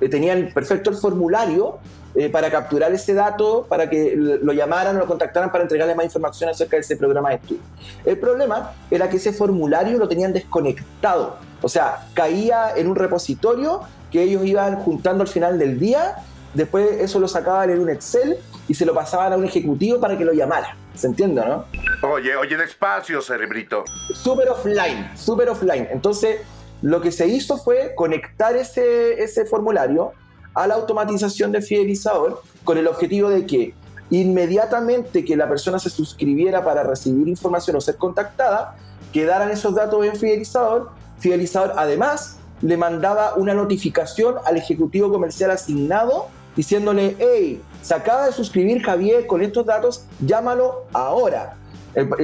eh, 0.00 0.08
tenían 0.08 0.50
perfecto 0.54 0.90
el 0.90 0.96
formulario 0.96 1.78
eh, 2.14 2.30
para 2.30 2.50
capturar 2.50 2.92
ese 2.92 3.14
dato, 3.14 3.66
para 3.68 3.90
que 3.90 4.14
lo 4.16 4.52
llamaran 4.52 4.96
o 4.96 5.00
lo 5.00 5.06
contactaran 5.06 5.50
para 5.50 5.64
entregarle 5.64 5.94
más 5.94 6.06
información 6.06 6.48
acerca 6.48 6.76
de 6.76 6.82
ese 6.82 6.96
programa 6.96 7.30
de 7.30 7.34
estudio. 7.36 7.62
El 8.04 8.18
problema 8.18 8.72
era 8.90 9.08
que 9.10 9.16
ese 9.16 9.32
formulario 9.32 9.98
lo 9.98 10.08
tenían 10.08 10.32
desconectado, 10.32 11.36
o 11.60 11.68
sea, 11.68 12.06
caía 12.14 12.74
en 12.76 12.88
un 12.88 12.96
repositorio 12.96 13.80
que 14.10 14.22
ellos 14.22 14.44
iban 14.46 14.76
juntando 14.76 15.22
al 15.22 15.28
final 15.28 15.58
del 15.58 15.78
día, 15.78 16.16
después 16.54 16.88
eso 17.00 17.18
lo 17.18 17.28
sacaban 17.28 17.70
en 17.70 17.80
un 17.80 17.90
Excel 17.90 18.38
y 18.68 18.74
se 18.74 18.86
lo 18.86 18.94
pasaban 18.94 19.32
a 19.32 19.36
un 19.36 19.44
ejecutivo 19.44 20.00
para 20.00 20.16
que 20.16 20.24
lo 20.24 20.32
llamara. 20.32 20.76
¿Se 20.94 21.06
entiende, 21.06 21.44
no? 21.44 21.64
Oye, 22.12 22.36
oye, 22.36 22.56
despacio, 22.56 23.20
cerebrito. 23.20 23.84
Súper 24.14 24.48
offline, 24.48 25.10
súper 25.16 25.48
offline. 25.48 25.88
Entonces, 25.90 26.40
lo 26.80 27.00
que 27.00 27.10
se 27.10 27.26
hizo 27.26 27.58
fue 27.58 27.94
conectar 27.96 28.54
ese, 28.54 29.22
ese 29.22 29.44
formulario 29.44 30.12
a 30.54 30.68
la 30.68 30.74
automatización 30.74 31.50
de 31.50 31.62
fidelizador 31.62 32.42
con 32.62 32.78
el 32.78 32.86
objetivo 32.86 33.28
de 33.28 33.44
que 33.44 33.74
inmediatamente 34.10 35.24
que 35.24 35.36
la 35.36 35.48
persona 35.48 35.80
se 35.80 35.90
suscribiera 35.90 36.64
para 36.64 36.84
recibir 36.84 37.26
información 37.26 37.74
o 37.74 37.80
ser 37.80 37.96
contactada, 37.96 38.76
quedaran 39.12 39.50
esos 39.50 39.74
datos 39.74 40.04
en 40.06 40.14
fidelizador. 40.14 40.90
Fidelizador 41.18 41.72
además 41.76 42.38
le 42.62 42.76
mandaba 42.76 43.34
una 43.34 43.52
notificación 43.52 44.36
al 44.44 44.56
ejecutivo 44.56 45.10
comercial 45.10 45.50
asignado 45.50 46.28
diciéndole, 46.54 47.16
hey, 47.18 47.60
se 47.82 47.94
acaba 47.94 48.26
de 48.26 48.32
suscribir 48.32 48.82
Javier 48.82 49.26
con 49.26 49.42
estos 49.42 49.66
datos, 49.66 50.06
llámalo 50.20 50.86
ahora. 50.92 51.56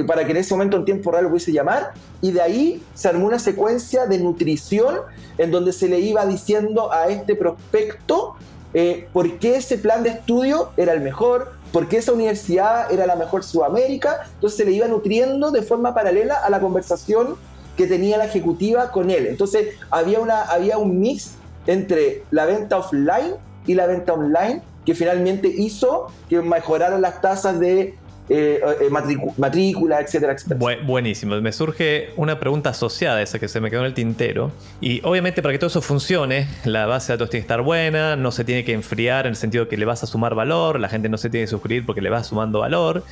Para 0.07 0.25
que 0.25 0.31
en 0.31 0.37
ese 0.37 0.53
momento 0.53 0.77
en 0.77 0.85
tiempo 0.85 1.11
real 1.11 1.23
lo 1.23 1.29
pudiese 1.29 1.51
llamar, 1.51 1.93
y 2.21 2.31
de 2.31 2.41
ahí 2.41 2.83
se 2.93 3.07
armó 3.07 3.25
una 3.25 3.39
secuencia 3.39 4.05
de 4.05 4.19
nutrición 4.19 4.97
en 5.37 5.51
donde 5.51 5.73
se 5.73 5.87
le 5.87 5.99
iba 5.99 6.25
diciendo 6.25 6.91
a 6.91 7.07
este 7.07 7.35
prospecto 7.35 8.35
eh, 8.73 9.07
por 9.13 9.39
qué 9.39 9.57
ese 9.57 9.77
plan 9.77 10.03
de 10.03 10.09
estudio 10.09 10.69
era 10.77 10.93
el 10.93 11.01
mejor, 11.01 11.53
por 11.71 11.87
qué 11.87 11.97
esa 11.97 12.11
universidad 12.11 12.91
era 12.91 13.05
la 13.05 13.15
mejor 13.15 13.43
Sudamérica. 13.43 14.27
Entonces 14.35 14.57
se 14.57 14.65
le 14.65 14.71
iba 14.71 14.87
nutriendo 14.87 15.51
de 15.51 15.61
forma 15.61 15.93
paralela 15.93 16.35
a 16.35 16.49
la 16.49 16.59
conversación 16.59 17.35
que 17.77 17.87
tenía 17.87 18.17
la 18.17 18.25
ejecutiva 18.25 18.91
con 18.91 19.09
él. 19.09 19.27
Entonces 19.27 19.75
había, 19.89 20.19
una, 20.19 20.43
había 20.43 20.77
un 20.77 20.99
mix 20.99 21.31
entre 21.65 22.23
la 22.31 22.45
venta 22.45 22.77
offline 22.77 23.35
y 23.65 23.73
la 23.75 23.87
venta 23.87 24.13
online 24.13 24.61
que 24.85 24.93
finalmente 24.95 25.47
hizo 25.47 26.07
que 26.29 26.41
mejoraran 26.41 27.01
las 27.01 27.21
tasas 27.21 27.59
de 27.59 27.95
eh, 28.29 28.61
eh, 28.81 28.89
matrícula, 29.37 29.99
etcétera, 29.99 30.33
etcétera. 30.33 30.59
buenísimo. 30.85 31.39
Me 31.41 31.51
surge 31.51 32.11
una 32.15 32.39
pregunta 32.39 32.69
asociada 32.69 33.17
a 33.17 33.21
esa 33.21 33.39
que 33.39 33.47
se 33.47 33.59
me 33.59 33.69
quedó 33.69 33.81
en 33.81 33.87
el 33.87 33.93
tintero. 33.93 34.51
Y 34.79 35.01
obviamente 35.03 35.41
para 35.41 35.51
que 35.53 35.59
todo 35.59 35.67
eso 35.67 35.81
funcione, 35.81 36.47
la 36.63 36.85
base 36.85 37.11
de 37.11 37.17
datos 37.17 37.29
tiene 37.29 37.41
que 37.41 37.45
estar 37.45 37.61
buena, 37.61 38.15
no 38.15 38.31
se 38.31 38.43
tiene 38.43 38.63
que 38.63 38.73
enfriar 38.73 39.25
en 39.25 39.31
el 39.31 39.35
sentido 39.35 39.67
que 39.67 39.77
le 39.77 39.85
vas 39.85 40.03
a 40.03 40.07
sumar 40.07 40.35
valor, 40.35 40.79
la 40.79 40.89
gente 40.89 41.09
no 41.09 41.17
se 41.17 41.29
tiene 41.29 41.45
que 41.45 41.49
suscribir 41.49 41.85
porque 41.85 42.01
le 42.01 42.09
vas 42.09 42.27
sumando 42.27 42.59
valor. 42.59 43.03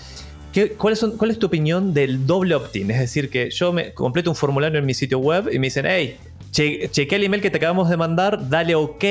Cuál, 0.78 0.94
es, 0.94 1.06
¿Cuál 1.18 1.32
es 1.32 1.40
tu 1.40 1.48
opinión 1.48 1.94
del 1.94 2.26
doble 2.26 2.56
opt-in? 2.56 2.92
Es 2.92 3.00
decir, 3.00 3.30
que 3.30 3.50
yo 3.50 3.72
me 3.72 3.94
completo 3.94 4.30
un 4.30 4.36
formulario 4.36 4.80
en 4.80 4.86
mi 4.86 4.94
sitio 4.94 5.20
web 5.20 5.50
y 5.52 5.60
me 5.60 5.68
dicen, 5.68 5.86
hey, 5.88 6.18
che, 6.52 6.90
chequé 6.92 7.16
el 7.16 7.24
email 7.24 7.42
que 7.42 7.50
te 7.50 7.58
acabamos 7.58 7.90
de 7.90 7.98
mandar, 7.98 8.50
dale 8.50 8.76
OK, 8.76 9.04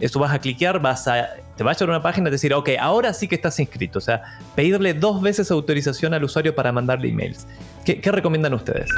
eso 0.00 0.18
vas 0.18 0.32
a 0.32 0.38
cliquear, 0.38 0.80
vas 0.80 1.08
a, 1.08 1.30
te 1.56 1.64
va 1.64 1.72
a 1.72 1.74
llevar 1.74 1.90
una 1.90 2.02
página 2.02 2.28
y 2.28 2.32
decir, 2.32 2.52
ok, 2.54 2.70
ahora 2.78 3.12
sí 3.14 3.28
que 3.28 3.34
estás 3.34 3.58
inscrito. 3.60 3.98
O 3.98 4.02
sea, 4.02 4.38
pedirle 4.54 4.94
dos 4.94 5.20
veces 5.20 5.50
autorización 5.50 6.14
al 6.14 6.24
usuario 6.24 6.54
para 6.54 6.72
mandarle 6.72 7.08
emails. 7.08 7.46
¿Qué, 7.84 8.00
recomiendan 8.12 8.54
ustedes? 8.54 8.88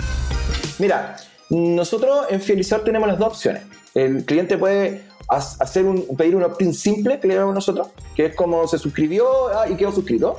Mira, 0.79 1.17
nosotros 1.51 2.27
en 2.31 2.41
Fidelizar 2.41 2.83
tenemos 2.83 3.09
las 3.09 3.19
dos 3.19 3.29
opciones. 3.29 3.63
El 3.95 4.25
cliente 4.25 4.59
puede 4.59 5.03
hacer 5.29 5.85
un, 5.85 6.05
pedir 6.17 6.37
un 6.37 6.43
opt-in 6.43 6.75
simple 6.75 7.19
que 7.21 7.29
le 7.29 7.37
damos 7.37 7.55
nosotros, 7.55 7.89
que 8.15 8.27
es 8.27 8.35
como 8.35 8.67
se 8.67 8.79
suscribió 8.79 9.49
ah, 9.49 9.69
y 9.69 9.77
quedó 9.77 9.93
suscrito. 9.93 10.39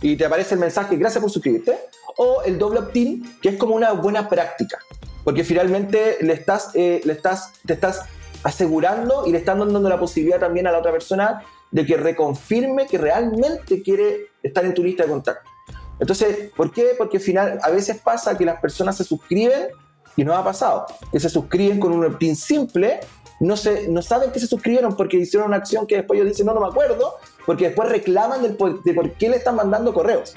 Y 0.00 0.16
te 0.16 0.24
aparece 0.24 0.54
el 0.54 0.60
mensaje, 0.60 0.96
gracias 0.96 1.20
por 1.20 1.30
suscribirte, 1.30 1.78
o 2.16 2.42
el 2.42 2.58
doble 2.58 2.80
opt-in, 2.80 3.38
que 3.40 3.50
es 3.50 3.56
como 3.56 3.74
una 3.74 3.92
buena 3.92 4.28
práctica, 4.28 4.78
porque 5.24 5.44
finalmente 5.44 6.18
le 6.20 6.32
estás, 6.32 6.70
eh, 6.74 7.00
le 7.04 7.12
estás, 7.12 7.52
te 7.66 7.74
estás 7.74 8.02
asegurando 8.42 9.26
y 9.26 9.32
le 9.32 9.38
estás 9.38 9.58
dando 9.58 9.88
la 9.88 9.98
posibilidad 9.98 10.38
también 10.38 10.66
a 10.66 10.72
la 10.72 10.78
otra 10.78 10.92
persona 10.92 11.42
de 11.70 11.84
que 11.84 11.96
reconfirme 11.96 12.86
que 12.86 12.98
realmente 12.98 13.82
quiere 13.82 14.28
estar 14.42 14.64
en 14.64 14.74
tu 14.74 14.82
lista 14.82 15.04
de 15.04 15.10
contactos. 15.10 15.52
Entonces, 16.00 16.50
¿por 16.56 16.72
qué? 16.72 16.94
Porque 16.96 17.16
al 17.16 17.22
final 17.22 17.58
a 17.62 17.70
veces 17.70 18.00
pasa 18.00 18.38
que 18.38 18.44
las 18.44 18.60
personas 18.60 18.96
se 18.96 19.04
suscriben 19.04 19.68
y 20.16 20.24
no 20.24 20.34
ha 20.34 20.44
pasado, 20.44 20.86
que 21.12 21.20
se 21.20 21.28
suscriben 21.28 21.78
con 21.78 21.92
un 21.92 22.04
opt-in 22.04 22.36
simple, 22.36 23.00
no, 23.40 23.56
se, 23.56 23.88
no 23.88 24.02
saben 24.02 24.32
que 24.32 24.40
se 24.40 24.46
suscribieron 24.46 24.96
porque 24.96 25.16
hicieron 25.16 25.48
una 25.48 25.58
acción 25.58 25.86
que 25.86 25.96
después 25.96 26.18
ellos 26.18 26.32
dicen, 26.32 26.46
no, 26.46 26.54
no 26.54 26.60
me 26.60 26.66
acuerdo, 26.66 27.14
porque 27.48 27.68
después 27.68 27.88
reclaman 27.88 28.42
del, 28.42 28.58
de 28.84 28.92
por 28.92 29.12
qué 29.12 29.30
le 29.30 29.36
están 29.36 29.56
mandando 29.56 29.94
correos 29.94 30.34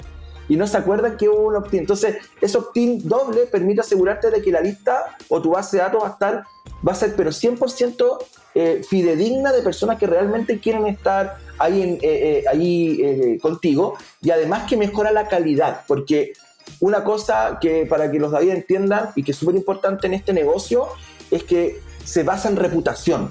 y 0.48 0.56
no 0.56 0.66
se 0.66 0.78
acuerdan 0.78 1.18
que 1.18 1.28
hubo 1.28 1.48
un 1.48 1.56
opt-in. 1.56 1.80
Entonces, 1.80 2.16
ese 2.40 2.56
opt-in 2.56 3.06
doble 3.06 3.44
permite 3.44 3.82
asegurarte 3.82 4.30
de 4.30 4.40
que 4.40 4.50
la 4.50 4.62
lista 4.62 5.14
o 5.28 5.42
tu 5.42 5.50
base 5.50 5.76
de 5.76 5.82
datos 5.82 6.02
va 6.02 6.08
a 6.08 6.12
estar, 6.12 6.44
va 6.88 6.92
a 6.92 6.94
ser 6.94 7.14
pero 7.14 7.28
100% 7.28 8.18
eh, 8.54 8.82
fidedigna 8.88 9.52
de 9.52 9.60
personas 9.60 9.98
que 9.98 10.06
realmente 10.06 10.58
quieren 10.58 10.86
estar 10.86 11.36
ahí, 11.58 11.82
eh, 11.82 11.98
eh, 12.02 12.44
ahí 12.50 13.38
contigo 13.40 13.98
y 14.22 14.30
además 14.30 14.66
que 14.66 14.78
mejora 14.78 15.12
la 15.12 15.28
calidad, 15.28 15.82
porque 15.86 16.32
una 16.80 17.04
cosa 17.04 17.58
que 17.60 17.84
para 17.84 18.10
que 18.10 18.18
los 18.20 18.32
David 18.32 18.52
entiendan 18.52 19.10
y 19.16 19.22
que 19.22 19.32
es 19.32 19.36
súper 19.36 19.54
importante 19.54 20.06
en 20.06 20.14
este 20.14 20.32
negocio 20.32 20.88
es 21.30 21.44
que 21.44 21.78
se 22.06 22.22
basa 22.22 22.48
en 22.48 22.56
reputación. 22.56 23.28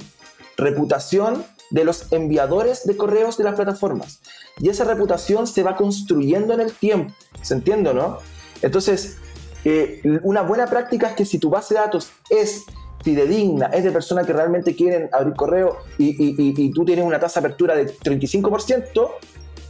Reputación 0.55 1.43
de 1.71 1.83
los 1.83 2.11
enviadores 2.11 2.85
de 2.85 2.95
correos 2.95 3.37
de 3.37 3.45
las 3.45 3.55
plataformas. 3.55 4.21
Y 4.59 4.69
esa 4.69 4.83
reputación 4.83 5.47
se 5.47 5.63
va 5.63 5.75
construyendo 5.75 6.53
en 6.53 6.61
el 6.61 6.73
tiempo. 6.73 7.13
¿Se 7.41 7.53
entiende, 7.53 7.93
no? 7.93 8.19
Entonces, 8.61 9.17
eh, 9.65 10.01
una 10.23 10.41
buena 10.41 10.67
práctica 10.67 11.07
es 11.07 11.15
que 11.15 11.25
si 11.25 11.39
tu 11.39 11.49
base 11.49 11.73
de 11.73 11.79
datos 11.79 12.11
es 12.29 12.65
fidedigna, 13.03 13.67
es 13.67 13.83
de 13.83 13.91
personas 13.91 14.27
que 14.27 14.33
realmente 14.33 14.75
quieren 14.75 15.09
abrir 15.11 15.33
correo 15.35 15.77
y, 15.97 16.71
tú 16.71 16.85
tienes 16.85 17.05
una 17.05 17.19
tasa 17.19 17.41
de 17.41 17.47
apertura 17.47 17.75
de 17.75 17.87
35%, 17.87 19.09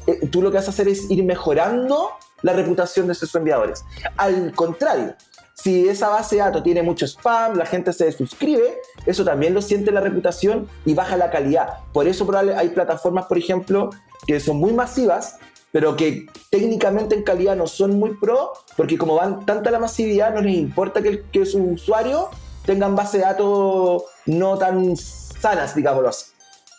eh, 0.07 0.27
tú 0.27 0.41
lo 0.41 0.51
que 0.51 0.57
vas 0.57 0.67
a 0.67 0.71
hacer 0.71 0.87
es 0.87 1.09
ir 1.09 1.23
mejorando 1.23 2.09
la 2.41 2.53
reputación 2.53 3.07
de 3.07 3.13
esos 3.13 3.33
enviadores. 3.35 3.85
Al 4.17 4.51
contrario, 4.53 5.13
si 5.61 5.87
esa 5.87 6.09
base 6.09 6.37
de 6.37 6.41
datos 6.41 6.63
tiene 6.63 6.81
mucho 6.81 7.05
spam, 7.05 7.55
la 7.55 7.65
gente 7.65 7.93
se 7.93 8.11
suscribe, 8.11 8.81
eso 9.05 9.23
también 9.23 9.53
lo 9.53 9.61
siente 9.61 9.91
la 9.91 10.01
reputación 10.01 10.67
y 10.85 10.93
baja 10.93 11.17
la 11.17 11.29
calidad. 11.29 11.79
Por 11.93 12.07
eso 12.07 12.27
hay 12.57 12.69
plataformas, 12.69 13.25
por 13.25 13.37
ejemplo, 13.37 13.91
que 14.25 14.39
son 14.39 14.57
muy 14.57 14.73
masivas, 14.73 15.37
pero 15.71 15.95
que 15.95 16.25
técnicamente 16.49 17.15
en 17.15 17.23
calidad 17.23 17.55
no 17.55 17.67
son 17.67 17.99
muy 17.99 18.15
pro, 18.15 18.53
porque 18.75 18.97
como 18.97 19.15
van 19.15 19.45
tanta 19.45 19.69
la 19.69 19.79
masividad, 19.79 20.33
no 20.33 20.41
les 20.41 20.55
importa 20.55 21.01
que, 21.01 21.23
que 21.31 21.45
sus 21.45 21.61
usuarios 21.61 22.25
tengan 22.65 22.95
base 22.95 23.19
de 23.19 23.23
datos 23.23 24.03
no 24.25 24.57
tan 24.57 24.97
sanas, 24.97 25.75
digámoslo 25.75 26.09
así. 26.09 26.31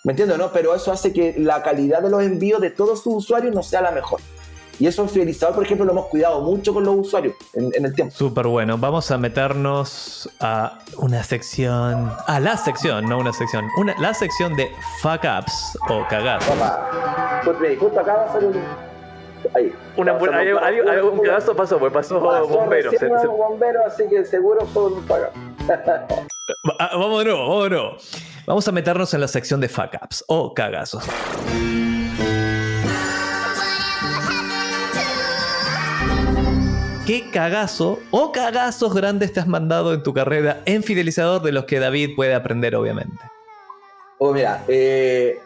¿Me 0.05 0.13
entiendes? 0.13 0.37
No? 0.39 0.53
Pero 0.53 0.75
eso 0.75 0.91
hace 0.91 1.13
que 1.13 1.37
la 1.39 1.63
calidad 1.63 2.03
de 2.03 2.11
los 2.11 2.23
envíos 2.23 2.61
de 2.61 2.71
todos 2.71 3.03
sus 3.03 3.15
usuarios 3.15 3.55
no 3.55 3.63
sea 3.63 3.81
la 3.81 3.93
mejor. 3.93 4.21
Y 4.79 4.87
eso 4.87 5.03
en 5.03 5.09
Fidelizador, 5.09 5.55
por 5.55 5.65
ejemplo, 5.65 5.85
lo 5.85 5.93
hemos 5.93 6.07
cuidado 6.07 6.41
mucho 6.41 6.75
con 6.75 6.85
los 6.85 6.97
usuarios 6.97 7.35
en, 7.55 7.85
el 7.85 7.95
tiempo. 7.95 8.15
Súper 8.15 8.47
bueno. 8.47 8.79
Vamos 8.79 9.11
a 9.11 9.19
meternos 9.19 10.29
a 10.41 10.79
una 10.97 11.23
sección. 11.23 12.13
A 12.27 12.41
la 12.41 12.57
sección, 12.57 13.09
no 13.09 13.19
una 13.19 13.33
sección. 13.33 13.67
Una, 13.79 13.95
la 14.01 14.15
sección 14.15 14.57
de 14.57 14.71
fuck 15.01 15.23
ups 15.25 15.79
o 15.89 16.07
cagazos. 16.09 16.57
Pues, 17.45 17.79
justo 17.79 18.01
acá 18.01 18.15
va 18.15 18.25
a 18.25 18.33
ser 18.33 18.45
un. 18.45 18.57
Ahí. 19.55 19.73
Una, 19.97 20.13
hay, 20.13 20.49
hay, 20.49 21.01
un 21.01 21.21
cagazo 21.21 21.55
pasó, 21.55 21.79
pues 21.79 21.93
pasó, 21.93 22.21
bombero. 22.21 22.91
Se, 22.93 23.09
bombero, 23.09 23.81
así 23.87 24.05
que 24.09 24.25
seguro 24.25 24.65
fue 24.67 24.87
un 24.87 25.03
fuck 25.03 25.19
up. 25.19 26.27
vamos 26.79 27.25
de 27.25 27.31
nuevo. 27.31 27.97
Vamos 28.47 28.67
a 28.67 28.73
meternos 28.73 29.13
en 29.15 29.21
la 29.21 29.29
sección 29.29 29.61
de 29.61 29.69
fuck 29.69 29.95
ups 30.03 30.25
o 30.29 30.55
cagazos. 30.55 31.05
Cagazo 37.33 37.99
o 38.13 38.31
cagazos 38.31 38.95
grandes 38.95 39.33
te 39.33 39.41
has 39.41 39.49
mandado 39.49 39.93
en 39.93 40.05
tu 40.05 40.15
carrera 40.15 40.63
en 40.65 40.85
fidelizador 40.85 41.43
de 41.43 41.51
los 41.51 41.65
que 41.65 41.81
David 41.81 42.11
puede 42.15 42.35
aprender, 42.35 42.77
obviamente? 42.77 43.19
Oh, 44.19 44.33
mira, 44.33 44.65
eh, 44.69 45.37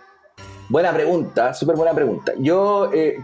buena 0.69 0.93
pregunta, 0.93 1.55
súper 1.55 1.77
buena 1.77 1.95
pregunta. 1.95 2.33
Yo, 2.39 2.91
eh, 2.93 3.17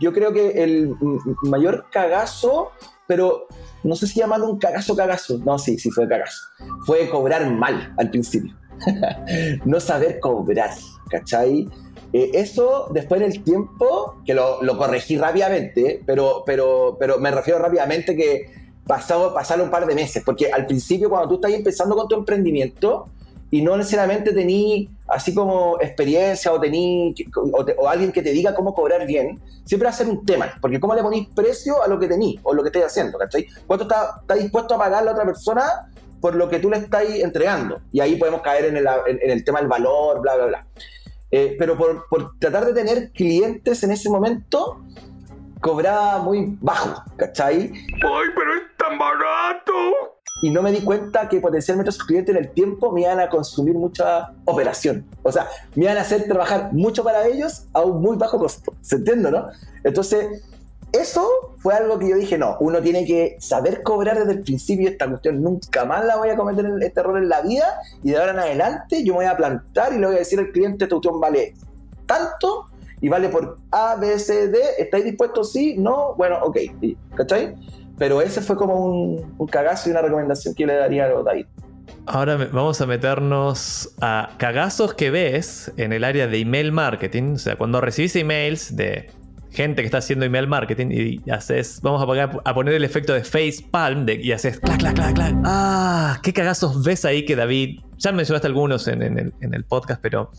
yo 0.00 0.12
creo 0.12 0.32
que 0.32 0.64
el 0.64 0.96
mayor 1.42 1.86
cagazo, 1.92 2.72
pero 3.06 3.46
no 3.84 3.94
sé 3.94 4.08
si 4.08 4.18
llamarlo 4.18 4.50
un 4.50 4.58
cagazo 4.58 4.96
cagazo. 4.96 5.38
No, 5.44 5.58
sí, 5.58 5.78
sí 5.78 5.90
fue 5.92 6.08
cagazo. 6.08 6.42
Fue 6.86 7.08
cobrar 7.08 7.48
mal 7.52 7.94
al 7.98 8.10
principio. 8.10 8.56
no 9.64 9.78
saber 9.78 10.18
cobrar, 10.18 10.70
¿cachai? 11.08 11.68
Eh, 12.16 12.30
eso 12.32 12.88
después 12.92 13.20
en 13.20 13.30
el 13.30 13.44
tiempo, 13.44 14.14
que 14.24 14.32
lo, 14.32 14.58
corregí 14.78 15.18
rápidamente, 15.18 16.00
pero, 16.06 16.44
pero, 16.46 16.96
pero 16.98 17.18
me 17.18 17.30
refiero 17.30 17.58
rápidamente 17.58 18.16
que 18.16 18.50
pasado, 18.86 19.34
pasaron 19.34 19.66
un 19.66 19.70
par 19.70 19.86
de 19.86 19.94
meses, 19.94 20.22
porque 20.24 20.50
al 20.50 20.64
principio 20.64 21.10
cuando 21.10 21.28
tú 21.28 21.34
estás 21.34 21.52
empezando 21.52 21.94
con 21.94 22.08
tu 22.08 22.14
emprendimiento 22.14 23.06
y 23.50 23.60
no 23.60 23.76
necesariamente 23.76 24.32
tení 24.32 24.88
así 25.08 25.34
como 25.34 25.78
experiencia 25.78 26.54
o, 26.54 26.58
tení, 26.58 27.14
o, 27.34 27.86
alguien 27.86 28.10
que 28.12 28.22
te 28.22 28.30
diga 28.30 28.54
cómo 28.54 28.72
cobrar 28.72 29.06
bien, 29.06 29.38
siempre 29.66 29.84
va 29.86 29.90
a 29.90 29.96
ser 29.96 30.08
un 30.08 30.24
tema, 30.24 30.54
porque 30.62 30.80
cómo 30.80 30.94
le 30.94 31.02
ponís 31.02 31.28
precio 31.34 31.82
a 31.82 31.86
lo 31.86 31.98
que 31.98 32.08
tení 32.08 32.40
o 32.44 32.54
lo 32.54 32.62
que 32.62 32.68
estés 32.68 32.86
haciendo, 32.86 33.18
¿cachai? 33.18 33.46
¿Cuánto 33.66 33.82
está, 33.82 34.20
está 34.22 34.36
dispuesto 34.36 34.74
a 34.74 34.78
pagar 34.78 35.04
la 35.04 35.12
otra 35.12 35.26
persona 35.26 35.90
por 36.22 36.34
lo 36.34 36.48
que 36.48 36.60
tú 36.60 36.70
le 36.70 36.78
estás 36.78 37.04
entregando? 37.10 37.82
Y 37.92 38.00
ahí 38.00 38.16
podemos 38.16 38.40
caer 38.40 38.64
en 38.64 38.78
el, 38.78 38.86
en 39.06 39.30
el 39.30 39.44
tema 39.44 39.58
del 39.58 39.68
valor, 39.68 40.22
bla, 40.22 40.34
bla, 40.36 40.46
bla. 40.46 40.66
Eh, 41.30 41.56
pero 41.58 41.76
por, 41.76 42.06
por, 42.08 42.38
tratar 42.38 42.66
de 42.66 42.72
tener 42.72 43.10
clientes 43.10 43.82
en 43.82 43.90
ese 43.90 44.08
momento, 44.08 44.80
cobraba 45.60 46.18
muy 46.18 46.56
bajo, 46.60 47.02
¿cachai? 47.16 47.72
¡Ay, 47.72 48.28
pero 48.34 48.54
es 48.54 48.76
tan 48.76 48.98
barato! 48.98 49.72
Y 50.42 50.50
no 50.50 50.62
me 50.62 50.70
di 50.70 50.82
cuenta 50.82 51.28
que 51.28 51.40
potencialmente 51.40 51.90
esos 51.90 52.04
clientes 52.04 52.34
en 52.34 52.42
el 52.44 52.50
tiempo 52.50 52.92
me 52.92 53.00
iban 53.02 53.20
a 53.20 53.28
consumir 53.28 53.74
mucha 53.74 54.32
operación. 54.44 55.06
O 55.22 55.32
sea, 55.32 55.48
me 55.74 55.84
iban 55.84 55.96
a 55.96 56.02
hacer 56.02 56.24
trabajar 56.28 56.72
mucho 56.72 57.02
para 57.02 57.26
ellos 57.26 57.64
a 57.72 57.80
un 57.82 58.02
muy 58.02 58.16
bajo 58.16 58.38
costo. 58.38 58.74
¿Se 58.82 58.96
entiende, 58.96 59.30
no? 59.30 59.46
Entonces, 59.82 60.44
eso 61.00 61.54
fue 61.58 61.74
algo 61.74 61.98
que 61.98 62.08
yo 62.08 62.16
dije, 62.16 62.38
no, 62.38 62.56
uno 62.60 62.80
tiene 62.80 63.04
que 63.04 63.36
saber 63.40 63.82
cobrar 63.82 64.18
desde 64.18 64.32
el 64.32 64.42
principio 64.42 64.88
esta 64.88 65.08
cuestión, 65.08 65.42
nunca 65.42 65.84
más 65.84 66.04
la 66.04 66.16
voy 66.16 66.28
a 66.28 66.36
cometer 66.36 66.66
este 66.80 67.00
error 67.00 67.18
en 67.18 67.28
la 67.28 67.42
vida 67.42 67.66
y 68.02 68.10
de 68.10 68.18
ahora 68.18 68.32
en 68.32 68.38
adelante 68.38 69.04
yo 69.04 69.14
me 69.14 69.18
voy 69.20 69.26
a 69.26 69.36
plantar 69.36 69.92
y 69.92 69.98
le 69.98 70.06
voy 70.06 70.16
a 70.16 70.18
decir 70.20 70.38
al 70.38 70.50
cliente, 70.50 70.84
esta 70.84 70.94
cuestión 70.94 71.20
vale 71.20 71.54
tanto 72.06 72.66
y 73.00 73.08
vale 73.08 73.28
por 73.28 73.58
A, 73.70 73.96
B, 73.96 74.18
C, 74.18 74.48
D, 74.48 74.58
¿estáis 74.78 75.04
dispuestos? 75.04 75.52
Sí, 75.52 75.76
no, 75.78 76.14
bueno, 76.16 76.38
ok, 76.42 76.56
¿cachai? 77.14 77.54
Pero 77.98 78.20
ese 78.20 78.40
fue 78.40 78.56
como 78.56 78.86
un, 78.86 79.46
cagazo 79.46 79.88
y 79.88 79.92
una 79.92 80.02
recomendación 80.02 80.54
que 80.54 80.66
le 80.66 80.74
daría 80.74 81.04
a 81.04 81.22
David. 81.22 81.46
Ahora 82.06 82.36
vamos 82.36 82.80
a 82.80 82.86
meternos 82.86 83.94
a 84.00 84.30
cagazos 84.38 84.94
que 84.94 85.10
ves 85.10 85.72
en 85.76 85.92
el 85.92 86.04
área 86.04 86.26
de 86.26 86.38
email 86.38 86.72
marketing. 86.72 87.34
O 87.34 87.38
sea, 87.38 87.56
cuando 87.56 87.80
recibís 87.80 88.14
emails 88.16 88.76
de 88.76 89.10
gente 89.56 89.82
que 89.82 89.86
está 89.86 89.98
haciendo 89.98 90.26
email 90.26 90.46
marketing 90.46 90.88
y 90.90 91.30
haces, 91.30 91.80
vamos 91.82 92.02
a, 92.44 92.54
poner 92.54 92.74
el 92.74 92.84
efecto 92.84 93.14
de 93.14 93.24
face 93.24 93.64
palm 93.70 94.06
y 94.08 94.30
haces 94.30 94.60
clac, 94.60 94.78
clac, 94.78 94.94
clac, 94.94 95.14
clac. 95.14 95.34
Ah, 95.44 96.20
qué 96.22 96.32
cagazos 96.34 96.84
ves 96.84 97.06
ahí 97.06 97.24
que 97.24 97.34
David, 97.34 97.80
ya 97.96 98.12
mencionaste 98.12 98.46
algunos 98.46 98.86
en, 98.86 99.02
el, 99.02 99.64
podcast, 99.64 100.00
pero 100.02 100.30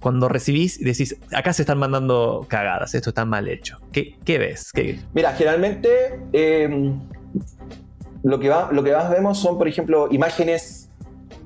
cuando 0.00 0.28
recibís 0.28 0.80
y 0.80 0.84
decís, 0.84 1.16
acá 1.32 1.52
se 1.52 1.62
están 1.62 1.78
mandando 1.78 2.44
cagadas, 2.48 2.94
esto 2.94 3.10
está 3.10 3.24
mal 3.24 3.46
hecho. 3.46 3.78
¿Qué, 3.92 4.16
ves? 4.26 4.72
Mira, 5.14 5.32
generalmente 5.34 6.18
em, 6.32 7.00
lo, 8.24 8.40
que 8.40 8.48
lo 8.72 8.82
que 8.82 8.92
más 8.92 9.10
vemos 9.10 9.38
son, 9.38 9.58
por 9.58 9.68
ejemplo, 9.68 10.08
imágenes 10.10 10.90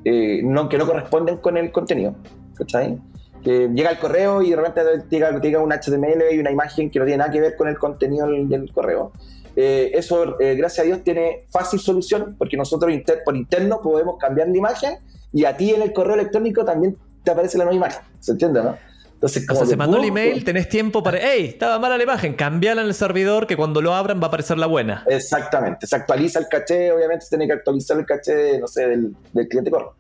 eh, 0.07 0.43
que 0.71 0.79
no 0.79 0.87
corresponden 0.87 1.37
con 1.37 1.59
el 1.59 1.71
contenido. 1.71 2.17
¿Cachai? 2.55 2.99
Que 3.45 3.69
llega 3.69 3.91
el 3.91 3.99
correo 3.99 4.43
y 4.43 4.51
de 4.51 4.57
repente 4.57 4.81
llega, 5.11 5.61
un 5.61 5.71
HTML 5.71 6.33
y 6.33 6.39
una 6.39 6.51
imagen 6.51 6.91
que 6.91 6.99
no 6.99 7.05
tiene 7.05 7.19
nada 7.19 7.31
que 7.31 7.41
ver 7.41 7.57
con 7.57 7.69
el 7.69 7.79
contenido 7.79 8.27
del, 8.27 8.73
correo. 8.73 9.13
Eh, 9.55 9.93
eso, 9.95 10.41
eh, 10.41 10.55
gracias 10.57 10.85
a 10.85 10.87
Dios, 10.87 11.05
tiene 11.05 11.45
fácil 11.51 11.79
solución 11.79 12.35
porque 12.39 12.57
nosotros 12.57 12.91
por 13.25 13.37
interno 13.37 13.81
podemos 13.83 14.17
cambiar 14.19 14.49
la 14.49 14.57
imagen 14.57 14.99
y 15.33 15.45
a 15.45 15.57
ti 15.57 15.75
en 15.75 15.83
el 15.83 15.93
correo 15.93 16.15
electrónico 16.15 16.65
también 16.65 16.97
te 17.23 17.31
aparece 17.31 17.59
la 17.59 17.65
nueva 17.65 17.77
imagen. 17.77 18.03
¿Se 18.19 18.33
entiende, 18.33 18.63
no? 18.63 18.77
Entonces, 19.13 19.47
como 19.47 19.65
se 19.65 19.77
mandó 19.77 19.97
el 19.97 20.05
email, 20.05 20.45
tenés 20.45 20.69
tiempo 20.69 21.03
para. 21.03 21.19
¡Ey! 21.19 21.47
Estaba 21.47 21.79
mala 21.79 21.97
la 21.97 22.03
imagen, 22.03 22.35
cambiala 22.35 22.83
en 22.83 22.89
el 22.89 22.95
servidor 22.95 23.47
que 23.47 23.57
cuando 23.57 23.81
lo 23.81 23.95
abran 23.95 24.21
va 24.21 24.25
a 24.25 24.27
aparecer 24.27 24.59
la 24.59 24.67
buena. 24.67 25.05
Exactamente. 25.09 25.87
Se 25.87 25.97
actualiza 25.97 26.41
el 26.41 26.49
caché, 26.49 26.93
obviamente 26.93 27.25
se 27.25 27.31
tiene 27.31 27.47
que 27.47 27.55
actualizar 27.55 27.99
el 27.99 28.05
caché, 28.05 28.59
no 28.59 28.67
sé, 28.67 28.87
del, 28.87 29.17
del 29.33 29.49
cliente 29.49 29.71
correo. 29.71 29.95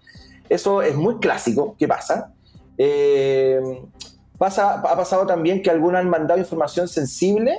Eso 0.49 0.82
es 0.82 0.95
muy 0.95 1.16
clásico. 1.20 1.74
¿Qué 1.78 1.88
pasa? 1.88 2.34
Eh, 2.79 3.61
pasa, 4.39 4.75
ha 4.75 4.97
pasado 4.97 5.27
también 5.27 5.62
que 5.62 5.70
algunos 5.70 6.01
han 6.01 6.09
mandado 6.09 6.39
información 6.41 6.89
sensible 6.89 7.57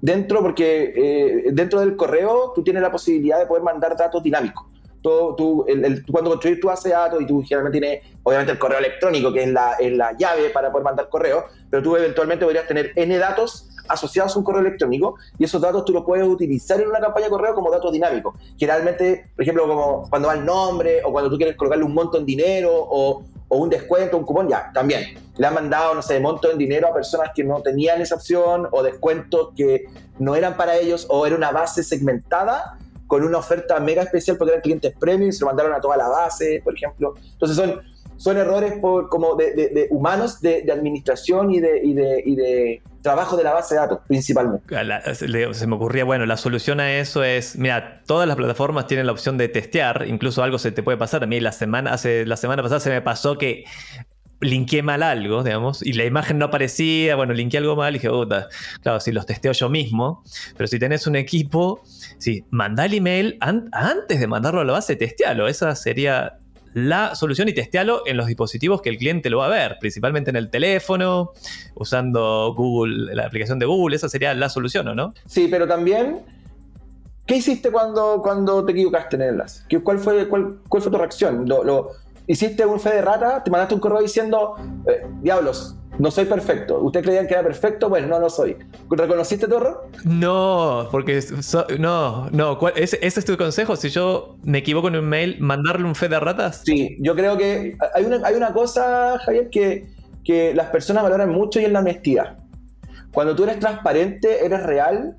dentro, 0.00 0.42
porque 0.42 0.92
eh, 0.96 1.50
dentro 1.52 1.80
del 1.80 1.96
correo 1.96 2.52
tú 2.54 2.62
tienes 2.62 2.82
la 2.82 2.92
posibilidad 2.92 3.38
de 3.38 3.46
poder 3.46 3.62
mandar 3.62 3.96
datos 3.96 4.22
dinámicos. 4.22 4.66
Todo, 5.02 5.34
tú, 5.34 5.64
el, 5.68 5.84
el, 5.84 6.06
cuando 6.06 6.30
construyes 6.30 6.60
tu 6.60 6.68
base 6.68 6.88
de 6.88 6.94
datos 6.94 7.20
y 7.20 7.26
tú 7.26 7.42
generalmente 7.42 7.78
tienes, 7.78 8.02
obviamente, 8.22 8.52
el 8.52 8.58
correo 8.58 8.78
electrónico, 8.78 9.32
que 9.32 9.42
es 9.42 9.48
la, 9.50 9.74
es 9.74 9.92
la 9.92 10.16
llave 10.16 10.48
para 10.48 10.70
poder 10.70 10.84
mandar 10.84 11.10
correo, 11.10 11.44
pero 11.68 11.82
tú 11.82 11.96
eventualmente 11.96 12.44
podrías 12.44 12.66
tener 12.66 12.92
N 12.96 13.18
datos 13.18 13.68
asociados 13.88 14.34
a 14.34 14.38
un 14.38 14.44
correo 14.44 14.60
electrónico 14.60 15.16
y 15.38 15.44
esos 15.44 15.60
datos 15.60 15.84
tú 15.84 15.92
los 15.92 16.04
puedes 16.04 16.26
utilizar 16.26 16.80
en 16.80 16.88
una 16.88 17.00
campaña 17.00 17.26
de 17.26 17.30
correo 17.30 17.54
como 17.54 17.70
datos 17.70 17.92
dinámicos. 17.92 18.34
Generalmente, 18.56 19.30
por 19.34 19.42
ejemplo, 19.42 19.68
como 19.68 20.08
cuando 20.08 20.28
va 20.28 20.34
el 20.34 20.44
nombre 20.44 21.02
o 21.04 21.12
cuando 21.12 21.30
tú 21.30 21.36
quieres 21.36 21.56
colocarle 21.56 21.84
un 21.84 21.94
monto 21.94 22.18
en 22.18 22.24
dinero 22.24 22.70
o, 22.74 23.24
o 23.54 23.58
un 23.58 23.70
descuento, 23.70 24.16
un 24.16 24.24
cupón, 24.24 24.48
ya, 24.48 24.70
también. 24.74 25.16
Le 25.36 25.46
han 25.46 25.54
mandado, 25.54 25.94
no 25.94 26.02
sé, 26.02 26.18
monto 26.18 26.50
en 26.50 26.58
dinero 26.58 26.88
a 26.88 26.92
personas 26.92 27.30
que 27.34 27.44
no 27.44 27.62
tenían 27.62 28.00
esa 28.00 28.16
opción 28.16 28.66
o 28.72 28.82
descuentos 28.82 29.50
que 29.56 29.84
no 30.18 30.34
eran 30.34 30.56
para 30.56 30.76
ellos 30.76 31.06
o 31.08 31.24
era 31.24 31.36
una 31.36 31.52
base 31.52 31.84
segmentada 31.84 32.78
con 33.06 33.22
una 33.22 33.38
oferta 33.38 33.78
mega 33.78 34.02
especial 34.02 34.36
porque 34.36 34.52
eran 34.52 34.62
clientes 34.62 34.92
premium 34.98 35.28
y 35.28 35.32
se 35.32 35.40
lo 35.40 35.46
mandaron 35.46 35.72
a 35.72 35.80
toda 35.80 35.96
la 35.96 36.08
base, 36.08 36.60
por 36.64 36.74
ejemplo. 36.74 37.14
Entonces 37.32 37.56
son, 37.56 37.80
son 38.16 38.36
errores 38.38 38.74
por, 38.80 39.08
como 39.08 39.36
de, 39.36 39.86
humanos 39.90 40.40
de, 40.40 40.64
administración 40.72 41.52
y 41.52 41.60
de, 41.60 42.82
trabajo 43.04 43.36
de 43.36 43.44
la 43.44 43.52
base 43.52 43.74
de 43.74 43.80
datos, 43.82 43.98
principalmente. 44.08 44.74
se 45.12 45.66
me 45.66 45.76
ocurría, 45.76 46.04
bueno, 46.04 46.24
la 46.24 46.38
solución 46.38 46.80
a 46.80 46.90
eso 46.90 47.22
es, 47.22 47.54
mira, 47.56 48.02
todas 48.06 48.26
las 48.26 48.34
plataformas 48.34 48.86
tienen 48.86 49.04
la 49.04 49.12
opción 49.12 49.36
de 49.36 49.48
testear, 49.48 50.06
incluso 50.08 50.42
algo 50.42 50.58
se 50.58 50.72
te 50.72 50.82
puede 50.82 50.96
pasar. 50.96 51.22
A 51.22 51.26
mí 51.26 51.38
la 51.38 51.52
semana, 51.52 51.92
hace, 51.92 52.24
la 52.24 52.38
semana 52.38 52.62
pasada 52.62 52.80
se 52.80 52.88
me 52.88 53.02
pasó 53.02 53.36
que 53.36 53.64
linkeé 54.40 54.82
mal 54.82 55.02
algo, 55.02 55.42
digamos, 55.42 55.84
y 55.84 55.92
la 55.92 56.06
imagen 56.06 56.38
no 56.38 56.46
aparecía, 56.46 57.14
bueno, 57.14 57.34
linkeé 57.34 57.58
algo 57.58 57.76
mal 57.76 57.94
y 57.94 57.98
dije, 57.98 58.08
puta, 58.08 58.48
claro, 58.82 59.00
si 59.00 59.12
los 59.12 59.26
testeo 59.26 59.52
yo 59.52 59.68
mismo, 59.68 60.24
pero 60.56 60.66
si 60.66 60.78
tenés 60.78 61.06
un 61.06 61.16
equipo, 61.16 61.82
sí, 62.18 62.46
manda 62.50 62.86
el 62.86 62.94
email 62.94 63.36
an 63.40 63.68
antes 63.72 64.18
de 64.18 64.26
mandarlo 64.26 64.62
a 64.62 64.64
la 64.64 64.72
base, 64.72 64.96
testealo, 64.96 65.46
esa 65.46 65.76
sería 65.76 66.38
la 66.74 67.14
solución 67.14 67.48
y 67.48 67.54
testealo 67.54 68.02
en 68.04 68.16
los 68.16 68.26
dispositivos 68.26 68.82
que 68.82 68.90
el 68.90 68.98
cliente 68.98 69.30
lo 69.30 69.38
va 69.38 69.46
a 69.46 69.48
ver, 69.48 69.78
principalmente 69.80 70.30
en 70.30 70.36
el 70.36 70.50
teléfono, 70.50 71.32
usando 71.76 72.52
Google, 72.54 73.14
la 73.14 73.26
aplicación 73.26 73.60
de 73.60 73.66
Google, 73.66 73.96
esa 73.96 74.08
sería 74.08 74.34
la 74.34 74.48
solución, 74.48 74.88
¿o 74.88 74.94
no? 74.94 75.14
Sí, 75.26 75.46
pero 75.48 75.68
también, 75.68 76.22
¿qué 77.26 77.36
hiciste 77.36 77.70
cuando, 77.70 78.20
cuando 78.20 78.64
te 78.64 78.72
equivocaste 78.72 79.14
en 79.16 79.22
el 79.22 79.28
enlace? 79.30 79.62
¿Cuál 79.82 80.00
fue, 80.00 80.28
cuál, 80.28 80.58
cuál 80.68 80.82
fue 80.82 80.90
tu 80.90 80.98
reacción? 80.98 81.48
¿Lo, 81.48 81.92
hiciste 82.26 82.66
un 82.66 82.80
fe 82.80 82.96
de 82.96 83.02
rata? 83.02 83.44
¿Te 83.44 83.52
mandaste 83.52 83.74
un 83.74 83.80
correo 83.80 84.02
diciendo, 84.02 84.56
eh, 84.88 85.06
diablos, 85.22 85.76
no 85.98 86.10
soy 86.10 86.24
perfecto. 86.24 86.80
¿Ustedes 86.80 87.06
creían 87.06 87.26
que 87.26 87.34
era 87.34 87.42
perfecto? 87.42 87.88
Bueno, 87.88 88.08
no 88.08 88.18
lo 88.18 88.30
soy. 88.30 88.56
¿Reconociste 88.90 89.46
tu 89.46 89.56
error? 89.56 89.88
No, 90.04 90.88
porque 90.90 91.22
so, 91.22 91.66
no, 91.78 92.28
no. 92.30 92.58
¿Ese, 92.74 92.98
¿Ese, 93.00 93.20
es 93.20 93.26
tu 93.26 93.36
consejo? 93.36 93.76
Si 93.76 93.90
yo 93.90 94.36
me 94.42 94.58
equivoco 94.58 94.88
en 94.88 94.96
un 94.96 95.08
mail, 95.08 95.36
¿mandarle 95.40 95.86
un 95.86 95.94
fe 95.94 96.08
de 96.08 96.18
ratas? 96.18 96.62
Sí, 96.64 96.96
yo 97.00 97.14
creo 97.14 97.36
que 97.36 97.76
hay 97.94 98.04
una, 98.04 98.26
hay 98.26 98.34
una 98.34 98.52
cosa, 98.52 99.18
Javier, 99.24 99.50
que, 99.50 99.86
que 100.24 100.54
las 100.54 100.70
personas 100.70 101.02
valoran 101.02 101.30
mucho 101.30 101.60
y 101.60 101.64
es 101.64 101.72
la 101.72 101.80
honestidad. 101.80 102.38
Cuando 103.12 103.36
tú 103.36 103.44
eres 103.44 103.60
transparente, 103.60 104.44
eres 104.44 104.62
real, 104.64 105.16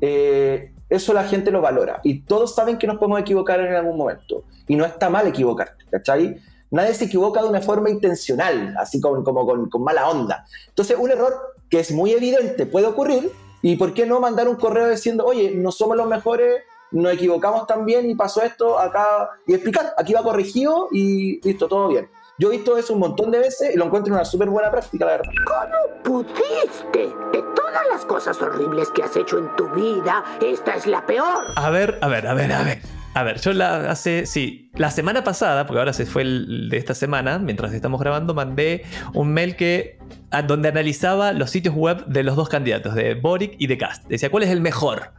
eh, 0.00 0.72
eso 0.90 1.12
la 1.12 1.24
gente 1.24 1.50
lo 1.50 1.60
valora. 1.60 2.00
Y 2.02 2.20
todos 2.20 2.54
saben 2.54 2.78
que 2.78 2.86
nos 2.86 2.98
podemos 2.98 3.20
equivocar 3.20 3.60
en 3.60 3.74
algún 3.74 3.96
momento. 3.96 4.44
Y 4.66 4.76
no 4.76 4.84
está 4.84 5.08
mal 5.08 5.26
equivocarte, 5.26 5.84
¿cachai? 5.90 6.36
Nadie 6.70 6.94
se 6.94 7.06
equivoca 7.06 7.42
de 7.42 7.48
una 7.48 7.60
forma 7.60 7.90
intencional, 7.90 8.74
así 8.78 9.00
como, 9.00 9.24
como 9.24 9.46
con, 9.46 9.70
con, 9.70 9.82
mala 9.82 10.08
onda. 10.08 10.44
Entonces, 10.68 10.96
un 10.98 11.10
error 11.10 11.34
que 11.70 11.80
es 11.80 11.92
muy 11.92 12.12
evidente 12.12 12.66
puede 12.66 12.86
ocurrir, 12.86 13.32
y 13.62 13.76
¿por 13.76 13.94
qué 13.94 14.06
no 14.06 14.20
mandar 14.20 14.48
un 14.48 14.56
correo 14.56 14.88
diciendo, 14.88 15.24
oye, 15.24 15.52
no 15.54 15.72
somos 15.72 15.96
los 15.96 16.06
mejores, 16.06 16.62
nos 16.90 17.12
equivocamos 17.12 17.66
también 17.66 18.08
y 18.08 18.14
pasó 18.14 18.42
esto 18.42 18.78
acá, 18.78 19.30
y 19.46 19.54
explicar, 19.54 19.94
aquí 19.96 20.12
va 20.12 20.22
corregido 20.22 20.88
y 20.92 21.40
listo, 21.46 21.68
todo 21.68 21.88
bien. 21.88 22.08
Yo 22.38 22.48
he 22.48 22.56
visto 22.56 22.76
eso 22.78 22.94
un 22.94 23.00
montón 23.00 23.32
de 23.32 23.40
veces 23.40 23.74
y 23.74 23.76
lo 23.76 23.86
encuentro 23.86 24.14
una 24.14 24.24
súper 24.24 24.48
buena 24.48 24.70
práctica, 24.70 25.04
la 25.06 25.12
verdad. 25.16 25.32
¿Cómo 25.44 26.02
pudiste? 26.04 27.08
De 27.32 27.42
todas 27.56 27.86
las 27.90 28.04
cosas 28.04 28.40
horribles 28.40 28.90
que 28.90 29.02
has 29.02 29.16
hecho 29.16 29.38
en 29.38 29.54
tu 29.56 29.68
vida, 29.70 30.24
esta 30.40 30.76
es 30.76 30.86
la 30.86 31.04
peor. 31.04 31.46
A 31.56 31.70
ver, 31.70 31.98
a 32.00 32.06
ver, 32.06 32.28
a 32.28 32.34
ver, 32.34 32.52
a 32.52 32.62
ver. 32.62 32.97
A 33.18 33.24
ver, 33.24 33.40
yo 33.40 33.52
la 33.52 33.90
hace, 33.90 34.26
sí, 34.26 34.70
la 34.74 34.92
semana 34.92 35.24
pasada, 35.24 35.66
porque 35.66 35.80
ahora 35.80 35.92
se 35.92 36.06
fue 36.06 36.22
el 36.22 36.68
de 36.70 36.76
esta 36.76 36.94
semana, 36.94 37.40
mientras 37.40 37.72
estamos 37.72 37.98
grabando, 38.00 38.32
mandé 38.32 38.84
un 39.12 39.32
mail 39.32 39.56
que 39.56 39.98
donde 40.46 40.68
analizaba 40.68 41.32
los 41.32 41.50
sitios 41.50 41.74
web 41.74 42.06
de 42.06 42.22
los 42.22 42.36
dos 42.36 42.48
candidatos, 42.48 42.94
de 42.94 43.14
Boric 43.14 43.56
y 43.58 43.66
de 43.66 43.76
Cast. 43.76 44.06
Decía, 44.06 44.30
¿cuál 44.30 44.44
es 44.44 44.50
el 44.50 44.60
mejor? 44.60 45.14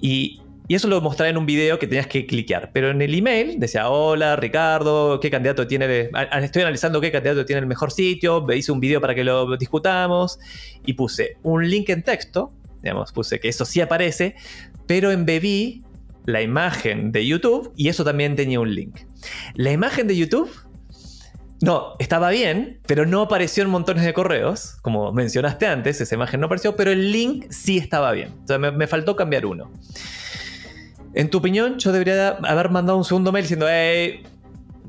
Y, 0.00 0.40
y 0.68 0.74
eso 0.74 0.88
lo 0.88 1.02
mostraba 1.02 1.28
en 1.28 1.36
un 1.36 1.44
video 1.44 1.78
que 1.78 1.86
tenías 1.86 2.06
que 2.06 2.24
cliquear. 2.24 2.70
Pero 2.72 2.88
en 2.88 3.02
el 3.02 3.14
email 3.14 3.60
decía, 3.60 3.90
hola 3.90 4.34
Ricardo, 4.36 5.20
¿qué 5.20 5.30
candidato 5.30 5.66
tiene? 5.66 6.08
Estoy 6.40 6.62
analizando 6.62 6.98
qué 7.02 7.12
candidato 7.12 7.44
tiene 7.44 7.60
el 7.60 7.66
mejor 7.66 7.92
sitio, 7.92 8.46
hice 8.54 8.72
un 8.72 8.80
video 8.80 9.02
para 9.02 9.14
que 9.14 9.22
lo 9.22 9.54
discutamos 9.58 10.38
y 10.86 10.94
puse 10.94 11.36
un 11.42 11.68
link 11.68 11.90
en 11.90 12.04
texto, 12.04 12.54
digamos, 12.82 13.12
puse 13.12 13.38
que 13.38 13.50
eso 13.50 13.66
sí 13.66 13.82
aparece, 13.82 14.34
pero 14.86 15.10
embebí 15.10 15.82
la 16.24 16.42
imagen 16.42 17.12
de 17.12 17.26
YouTube 17.26 17.72
y 17.76 17.88
eso 17.88 18.04
también 18.04 18.36
tenía 18.36 18.60
un 18.60 18.74
link. 18.74 19.00
La 19.54 19.72
imagen 19.72 20.06
de 20.06 20.16
YouTube 20.16 20.50
no, 21.60 21.94
estaba 22.00 22.30
bien, 22.30 22.80
pero 22.86 23.06
no 23.06 23.22
apareció 23.22 23.62
en 23.62 23.70
montones 23.70 24.04
de 24.04 24.12
correos, 24.12 24.78
como 24.82 25.12
mencionaste 25.12 25.66
antes, 25.66 26.00
esa 26.00 26.14
imagen 26.14 26.40
no 26.40 26.46
apareció, 26.46 26.74
pero 26.74 26.90
el 26.90 27.12
link 27.12 27.46
sí 27.50 27.78
estaba 27.78 28.10
bien. 28.12 28.30
Sea, 28.46 28.58
me, 28.58 28.72
me 28.72 28.88
faltó 28.88 29.14
cambiar 29.14 29.46
uno. 29.46 29.70
En 31.14 31.30
tu 31.30 31.38
opinión, 31.38 31.78
yo 31.78 31.92
debería 31.92 32.30
haber 32.42 32.70
mandado 32.70 32.98
un 32.98 33.04
segundo 33.04 33.30
mail 33.30 33.44
diciendo, 33.44 33.66
hey, 33.68 34.22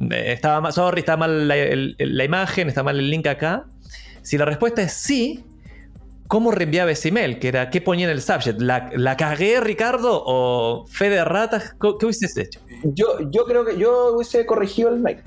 estaba 0.09 0.61
mal, 0.61 0.73
sorry, 0.73 0.99
está 1.01 1.17
mal 1.17 1.47
la 1.47 2.23
imagen, 2.23 2.69
está 2.69 2.81
mal 2.81 2.97
el 2.97 3.09
link 3.09 3.27
acá. 3.27 3.65
Si 4.21 4.37
la 4.37 4.45
respuesta 4.45 4.81
es 4.81 4.93
sí, 4.93 5.43
¿cómo 6.27 6.51
reenviaba 6.51 6.91
ese 6.91 7.09
email? 7.09 7.39
Que 7.39 7.49
era, 7.49 7.69
¿qué 7.69 7.81
ponía 7.81 8.05
en 8.05 8.11
el 8.11 8.21
subject? 8.21 8.59
¿La, 8.61 8.91
la 8.95 9.17
cagué, 9.17 9.59
Ricardo? 9.59 10.23
¿O 10.25 10.85
fe 10.87 11.09
de 11.09 11.23
ratas? 11.23 11.75
¿Qué 11.79 12.05
hubieses 12.05 12.37
hecho? 12.37 12.59
Yo, 12.83 13.29
yo 13.31 13.45
creo 13.45 13.65
que 13.65 13.77
yo 13.77 14.15
hubiese 14.15 14.45
corregido 14.45 14.89
el 14.89 14.99
mail. 14.99 15.19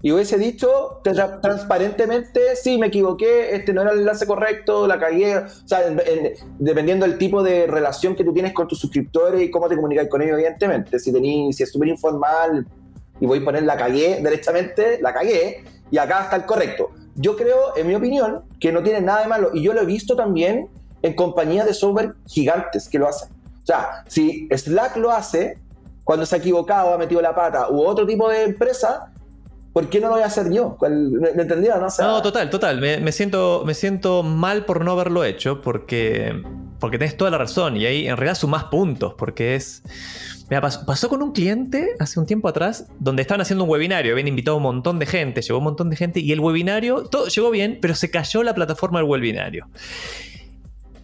Y 0.00 0.12
hubiese 0.12 0.38
dicho 0.38 1.00
tra 1.02 1.40
transparentemente, 1.40 2.54
sí, 2.54 2.78
me 2.78 2.86
equivoqué, 2.86 3.56
este 3.56 3.72
no 3.72 3.82
era 3.82 3.90
el 3.90 4.00
enlace 4.00 4.26
correcto, 4.26 4.86
la 4.86 4.98
cagué. 4.98 5.38
O 5.38 5.48
sea, 5.64 5.88
en, 5.88 6.00
en, 6.06 6.34
dependiendo 6.58 7.04
del 7.04 7.18
tipo 7.18 7.42
de 7.42 7.66
relación 7.66 8.14
que 8.14 8.22
tú 8.22 8.32
tienes 8.32 8.52
con 8.52 8.68
tus 8.68 8.78
suscriptores 8.78 9.42
y 9.42 9.50
cómo 9.50 9.68
te 9.68 9.74
comunicas 9.74 10.06
con 10.08 10.22
ellos, 10.22 10.34
evidentemente. 10.34 11.00
Si, 11.00 11.12
tení, 11.12 11.52
si 11.52 11.64
es 11.64 11.72
súper 11.72 11.88
informal 11.88 12.64
y 13.20 13.26
voy 13.26 13.40
a 13.40 13.44
poner 13.44 13.64
la 13.64 13.76
cagué 13.76 14.20
derechamente, 14.22 15.00
la 15.02 15.12
cagué, 15.12 15.64
y 15.90 15.98
acá 15.98 16.24
está 16.24 16.36
el 16.36 16.44
correcto. 16.44 16.90
Yo 17.20 17.36
creo, 17.36 17.76
en 17.76 17.88
mi 17.88 17.94
opinión, 17.96 18.42
que 18.60 18.70
no 18.70 18.82
tiene 18.82 19.00
nada 19.00 19.22
de 19.22 19.26
malo. 19.26 19.50
Y 19.52 19.62
yo 19.62 19.74
lo 19.74 19.82
he 19.82 19.86
visto 19.86 20.14
también 20.14 20.68
en 21.02 21.14
compañías 21.14 21.66
de 21.66 21.74
software 21.74 22.14
gigantes 22.26 22.88
que 22.88 22.98
lo 22.98 23.08
hacen. 23.08 23.28
O 23.62 23.66
sea, 23.66 24.04
si 24.06 24.48
Slack 24.50 24.96
lo 24.96 25.10
hace, 25.10 25.58
cuando 26.04 26.24
se 26.24 26.36
ha 26.36 26.38
equivocado, 26.38 26.94
ha 26.94 26.98
metido 26.98 27.20
la 27.20 27.34
pata, 27.34 27.70
u 27.70 27.82
otro 27.82 28.06
tipo 28.06 28.28
de 28.28 28.44
empresa, 28.44 29.12
¿por 29.72 29.88
qué 29.88 30.00
no 30.00 30.08
lo 30.08 30.14
voy 30.14 30.22
a 30.22 30.26
hacer 30.26 30.50
yo? 30.50 30.76
¿Me, 30.80 31.42
entendieron? 31.42 31.84
O 31.84 32.02
no, 32.02 32.22
total, 32.22 32.50
total. 32.50 32.80
Me, 32.80 32.98
me, 32.98 33.12
siento, 33.12 33.62
me 33.66 33.74
siento 33.74 34.22
mal 34.22 34.64
por 34.64 34.84
no 34.84 34.92
haberlo 34.92 35.24
hecho 35.24 35.60
porque, 35.60 36.40
porque 36.78 36.98
tenés 36.98 37.16
toda 37.16 37.30
la 37.30 37.38
razón 37.38 37.76
y 37.76 37.84
ahí 37.84 38.06
en 38.06 38.16
realidad 38.16 38.36
sumás 38.36 38.64
puntos 38.64 39.14
porque 39.18 39.56
es... 39.56 39.82
Mira, 40.48 40.60
pasó, 40.60 40.86
pasó, 40.86 41.08
con 41.08 41.22
un 41.22 41.32
cliente 41.32 41.90
hace 41.98 42.18
un 42.18 42.26
tiempo 42.26 42.48
atrás 42.48 42.86
donde 42.98 43.22
estaban 43.22 43.42
haciendo 43.42 43.64
un 43.64 43.70
webinario, 43.70 44.12
habían 44.12 44.28
invitado 44.28 44.56
un 44.56 44.62
montón 44.62 44.98
de 44.98 45.06
gente, 45.06 45.42
llegó 45.42 45.58
un 45.58 45.64
montón 45.64 45.90
de 45.90 45.96
gente 45.96 46.20
y 46.20 46.32
el 46.32 46.40
webinario, 46.40 47.04
todo 47.04 47.28
llegó 47.28 47.50
bien, 47.50 47.78
pero 47.82 47.94
se 47.94 48.10
cayó 48.10 48.42
la 48.42 48.54
plataforma 48.54 48.98
del 48.98 49.08
webinario. 49.08 49.68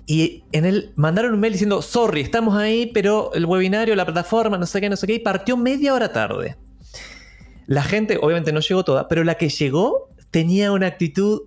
Y 0.06 0.44
en 0.52 0.64
él 0.66 0.92
mandaron 0.96 1.32
un 1.32 1.40
mail 1.40 1.52
diciendo, 1.52 1.80
sorry, 1.80 2.20
estamos 2.20 2.56
ahí, 2.56 2.90
pero 2.92 3.32
el 3.34 3.46
webinario, 3.46 3.94
la 3.96 4.04
plataforma, 4.04 4.58
no 4.58 4.66
sé 4.66 4.80
qué, 4.80 4.88
no 4.90 4.96
sé 4.96 5.06
qué, 5.06 5.14
y 5.14 5.18
partió 5.18 5.56
media 5.56 5.94
hora 5.94 6.12
tarde. 6.12 6.56
La 7.66 7.82
gente, 7.82 8.18
obviamente 8.20 8.52
no 8.52 8.60
llegó 8.60 8.84
toda, 8.84 9.08
pero 9.08 9.24
la 9.24 9.36
que 9.36 9.48
llegó 9.48 10.10
tenía 10.30 10.72
una 10.72 10.88
actitud. 10.88 11.42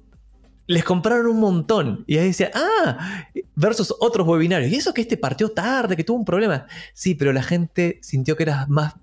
Les 0.67 0.83
compraron 0.83 1.27
un 1.27 1.39
montón. 1.39 2.03
Y 2.07 2.17
ahí 2.17 2.27
decía, 2.27 2.51
ah, 2.53 3.25
versus 3.55 3.95
otros 3.99 4.27
webinarios. 4.27 4.71
Y 4.71 4.75
eso 4.75 4.93
que 4.93 5.01
este 5.01 5.17
partió 5.17 5.49
tarde, 5.49 5.95
que 5.95 6.03
tuvo 6.03 6.17
un 6.17 6.25
problema. 6.25 6.67
Sí, 6.93 7.15
pero 7.15 7.33
la 7.33 7.41
gente 7.43 7.99
sintió 8.01 8.35
que 8.35 8.43
eras 8.43 8.67
más 8.69 8.95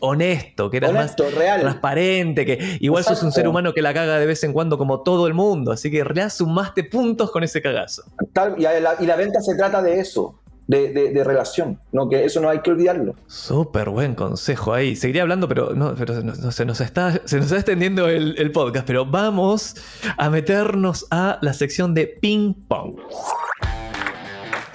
honesto, 0.00 0.70
que 0.70 0.78
eras 0.78 0.90
Honesto, 0.90 1.24
más 1.24 1.34
real. 1.34 1.60
transparente, 1.60 2.46
que 2.46 2.78
igual 2.80 3.02
Exacto. 3.02 3.16
sos 3.20 3.24
un 3.26 3.32
ser 3.32 3.46
humano 3.46 3.74
que 3.74 3.82
la 3.82 3.92
caga 3.92 4.18
de 4.18 4.24
vez 4.24 4.42
en 4.44 4.54
cuando 4.54 4.78
como 4.78 5.02
todo 5.02 5.26
el 5.26 5.34
mundo. 5.34 5.72
Así 5.72 5.90
que 5.90 5.98
en 5.98 6.06
realidad 6.06 6.30
sumaste 6.30 6.84
puntos 6.84 7.30
con 7.30 7.44
ese 7.44 7.60
cagazo. 7.60 8.02
Tal, 8.32 8.54
y, 8.58 8.62
la, 8.62 8.96
y 8.98 9.04
la 9.06 9.16
venta 9.16 9.40
se 9.42 9.54
trata 9.56 9.82
de 9.82 10.00
eso. 10.00 10.39
De, 10.70 10.92
de, 10.92 11.10
de, 11.10 11.24
relación, 11.24 11.80
¿no? 11.90 12.08
que 12.08 12.24
eso 12.24 12.40
no 12.40 12.48
hay 12.48 12.60
que 12.60 12.70
olvidarlo. 12.70 13.16
Súper 13.26 13.90
buen 13.90 14.14
consejo 14.14 14.72
ahí. 14.72 14.94
Seguiría 14.94 15.22
hablando, 15.22 15.48
pero, 15.48 15.74
no, 15.74 15.96
pero 15.96 16.22
no, 16.22 16.32
no, 16.32 16.52
se, 16.52 16.64
nos 16.64 16.80
está, 16.80 17.20
se 17.24 17.38
nos 17.38 17.46
está 17.46 17.56
extendiendo 17.56 18.08
el, 18.08 18.36
el, 18.38 18.52
podcast, 18.52 18.86
pero 18.86 19.04
vamos 19.04 19.74
a 20.16 20.30
meternos 20.30 21.08
a 21.10 21.38
la 21.42 21.54
sección 21.54 21.92
de 21.92 22.06
ping 22.06 22.54
pong. 22.68 23.00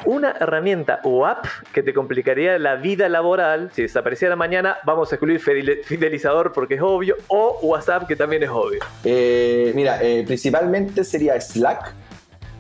una 0.06 0.32
herramienta 0.40 1.00
o 1.04 1.26
app 1.26 1.46
que 1.74 1.82
te 1.82 1.94
complicaría 1.94 2.60
la 2.60 2.76
vida 2.76 3.10
laboral. 3.10 3.72
Si 3.74 3.84
desapareciera 3.84 4.36
mañana, 4.36 4.78
vamos 4.86 5.12
a 5.12 5.16
excluir 5.16 5.40
Fidelizador 5.40 6.52
porque 6.54 6.76
es 6.76 6.82
obvio, 6.82 7.16
o 7.28 7.60
WhatsApp 7.62 8.08
que 8.08 8.16
también 8.16 8.44
es 8.44 8.50
obvio. 8.50 8.80
Eh, 9.04 9.72
mira, 9.76 10.02
eh, 10.02 10.24
principalmente 10.26 11.04
sería 11.04 11.40
Slack, 11.40 11.94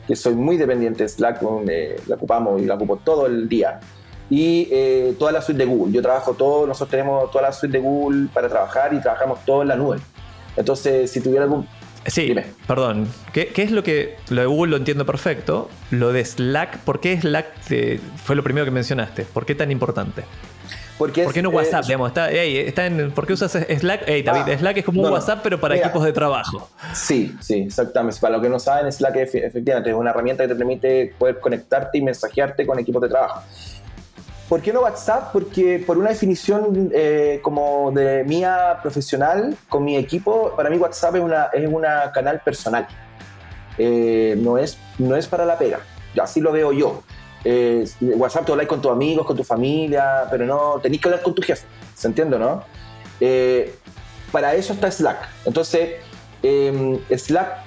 que 0.07 0.15
soy 0.15 0.35
muy 0.35 0.57
dependiente 0.57 1.03
de 1.03 1.09
Slack, 1.09 1.41
eh, 1.67 1.95
la 2.07 2.15
ocupamos 2.15 2.61
y 2.61 2.65
la 2.65 2.75
ocupo 2.75 2.97
todo 2.97 3.25
el 3.25 3.49
día. 3.49 3.79
Y 4.27 5.13
toda 5.19 5.31
la 5.31 5.41
suite 5.41 5.59
de 5.59 5.65
Google. 5.65 5.93
Yo 5.93 6.01
trabajo 6.01 6.33
todo, 6.33 6.65
nosotros 6.65 6.89
tenemos 6.89 7.29
toda 7.29 7.43
la 7.43 7.53
suite 7.53 7.77
de 7.77 7.83
Google 7.83 8.27
para 8.33 8.49
trabajar 8.49 8.91
y 8.91 8.99
trabajamos 8.99 9.45
todo 9.45 9.61
en 9.61 9.67
la 9.67 9.75
nube. 9.75 9.97
Entonces, 10.57 11.11
si 11.11 11.21
tuviera 11.21 11.43
algún 11.43 11.67
Sí, 12.07 12.35
perdón. 12.67 13.07
¿Qué, 13.33 13.51
es 13.55 13.71
lo 13.71 13.83
que 13.83 14.17
lo 14.29 14.41
de 14.41 14.47
Google 14.47 14.71
lo 14.71 14.77
entiendo 14.77 15.05
perfecto? 15.05 15.69
Lo 15.89 16.13
de 16.13 16.23
Slack, 16.23 16.79
¿por 16.79 16.99
qué 16.99 17.19
Slack 17.19 17.47
fue 18.23 18.35
lo 18.35 18.43
primero 18.43 18.65
que 18.65 18.71
mencionaste? 18.71 19.23
¿Por 19.23 19.45
qué 19.45 19.55
tan 19.55 19.71
importante? 19.71 20.23
Porque 20.97 21.25
¿Por 21.25 21.33
qué 21.33 21.41
no 21.41 21.49
WhatsApp? 21.49 21.83
Eh, 21.83 21.87
digamos, 21.87 22.07
está, 22.07 22.31
está 22.31 22.85
en, 22.85 23.11
¿Por 23.11 23.27
qué 23.27 23.33
usas 23.33 23.51
Slack? 23.51 24.03
Hey, 24.05 24.23
David, 24.23 24.53
ah, 24.53 24.57
Slack 24.57 24.77
es 24.77 24.85
como 24.85 25.01
un 25.01 25.11
WhatsApp, 25.11 25.41
pero 25.43 25.59
para 25.59 25.75
equipos 25.75 26.03
de 26.03 26.13
trabajo. 26.13 26.69
Sí, 26.93 27.35
sí, 27.41 27.65
exactamente. 27.67 28.19
Para 28.21 28.33
los 28.33 28.41
que 28.41 28.49
no 28.49 28.59
saben, 28.59 28.91
Slack 28.91 29.15
efectivamente 29.17 29.89
es 29.89 29.95
una 29.95 30.11
herramienta 30.11 30.43
que 30.43 30.49
te 30.49 30.55
permite 30.55 31.13
poder 31.17 31.39
conectarte 31.39 31.97
y 31.97 32.01
mensajearte 32.01 32.65
con 32.65 32.79
equipos 32.79 33.01
de 33.01 33.09
trabajo. 33.09 33.41
¿Por 34.47 34.61
qué 34.61 34.71
no 34.71 34.81
WhatsApp? 34.81 35.31
Porque 35.33 35.83
por 35.85 35.97
una 35.97 36.09
definición 36.09 36.91
eh, 36.93 37.39
como 37.41 37.91
de 37.91 38.23
mía 38.23 38.77
profesional 38.81 39.57
con 39.67 39.83
mi 39.83 39.97
equipo, 39.97 40.53
para 40.55 40.69
mí 40.69 40.77
WhatsApp 40.77 41.15
es 41.15 41.21
una, 41.21 41.45
es 41.51 41.67
una 41.67 42.11
canal 42.13 42.39
personal. 42.41 42.87
Eh, 43.77 44.35
no, 44.37 44.57
es, 44.57 44.77
no 44.99 45.15
es 45.15 45.27
para 45.27 45.45
la 45.45 45.57
pega. 45.57 45.79
Así 46.21 46.39
lo 46.39 46.51
veo 46.51 46.71
yo. 46.71 47.03
Eh, 47.45 47.85
WhatsApp 48.01 48.45
te 48.45 48.51
hablas 48.51 48.67
con 48.67 48.81
tus 48.81 48.91
amigos, 48.91 49.25
con 49.25 49.37
tu 49.37 49.43
familia, 49.43 50.25
pero 50.29 50.45
no 50.45 50.79
tenés 50.81 50.99
que 50.99 51.07
hablar 51.07 51.21
con 51.21 51.33
tu 51.33 51.41
jefe. 51.41 51.65
¿Se 51.93 52.07
entiende, 52.07 52.37
no? 52.37 52.63
para 54.35 54.53
eso 54.53 54.73
está 54.73 54.91
Slack. 54.91 55.29
Entonces, 55.45 55.91
em, 56.43 56.99
Slack, 57.09 57.63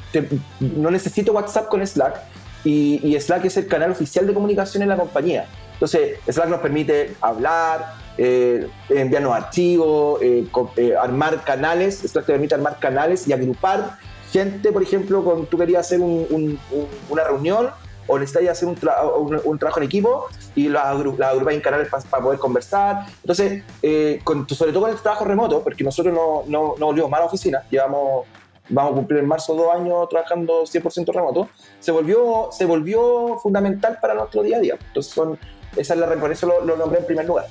no 0.61 0.91
necesito 0.91 1.33
WhatsApp 1.33 1.69
con 1.69 1.87
Slack 1.87 2.21
y, 2.63 3.17
Slack 3.19 3.47
es 3.47 3.57
el 3.57 3.67
canal 3.67 3.93
oficial 3.93 4.27
de 4.27 4.35
comunicación 4.35 4.83
en 4.83 4.91
la 4.91 4.97
compañía. 4.97 5.47
Entonces, 5.73 6.19
Slack 6.29 6.49
nos 6.49 6.61
permite 6.61 7.15
hablar, 7.23 7.95
eh, 8.19 8.69
enviarnos 8.91 9.35
archivos, 9.35 10.21
eh, 10.21 10.47
eh, 10.77 10.95
armar 11.01 11.43
canales. 11.45 12.01
Slack 12.01 12.27
te 12.27 12.33
permite 12.33 12.55
armar 12.55 12.79
canales 12.79 13.27
y 13.27 13.33
agrupar 13.33 13.97
gente, 14.31 14.71
por 14.71 14.83
ejemplo, 14.83 15.25
cuando 15.25 15.45
tú 15.45 15.57
querías 15.57 15.87
hacer 15.87 16.01
una 16.01 17.25
reunión 17.25 17.71
o 18.09 18.19
necesitas 18.19 18.57
hacer 18.57 18.69
un, 18.69 18.75
trabajo 18.75 19.79
en 19.79 19.85
equipo 19.85 20.27
y 20.57 20.69
la, 20.69 20.93
la 21.17 21.29
agrupáis 21.29 21.57
en 21.57 21.63
canales 21.63 21.89
para 21.89 22.23
poder 22.25 22.41
conversar. 22.41 23.07
Entonces, 23.23 23.63
sobre 23.81 24.73
todo 24.73 24.81
con 24.83 24.91
el 24.91 24.97
trabajo 24.97 25.25
remoto, 25.25 25.63
porque 25.63 25.85
nosotros 25.85 26.13
no, 26.13 26.43
no, 26.49 26.75
no 26.79 26.87
volvimos 26.87 27.11
más 27.11 27.19
a 27.19 27.23
la 27.23 27.27
oficina, 27.27 27.63
llevamos 27.71 28.27
vamos 28.71 28.93
a 28.93 28.95
cumplir 28.97 29.21
en 29.21 29.27
marzo 29.27 29.55
dos 29.55 29.75
años 29.75 30.09
trabajando 30.11 30.65
100% 30.65 31.13
remoto, 31.13 31.49
se 31.81 31.91
volvió, 31.91 32.49
se 32.53 32.67
volvió 32.67 33.39
fundamental 33.39 33.99
para 34.01 34.15
nuestro 34.15 34.43
día 34.43 34.59
a 34.59 34.61
día. 34.61 34.77
Entonces 34.89 35.13
son 35.13 35.39
esa 35.77 35.95
es 35.95 36.01
la, 36.01 36.09
por 36.15 36.33
eso 36.33 36.47
lo, 36.65 36.77
nombré 36.77 37.01
en 37.01 37.07
primer 37.07 37.27
lugar. 37.27 37.47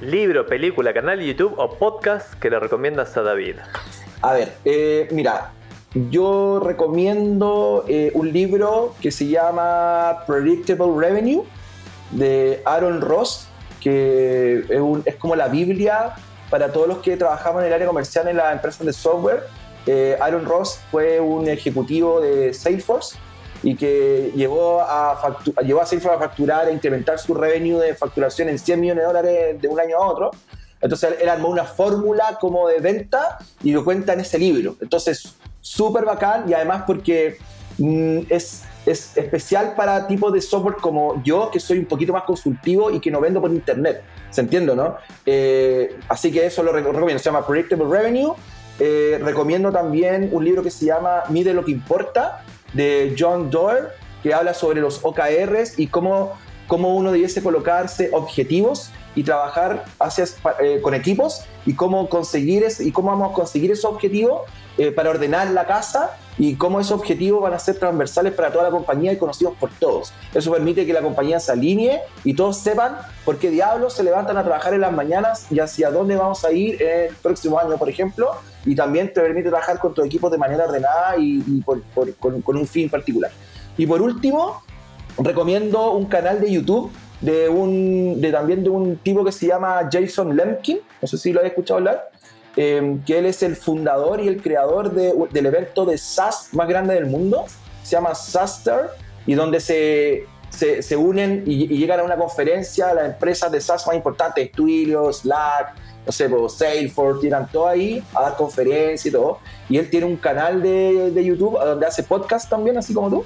Libro, 0.00 0.46
película, 0.46 0.92
canal 0.92 1.18
de 1.18 1.26
YouTube 1.26 1.54
o 1.56 1.70
podcast 1.70 2.34
que 2.34 2.50
le 2.50 2.60
recomiendas 2.60 3.16
a 3.16 3.22
David. 3.22 3.56
A 4.22 4.32
ver, 4.32 4.52
eh, 4.64 5.08
mira, 5.10 5.52
yo 6.10 6.60
recomiendo 6.60 7.84
eh, 7.88 8.10
un 8.14 8.32
libro 8.32 8.94
que 9.00 9.10
se 9.10 9.28
llama 9.28 10.24
Predictable 10.26 10.92
Revenue 10.96 11.44
de 12.10 12.62
Aaron 12.64 13.00
Ross, 13.00 13.48
que 13.80 14.64
es, 15.04 15.14
como 15.16 15.36
la 15.36 15.48
Biblia 15.48 16.14
para 16.50 16.72
todos 16.72 16.86
los 16.86 16.98
que 16.98 17.16
trabajamos 17.16 17.62
en 17.62 17.68
el 17.68 17.72
área 17.72 17.86
comercial 17.86 18.28
en 18.28 18.36
las 18.36 18.52
empresas 18.52 18.86
de 18.86 18.92
software. 18.92 19.44
Eh, 19.86 20.16
Aaron 20.20 20.44
Ross 20.44 20.80
fue 20.90 21.18
un 21.20 21.48
ejecutivo 21.48 22.20
de 22.20 22.52
Salesforce 22.52 23.18
y 23.62 23.74
que 23.74 24.32
llevó 24.34 24.80
a, 24.82 25.38
llevó 25.64 25.80
a 25.80 25.84
a 25.84 26.18
facturar, 26.18 26.66
a 26.66 26.70
incrementar 26.70 27.18
su 27.18 27.34
revenue 27.34 27.80
de 27.80 27.94
facturación 27.94 28.48
en 28.48 28.58
100 28.58 28.80
millones 28.80 29.02
de 29.02 29.06
dólares 29.06 29.62
de 29.62 29.68
un 29.68 29.80
año 29.80 29.96
a 29.96 30.06
otro. 30.06 30.30
Entonces 30.80 31.16
él 31.20 31.28
armó 31.28 31.48
una 31.48 31.64
fórmula 31.64 32.36
como 32.38 32.68
de 32.68 32.80
venta 32.80 33.38
y 33.62 33.72
lo 33.72 33.82
cuenta 33.82 34.12
en 34.12 34.20
ese 34.20 34.38
libro. 34.38 34.76
Entonces, 34.80 35.36
súper 35.66 36.04
bacán 36.04 36.48
y 36.48 36.54
además 36.54 36.84
porque 36.86 37.38
mm, 37.78 38.20
es, 38.28 38.62
es 38.86 39.16
especial 39.16 39.74
para 39.74 40.06
tipos 40.06 40.32
de 40.32 40.40
software 40.40 40.76
como 40.76 41.20
yo, 41.24 41.50
que 41.50 41.58
soy 41.58 41.78
un 41.78 41.86
poquito 41.86 42.12
más 42.12 42.22
consultivo 42.22 42.92
y 42.92 43.00
que 43.00 43.10
no 43.10 43.20
vendo 43.20 43.40
por 43.40 43.50
internet. 43.50 44.00
¿Se 44.30 44.42
entiende, 44.42 44.76
no? 44.76 44.96
Eh, 45.24 45.98
así 46.08 46.30
que 46.30 46.46
eso 46.46 46.62
lo 46.62 46.72
recomiendo. 46.72 47.18
Se 47.18 47.24
llama 47.24 47.44
Predictable 47.44 47.86
Revenue. 47.88 48.34
Eh, 48.78 49.18
recomiendo 49.20 49.72
también 49.72 50.28
un 50.30 50.44
libro 50.44 50.62
que 50.62 50.70
se 50.70 50.86
llama 50.86 51.24
Mide 51.30 51.52
lo 51.52 51.64
que 51.64 51.72
importa, 51.72 52.44
de 52.72 53.16
John 53.18 53.50
Doerr, 53.50 53.92
que 54.22 54.34
habla 54.34 54.54
sobre 54.54 54.80
los 54.80 55.00
OKRs 55.02 55.78
y 55.78 55.88
cómo, 55.88 56.38
cómo 56.68 56.94
uno 56.94 57.10
debiese 57.10 57.42
colocarse 57.42 58.10
objetivos 58.12 58.92
y 59.16 59.24
trabajar 59.24 59.84
hacia, 59.98 60.26
eh, 60.60 60.78
con 60.80 60.94
equipos 60.94 61.42
y 61.64 61.74
cómo 61.74 62.08
conseguir 62.08 62.62
es, 62.62 62.78
y 62.78 62.92
cómo 62.92 63.08
vamos 63.08 63.32
a 63.32 63.34
conseguir 63.34 63.72
esos 63.72 63.86
objetivos 63.86 64.42
eh, 64.78 64.92
para 64.92 65.08
ordenar 65.10 65.50
la 65.50 65.66
casa 65.66 66.18
y 66.38 66.54
cómo 66.56 66.78
esos 66.78 66.92
objetivos 66.92 67.40
van 67.40 67.54
a 67.54 67.58
ser 67.58 67.78
transversales 67.78 68.34
para 68.34 68.52
toda 68.52 68.64
la 68.64 68.70
compañía 68.70 69.10
y 69.10 69.16
conocidos 69.16 69.54
por 69.58 69.70
todos. 69.70 70.12
Eso 70.34 70.52
permite 70.52 70.84
que 70.84 70.92
la 70.92 71.00
compañía 71.00 71.40
se 71.40 71.50
alinee 71.50 72.02
y 72.24 72.34
todos 72.34 72.58
sepan 72.58 72.98
por 73.24 73.38
qué 73.38 73.50
diablos 73.50 73.94
se 73.94 74.02
levantan 74.02 74.36
a 74.36 74.44
trabajar 74.44 74.74
en 74.74 74.82
las 74.82 74.92
mañanas 74.92 75.46
y 75.50 75.60
hacia 75.60 75.90
dónde 75.90 76.14
vamos 76.14 76.44
a 76.44 76.52
ir 76.52 76.80
el 76.82 77.14
próximo 77.16 77.58
año, 77.58 77.78
por 77.78 77.88
ejemplo, 77.88 78.32
y 78.66 78.74
también 78.74 79.10
te 79.14 79.22
permite 79.22 79.48
trabajar 79.48 79.78
con 79.78 79.94
tu 79.94 80.04
equipo 80.04 80.28
de 80.28 80.36
manera 80.36 80.66
ordenada 80.66 81.14
y, 81.16 81.62
con, 81.62 81.82
con, 82.20 82.56
un 82.56 82.66
fin 82.66 82.90
particular. 82.90 83.30
Y 83.78 83.86
por 83.86 84.02
último, 84.02 84.62
recomiendo 85.16 85.92
un 85.92 86.04
canal 86.04 86.38
de 86.38 86.52
YouTube 86.52 86.92
de 87.20 87.48
un 87.48 88.20
de 88.20 88.30
también 88.30 88.62
de 88.62 88.70
un 88.70 88.96
tipo 88.98 89.24
que 89.24 89.32
se 89.32 89.46
llama 89.46 89.88
Jason 89.90 90.36
Lemkin, 90.36 90.80
no 91.00 91.08
sé 91.08 91.16
si 91.18 91.32
lo 91.32 91.40
habéis 91.40 91.52
escuchado 91.52 91.78
hablar, 91.78 92.10
eh, 92.56 92.98
que 93.06 93.18
él 93.18 93.26
es 93.26 93.42
el 93.42 93.56
fundador 93.56 94.20
y 94.20 94.28
el 94.28 94.40
creador 94.40 94.92
de, 94.92 95.14
del 95.30 95.46
evento 95.46 95.84
de 95.84 95.98
SaaS 95.98 96.48
más 96.52 96.68
grande 96.68 96.94
del 96.94 97.06
mundo, 97.06 97.44
se 97.82 97.92
llama 97.92 98.14
SaaStar, 98.14 98.90
y 99.26 99.34
donde 99.34 99.60
se, 99.60 100.24
se, 100.50 100.82
se 100.82 100.96
unen 100.96 101.44
y, 101.46 101.66
llegan 101.66 102.00
a 102.00 102.04
una 102.04 102.16
conferencia 102.16 102.94
las 102.94 103.06
empresas 103.06 103.50
de 103.50 103.60
SaaS 103.60 103.86
más 103.86 103.96
importantes, 103.96 104.50
Twilio, 104.52 105.12
Slack, 105.12 105.74
no 106.06 106.12
sé, 106.12 106.28
pues, 106.28 106.52
Salesforce, 106.52 107.20
tiran 107.20 107.50
todo 107.50 107.66
ahí 107.66 108.02
a 108.14 108.22
dar 108.22 108.36
conferencias 108.36 109.06
y 109.06 109.10
todo. 109.10 109.38
Y 109.68 109.76
él 109.76 109.90
tiene 109.90 110.06
un 110.06 110.16
canal 110.16 110.62
de, 110.62 111.10
de 111.10 111.24
YouTube 111.24 111.58
donde 111.58 111.84
hace 111.84 112.04
podcast 112.04 112.48
también, 112.48 112.78
así 112.78 112.94
como 112.94 113.10
tú, 113.10 113.24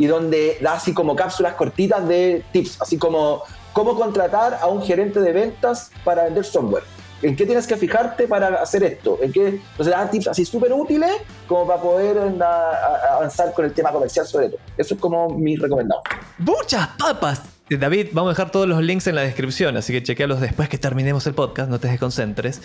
y 0.00 0.06
donde 0.06 0.56
da 0.62 0.72
así 0.72 0.94
como 0.94 1.14
cápsulas 1.14 1.54
cortitas 1.54 2.08
de 2.08 2.42
tips, 2.52 2.80
así 2.80 2.96
como 2.96 3.42
cómo 3.74 3.94
contratar 3.94 4.58
a 4.60 4.66
un 4.66 4.82
gerente 4.82 5.20
de 5.20 5.30
ventas 5.30 5.92
para 6.02 6.24
vender 6.24 6.42
software. 6.42 6.82
¿En 7.20 7.36
qué 7.36 7.44
tienes 7.44 7.66
que 7.66 7.76
fijarte 7.76 8.26
para 8.26 8.62
hacer 8.62 8.82
esto? 8.82 9.18
¿En 9.20 9.30
qué? 9.30 9.48
Entonces 9.48 9.94
dan 9.94 10.10
tips 10.10 10.28
así 10.28 10.46
súper 10.46 10.72
útiles 10.72 11.12
como 11.46 11.66
para 11.66 11.82
poder 11.82 12.16
avanzar 12.18 13.52
con 13.52 13.66
el 13.66 13.74
tema 13.74 13.92
comercial 13.92 14.26
sobre 14.26 14.48
todo. 14.48 14.60
Eso 14.78 14.94
es 14.94 15.00
como 15.00 15.28
mi 15.28 15.54
recomendado. 15.56 16.00
Muchas 16.38 16.88
papas. 16.98 17.42
David, 17.68 18.08
vamos 18.12 18.30
a 18.30 18.32
dejar 18.32 18.50
todos 18.50 18.66
los 18.66 18.82
links 18.82 19.06
en 19.06 19.16
la 19.16 19.20
descripción, 19.20 19.76
así 19.76 19.92
que 19.92 20.02
chequealos 20.02 20.40
después 20.40 20.70
que 20.70 20.78
terminemos 20.78 21.26
el 21.26 21.34
podcast, 21.34 21.70
no 21.70 21.78
te 21.78 21.88
desconcentres. 21.88 22.62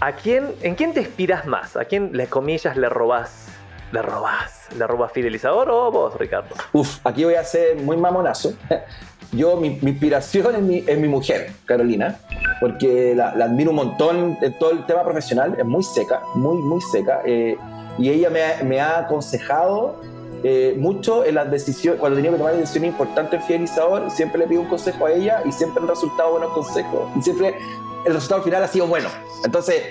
¿A 0.00 0.12
quién, 0.12 0.46
¿En 0.62 0.76
quién 0.76 0.94
te 0.94 1.00
inspiras 1.00 1.44
más? 1.44 1.76
¿A 1.76 1.84
quién, 1.84 2.16
le 2.16 2.26
comillas, 2.26 2.76
le 2.78 2.88
robás? 2.88 3.49
¿Le 3.92 4.02
robás? 4.02 4.68
¿Le 4.76 4.86
robás 4.86 5.12
fidelizador 5.12 5.68
o 5.70 5.90
vos, 5.90 6.14
Ricardo? 6.18 6.54
Uf, 6.72 7.04
aquí 7.04 7.24
voy 7.24 7.34
a 7.34 7.44
ser 7.44 7.76
muy 7.76 7.96
mamonazo. 7.96 8.52
Yo, 9.32 9.56
mi, 9.56 9.78
inspiración 9.82 10.54
es 10.56 10.62
mi, 10.62 10.84
es 10.86 10.98
mi, 10.98 11.06
mujer, 11.06 11.52
Carolina, 11.64 12.18
porque 12.60 13.14
la, 13.14 13.28
admiro 13.28 13.70
un 13.70 13.76
montón 13.76 14.38
en 14.42 14.58
todo 14.58 14.72
el 14.72 14.84
tema 14.86 15.04
profesional, 15.04 15.54
es 15.56 15.64
muy 15.64 15.84
seca, 15.84 16.22
muy, 16.34 16.56
muy 16.58 16.80
seca. 16.80 17.20
Eh, 17.24 17.56
y 17.98 18.10
ella 18.10 18.28
me, 18.30 18.64
me 18.64 18.80
ha 18.80 18.98
aconsejado 18.98 20.00
eh, 20.42 20.74
mucho 20.78 21.24
en 21.24 21.34
las 21.34 21.50
decisiones, 21.50 22.00
cuando 22.00 22.16
tenía 22.16 22.30
que 22.30 22.38
tomar 22.38 22.56
decisiones 22.56 22.90
importantes 22.90 23.40
en 23.40 23.46
Fidelizador, 23.46 24.10
siempre 24.10 24.38
le 24.38 24.46
pido 24.46 24.62
un 24.62 24.68
consejo 24.68 25.06
a 25.06 25.12
ella 25.12 25.42
y 25.44 25.52
siempre 25.52 25.82
han 25.82 25.88
resultado 25.88 26.32
buenos 26.32 26.52
consejos. 26.52 27.10
Y 27.16 27.22
siempre 27.22 27.54
el 28.06 28.14
resultado 28.14 28.42
final 28.42 28.62
ha 28.62 28.68
sido 28.68 28.86
bueno. 28.86 29.08
Entonces, 29.44 29.82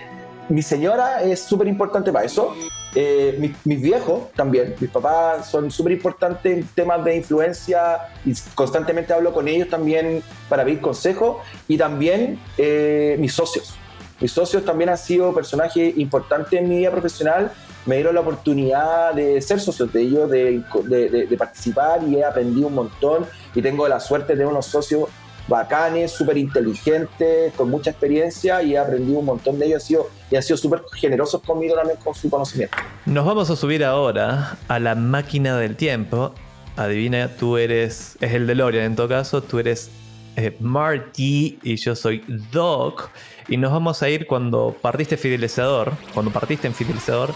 mi 0.50 0.64
señora 0.64 1.22
es 1.22 1.42
súper 1.42 1.68
importante 1.68 2.12
para 2.12 2.26
eso. 2.26 2.56
Eh, 2.96 3.54
mis, 3.66 3.82
viejos 3.82 4.32
también, 4.36 4.76
mis 4.80 4.90
papás 4.90 5.50
son 5.50 5.70
súper 5.70 5.94
importantes 5.94 6.58
en 6.58 6.68
temas 6.68 7.04
de 7.04 7.18
influencia 7.18 8.00
y 8.26 8.34
constantemente 8.56 9.14
hablo 9.14 9.32
con 9.32 9.48
ellos 9.48 9.70
también 9.70 10.24
para 10.48 10.64
pedir 10.64 10.82
consejos. 10.82 11.38
Y 11.68 11.78
también 11.78 12.40
eh, 12.58 13.16
mis 13.20 13.34
socios. 13.34 13.76
Mis 14.20 14.32
socios 14.32 14.66
también 14.66 14.90
han 14.90 14.98
sido 14.98 15.34
personajes 15.34 15.98
importantes 15.98 16.60
en 16.60 16.68
mi 16.68 16.80
vida 16.80 16.92
profesional 16.92 17.52
me 17.86 17.96
dieron 17.96 18.14
la 18.14 18.22
oportunidad 18.22 19.14
de 19.14 19.42
ser 19.42 19.60
socio 19.60 19.88
de 19.88 20.02
ellos, 20.02 20.30
de, 20.30 20.62
de, 20.84 21.28
de 21.28 21.38
participar 21.38 22.04
y 22.04 22.18
he 22.18 22.24
aprendido 22.24 22.68
un 22.68 22.76
montón 22.76 23.26
y 23.56 23.62
tengo 23.62 23.88
la 23.88 24.00
suerte 24.00 24.36
de 24.36 24.46
unos 24.46 24.66
socios 24.66 25.10
bacanes, 25.50 26.12
súper 26.12 26.38
inteligentes, 26.38 27.54
con 27.54 27.70
mucha 27.70 27.90
experiencia 27.90 28.62
y 28.62 28.76
he 28.76 28.78
aprendido 28.78 29.20
un 29.20 29.26
montón 29.26 29.60
de 29.60 29.66
ellos 29.66 29.84
sido, 29.84 30.08
y 30.32 30.36
han 30.36 30.44
sido 30.44 30.58
súper 30.58 30.84
generosos 30.96 31.42
conmigo 31.42 31.76
también 31.76 31.98
con 32.04 32.14
su 32.16 32.30
conocimiento. 32.30 32.78
Nos 33.06 33.26
vamos 33.26 33.50
a 33.50 33.56
subir 33.56 33.84
ahora 33.84 34.58
a 34.68 34.80
la 34.80 34.96
máquina 34.96 35.58
del 35.58 35.76
tiempo. 35.76 36.34
Adivina, 36.78 37.36
tú 37.36 37.58
eres, 37.58 38.18
es 38.22 38.34
el 38.34 38.48
DeLorean 38.48 38.86
en 38.86 38.96
todo 38.96 39.10
caso, 39.10 39.44
tú 39.44 39.60
eres 39.60 39.90
eh, 40.36 40.56
Marty 40.60 41.60
y 41.64 41.76
yo 41.76 41.96
soy 41.96 42.24
Doc. 42.52 43.10
Y 43.50 43.58
nos 43.58 43.72
vamos 43.72 44.02
a 44.04 44.10
ir 44.10 44.28
cuando 44.28 44.76
partiste 44.82 45.18
fidelizador, 45.18 45.92
cuando 46.14 46.32
partiste 46.32 46.68
en 46.68 46.74
fidelizador, 46.74 47.34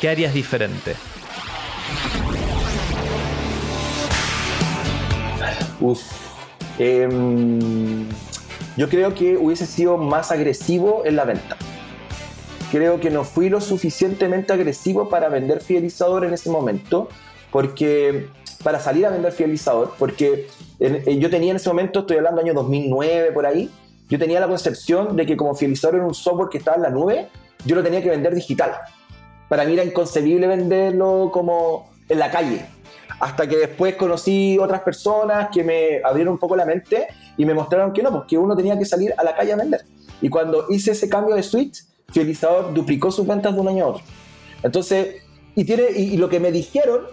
¿qué 0.00 0.08
harías 0.08 0.32
diferente? 0.32 0.94
Uf, 5.80 6.00
Em, 6.78 8.06
yo 8.76 8.88
creo 8.88 9.14
que 9.14 9.36
hubiese 9.36 9.66
sido 9.66 9.96
más 9.96 10.30
agresivo 10.30 11.02
en 11.04 11.16
la 11.16 11.24
venta. 11.24 11.56
Creo 12.70 13.00
que 13.00 13.10
no 13.10 13.24
fui 13.24 13.48
lo 13.48 13.60
suficientemente 13.60 14.52
agresivo 14.52 15.08
para 15.08 15.28
vender 15.28 15.60
fidelizador 15.60 16.24
en 16.24 16.34
ese 16.34 16.50
momento, 16.50 17.08
porque 17.50 18.28
para 18.62 18.80
salir 18.80 19.06
a 19.06 19.10
vender 19.10 19.32
fidelizador, 19.32 19.94
porque 19.98 20.48
eh, 20.80 21.18
yo 21.18 21.30
tenía 21.30 21.52
en 21.52 21.56
ese 21.56 21.68
momento, 21.68 22.00
estoy 22.00 22.18
hablando 22.18 22.40
año 22.40 22.52
2009 22.52 23.32
por 23.32 23.46
ahí, 23.46 23.70
yo 24.08 24.18
tenía 24.18 24.40
la 24.40 24.48
concepción 24.48 25.16
de 25.16 25.26
que 25.26 25.36
como 25.36 25.54
fidelizador 25.54 25.96
era 25.96 26.04
un 26.04 26.14
software 26.14 26.48
que 26.50 26.58
estaba 26.58 26.76
en 26.76 26.82
la 26.82 26.90
nube, 26.90 27.28
yo 27.64 27.76
lo 27.76 27.82
tenía 27.82 28.02
que 28.02 28.10
vender 28.10 28.34
digital. 28.34 28.72
Para 29.48 29.64
mí 29.64 29.74
era 29.74 29.84
inconcebible 29.84 30.46
venderlo 30.46 31.30
como 31.32 31.88
en 32.08 32.18
la 32.18 32.30
calle, 32.30 32.66
hasta 33.20 33.48
que 33.48 33.56
después 33.56 33.96
conocí 33.96 34.58
otras 34.58 34.82
personas 34.82 35.48
que 35.52 35.64
me 35.64 36.00
abrieron 36.04 36.34
un 36.34 36.38
poco 36.38 36.56
la 36.56 36.64
mente 36.64 37.06
y 37.36 37.44
me 37.44 37.54
mostraron 37.54 37.92
que 37.92 38.02
no, 38.02 38.12
porque 38.12 38.36
uno 38.36 38.56
tenía 38.56 38.78
que 38.78 38.84
salir 38.84 39.14
a 39.16 39.24
la 39.24 39.34
calle 39.34 39.52
a 39.52 39.56
vender. 39.56 39.82
Y 40.20 40.28
cuando 40.28 40.66
hice 40.68 40.92
ese 40.92 41.08
cambio 41.08 41.34
de 41.34 41.42
switch, 41.42 41.84
Fidelizador 42.08 42.72
duplicó 42.72 43.10
sus 43.10 43.26
ventas 43.26 43.54
de 43.54 43.60
un 43.60 43.68
año 43.68 43.84
a 43.84 43.88
otro. 43.88 44.02
Entonces, 44.62 45.22
y, 45.54 45.64
tiene, 45.64 45.90
y, 45.94 46.16
lo 46.16 46.28
que 46.28 46.40
me 46.40 46.52
dijeron 46.52 47.06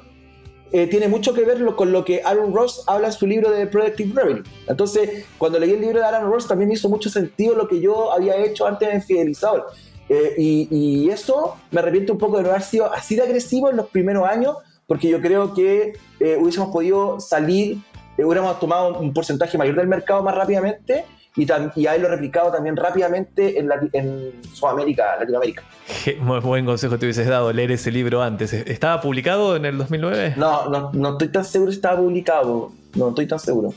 eh, 0.71 0.87
tiene 0.87 1.07
mucho 1.07 1.33
que 1.33 1.43
ver 1.43 1.63
con 1.75 1.91
lo 1.91 2.03
que 2.03 2.21
Aaron 2.23 2.53
Ross 2.53 2.83
habla 2.87 3.07
en 3.07 3.13
su 3.13 3.27
libro 3.27 3.51
de 3.51 3.67
Productive 3.67 4.13
Revenue. 4.13 4.43
Entonces, 4.67 5.25
cuando 5.37 5.59
leí 5.59 5.71
el 5.71 5.81
libro 5.81 5.99
de 5.99 6.05
Aaron 6.05 6.29
Ross, 6.31 6.47
también 6.47 6.67
me 6.67 6.75
hizo 6.75 6.89
mucho 6.89 7.09
sentido 7.09 7.55
lo 7.55 7.67
que 7.67 7.79
yo 7.79 8.11
había 8.11 8.35
hecho 8.37 8.65
antes 8.65 8.89
en 8.89 9.01
Fidelizador. 9.01 9.67
Eh, 10.09 10.35
y, 10.37 10.67
y, 10.69 11.09
eso 11.09 11.55
me 11.71 11.79
arrepiento 11.79 12.13
un 12.13 12.19
poco 12.19 12.37
de 12.37 12.43
no 12.43 12.49
haber 12.49 12.61
sido 12.61 12.91
así 12.91 13.15
de 13.15 13.21
agresivo 13.21 13.69
en 13.69 13.77
los 13.77 13.87
primeros 13.87 14.27
años, 14.27 14.57
porque 14.87 15.09
yo 15.09 15.21
creo 15.21 15.53
que 15.53 15.93
eh, 16.19 16.37
hubiésemos 16.39 16.69
podido 16.69 17.19
salir, 17.19 17.77
eh, 18.17 18.23
hubiéramos 18.23 18.59
tomado 18.59 18.99
un 18.99 19.13
porcentaje 19.13 19.57
mayor 19.57 19.75
del 19.75 19.87
mercado 19.87 20.23
más 20.23 20.35
rápidamente 20.35 21.05
y, 21.35 21.47
y 21.75 21.87
haberlo 21.87 22.09
replicado 22.09 22.51
también 22.51 22.75
rápidamente 22.75 23.59
en, 23.59 23.69
en 23.93 24.41
Sudamérica, 24.53 25.17
Latinoamérica. 25.19 25.63
muy 26.19 26.39
buen 26.39 26.65
consejo 26.65 26.97
te 26.97 27.05
hubieses 27.05 27.27
dado 27.27 27.51
leer 27.51 27.71
ese 27.71 27.91
libro 27.91 28.21
antes. 28.21 28.53
¿Estaba 28.53 29.01
publicado 29.01 29.55
en 29.55 29.65
el 29.65 29.77
2009? 29.77 30.35
No, 30.37 30.69
no, 30.69 30.91
no 30.93 31.11
estoy 31.11 31.29
tan 31.29 31.45
seguro 31.45 31.71
si 31.71 31.77
estaba 31.77 31.97
publicado. 31.97 32.71
No 32.95 33.09
estoy 33.09 33.27
tan 33.27 33.39
seguro. 33.39 33.73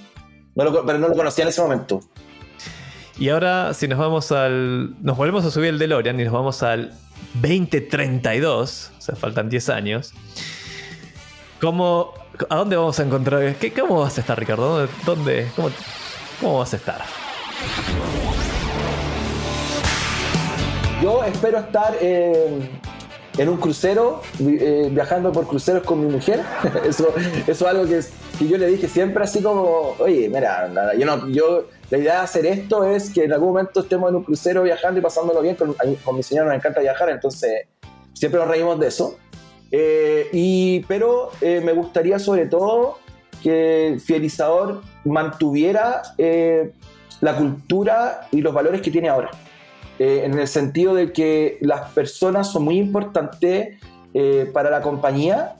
pero 0.54 0.98
no 0.98 1.08
lo 1.08 1.14
conocía 1.14 1.44
en 1.44 1.48
ese 1.48 1.62
momento. 1.62 2.00
Y 3.18 3.30
ahora, 3.30 3.72
si 3.72 3.88
nos 3.88 3.98
vamos 3.98 4.30
al. 4.30 5.02
Nos 5.02 5.16
volvemos 5.16 5.44
a 5.46 5.50
subir 5.50 5.70
el 5.70 5.78
DeLorean 5.78 6.20
y 6.20 6.24
nos 6.24 6.34
vamos 6.34 6.62
al 6.62 6.92
2032, 7.40 8.92
o 8.96 9.00
sea, 9.00 9.16
faltan 9.16 9.48
10 9.48 9.68
años. 9.70 10.12
¿Cómo, 11.60 12.12
¿A 12.50 12.56
dónde 12.56 12.76
vamos 12.76 13.00
a 13.00 13.02
encontrar? 13.02 13.54
¿Qué, 13.56 13.72
¿Cómo 13.72 14.00
vas 14.00 14.18
a 14.18 14.20
estar, 14.20 14.38
Ricardo? 14.38 14.86
¿Dónde? 15.06 15.50
cómo, 15.56 15.70
¿Cómo 16.40 16.58
vas 16.58 16.74
a 16.74 16.76
estar? 16.76 17.02
Yo 21.02 21.24
espero 21.24 21.58
estar 21.58 21.96
en 22.00 23.48
un 23.48 23.56
crucero, 23.56 24.20
eh, 24.38 24.88
viajando 24.90 25.32
por 25.32 25.46
cruceros 25.46 25.82
con 25.82 26.06
mi 26.06 26.12
mujer. 26.12 26.42
eso, 26.84 27.14
eso 27.46 27.50
es 27.50 27.62
algo 27.62 27.84
que, 27.84 28.00
que, 28.38 28.48
yo 28.48 28.58
le 28.58 28.66
dije 28.66 28.86
siempre 28.86 29.24
así 29.24 29.42
como, 29.42 29.94
oye, 29.98 30.28
mira, 30.28 30.70
yo 30.98 31.06
no, 31.06 31.28
yo, 31.28 31.68
la 31.88 31.98
idea 31.98 32.14
de 32.16 32.20
hacer 32.20 32.44
esto 32.44 32.84
es 32.84 33.10
que 33.10 33.24
en 33.24 33.32
algún 33.32 33.48
momento 33.48 33.80
estemos 33.80 34.10
en 34.10 34.16
un 34.16 34.24
crucero 34.24 34.62
viajando 34.62 35.00
y 35.00 35.02
pasándolo 35.02 35.40
bien. 35.40 35.56
Con, 35.56 35.74
con 36.04 36.16
mi 36.16 36.22
señora 36.22 36.48
nos 36.48 36.56
encanta 36.56 36.80
viajar, 36.80 37.08
entonces 37.08 37.66
siempre 38.12 38.40
nos 38.40 38.48
reímos 38.48 38.78
de 38.78 38.88
eso. 38.88 39.16
Eh, 39.70 40.28
y, 40.32 40.80
pero 40.88 41.30
eh, 41.40 41.60
me 41.64 41.72
gustaría 41.72 42.18
sobre 42.18 42.46
todo 42.46 42.98
que 43.42 43.88
el 43.88 44.00
Fidelizador 44.00 44.82
mantuviera 45.04 46.02
eh, 46.18 46.72
la 47.20 47.36
cultura 47.36 48.28
y 48.30 48.40
los 48.40 48.54
valores 48.54 48.80
que 48.80 48.90
tiene 48.90 49.08
ahora. 49.08 49.30
en 49.98 50.38
el 50.38 50.46
sentido 50.46 50.94
de 50.94 51.10
que 51.10 51.56
las 51.62 51.90
personas 51.92 52.52
son 52.52 52.64
muy 52.64 52.78
importantes 52.78 53.80
para 54.52 54.70
la 54.70 54.82
compañía 54.82 55.56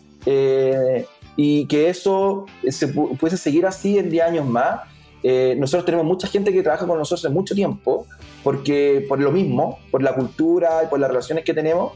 y 1.37 1.67
que 1.67 1.89
eso 1.89 2.45
se 2.69 2.89
pudiese 2.89 3.39
seguir 3.39 3.65
así 3.65 3.99
en 3.99 4.11
10 4.11 4.25
años 4.27 4.47
más. 4.47 4.81
nosotros 5.57 5.87
tenemos 5.87 6.05
mucha 6.05 6.27
gente 6.29 6.53
que 6.53 6.63
trabaja 6.63 6.87
con 6.87 6.99
nosotros 6.99 7.25
hace 7.25 7.33
mucho 7.33 7.55
tiempo 7.55 8.07
porque 8.47 9.05
por 9.09 9.19
lo 9.19 9.33
mismo, 9.33 9.81
por 9.91 10.03
la 10.03 10.15
cultura 10.15 10.85
y 10.85 10.87
por 10.87 11.01
las 11.01 11.09
relaciones 11.09 11.45
que 11.45 11.53
tenemos. 11.53 11.93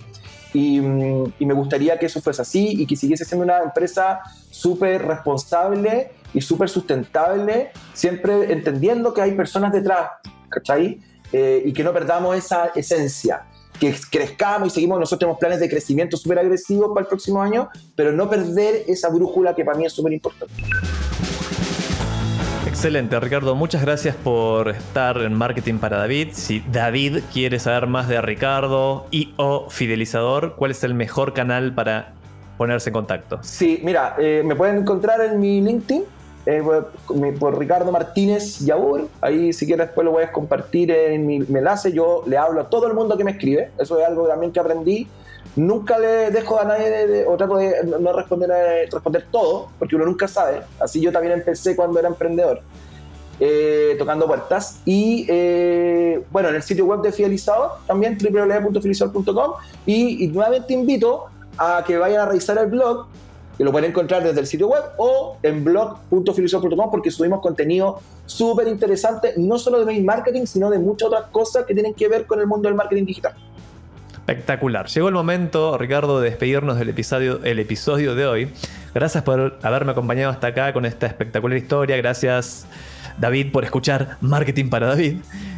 Y, 0.53 0.81
me 0.81 1.55
gustaría 1.55 1.99
que 1.99 2.07
eso 2.07 2.21
fuese 2.21 2.43
así 2.43 2.83
y 2.83 2.87
que 2.87 2.97
siguiese 2.97 3.25
siendo 3.25 3.45
una 3.45 3.59
empresa 3.61 4.21
súper 4.51 5.07
responsable 5.07 6.13
y 6.35 6.41
súper 6.41 6.69
sustentable, 6.69 7.71
siempre 7.93 8.53
entendiendo 8.53 9.13
que 9.15 9.23
hay 9.23 9.33
personas 9.33 9.73
detrás, 9.73 10.11
¿cachai? 10.49 11.01
Eh, 11.33 11.63
y 11.65 11.73
que 11.73 11.85
no 11.85 11.93
perdamos 11.93 12.37
esa 12.37 12.67
esencia, 12.75 13.47
que 13.79 13.95
crezcamos 14.11 14.69
y 14.69 14.71
seguimos, 14.71 14.99
nosotros 14.99 15.21
tenemos 15.21 15.39
planes 15.39 15.61
de 15.61 15.69
crecimiento 15.69 16.17
súper 16.17 16.41
agresivos 16.41 16.91
para 16.91 17.03
el 17.03 17.07
próximo 17.07 17.41
año, 17.41 17.69
pero 17.95 18.13
no 18.13 18.29
perder 18.29 18.85
esa 18.89 19.09
brújula 19.09 19.55
que 19.55 19.65
para 19.65 19.79
mí 19.79 19.87
es 19.87 19.93
súper 19.93 20.13
importante. 20.13 20.55
Excelente, 22.81 23.21
Ricardo. 23.21 23.55
Muchas 23.55 23.83
gracias 23.83 24.17
por 24.17 24.71
estar 24.71 25.19
en 25.19 25.35
Marketing 25.35 25.75
para 25.75 25.99
David. 25.99 26.29
Si 26.33 26.61
David 26.61 27.19
quiere 27.31 27.59
saber 27.59 27.87
más 27.87 28.09
de 28.09 28.23
Ricardo 28.23 29.05
y 29.11 29.35
o 29.37 29.69
Fidelizador, 29.69 30.55
¿cuál 30.57 30.71
es 30.71 30.83
el 30.83 30.95
mejor 30.95 31.35
canal 31.35 31.75
para 31.75 32.15
ponerse 32.57 32.89
en 32.89 32.95
contacto? 32.95 33.39
Sí, 33.43 33.83
mira, 33.85 34.17
eh, 34.19 34.43
me 34.47 34.57
pueden 34.57 34.79
encontrar 34.79 35.21
en 35.21 35.39
mi 35.39 35.61
LinkedIn 35.61 36.05
eh, 36.47 36.63
por, 37.39 37.59
Ricardo 37.59 37.93
Martínez 37.93 38.61
Yabur. 38.61 39.09
Ahí, 39.21 39.53
si 39.53 39.67
quieres, 39.67 39.89
después 39.89 40.07
lo 40.07 40.13
voy 40.13 40.23
a 40.23 40.33
compartir 40.33 40.91
en 40.91 41.27
mi, 41.27 41.37
enlace. 41.37 41.93
Yo 41.93 42.25
le 42.27 42.39
hablo 42.39 42.63
a 42.63 42.71
todo 42.71 42.87
el 42.87 42.95
mundo 42.95 43.19
que 43.19 43.25
me 43.25 43.33
escribe. 43.33 43.73
Eso 43.79 44.01
es 44.01 44.07
algo 44.07 44.27
también 44.27 44.53
que 44.53 44.61
aprendí. 44.61 45.07
Nunca 45.57 45.99
le 45.99 46.31
dejo 46.31 46.61
a 46.61 46.65
nadie 46.65 46.89
de, 46.89 47.27
o 47.27 47.37
trato 47.37 47.57
de 47.57 47.75
no 47.85 48.13
responder, 48.13 48.51
eh, 48.51 48.89
responder 48.91 49.27
todo, 49.31 49.69
porque 49.79 49.97
uno 49.97 50.07
nunca 50.07 50.29
sabe. 50.29 50.63
Así 50.79 51.01
yo 51.01 51.11
también 51.11 51.35
empecé 51.35 51.75
cuando 51.75 51.99
era 51.99 52.09
emprendedor, 52.09 52.63
eh, 53.41 53.97
tocando 53.99 54.27
puertas. 54.27 54.81
Y 54.85 55.27
eh, 55.29 56.23
bueno, 56.31 56.51
en 56.51 56.55
el 56.55 56.63
sitio 56.63 56.87
web 56.87 57.01
de 57.03 57.11
Fidelizador, 57.11 57.73
también 57.87 58.17
www.fidelizador.com. 58.17 59.53
Y, 59.87 60.25
y 60.25 60.29
nuevamente 60.29 60.73
invito 60.73 61.27
a 61.59 61.83
que 61.85 61.99
vayan 61.99 62.21
a 62.21 62.27
revisar 62.27 62.57
el 62.59 62.67
blog, 62.69 63.07
que 63.59 63.65
lo 63.65 63.73
pueden 63.73 63.91
encontrar 63.91 64.23
desde 64.23 64.41
el 64.41 64.47
sitio 64.47 64.69
web 64.69 64.85
o 64.99 65.37
en 65.43 65.65
blog.fidelizador.com, 65.65 66.91
porque 66.93 67.11
subimos 67.11 67.41
contenido 67.41 67.99
súper 68.25 68.69
interesante, 68.69 69.35
no 69.37 69.59
solo 69.59 69.81
de 69.81 69.85
mail 69.85 70.05
marketing, 70.05 70.47
sino 70.47 70.71
de 70.71 70.79
muchas 70.79 71.09
otras 71.09 71.25
cosas 71.33 71.67
que 71.67 71.75
tienen 71.75 71.93
que 71.93 72.07
ver 72.09 72.27
con 72.27 72.39
el 72.41 72.47
mundo 72.47 72.69
del 72.69 72.77
marketing 72.77 73.05
digital. 73.05 73.35
Espectacular. 74.31 74.87
Llegó 74.87 75.09
el 75.09 75.15
momento, 75.15 75.77
Ricardo, 75.77 76.21
de 76.21 76.31
despedirnos 76.31 76.79
del 76.79 76.89
episodio, 76.91 77.45
episodio 77.45 78.15
de 78.15 78.27
hoy. 78.29 78.53
Gracias 78.95 79.25
por 79.25 79.59
haberme 79.61 79.91
acompañado 79.91 80.31
hasta 80.31 80.47
acá 80.47 80.73
con 80.73 80.87
esta 80.87 81.09
espectacular 81.09 81.59
historia. 81.59 81.97
Gracias, 81.97 82.65
David, 83.19 83.51
por 83.51 83.65
escuchar 83.65 84.19
Marketing 84.21 84.69
para 84.71 84.87
David. 84.87 85.17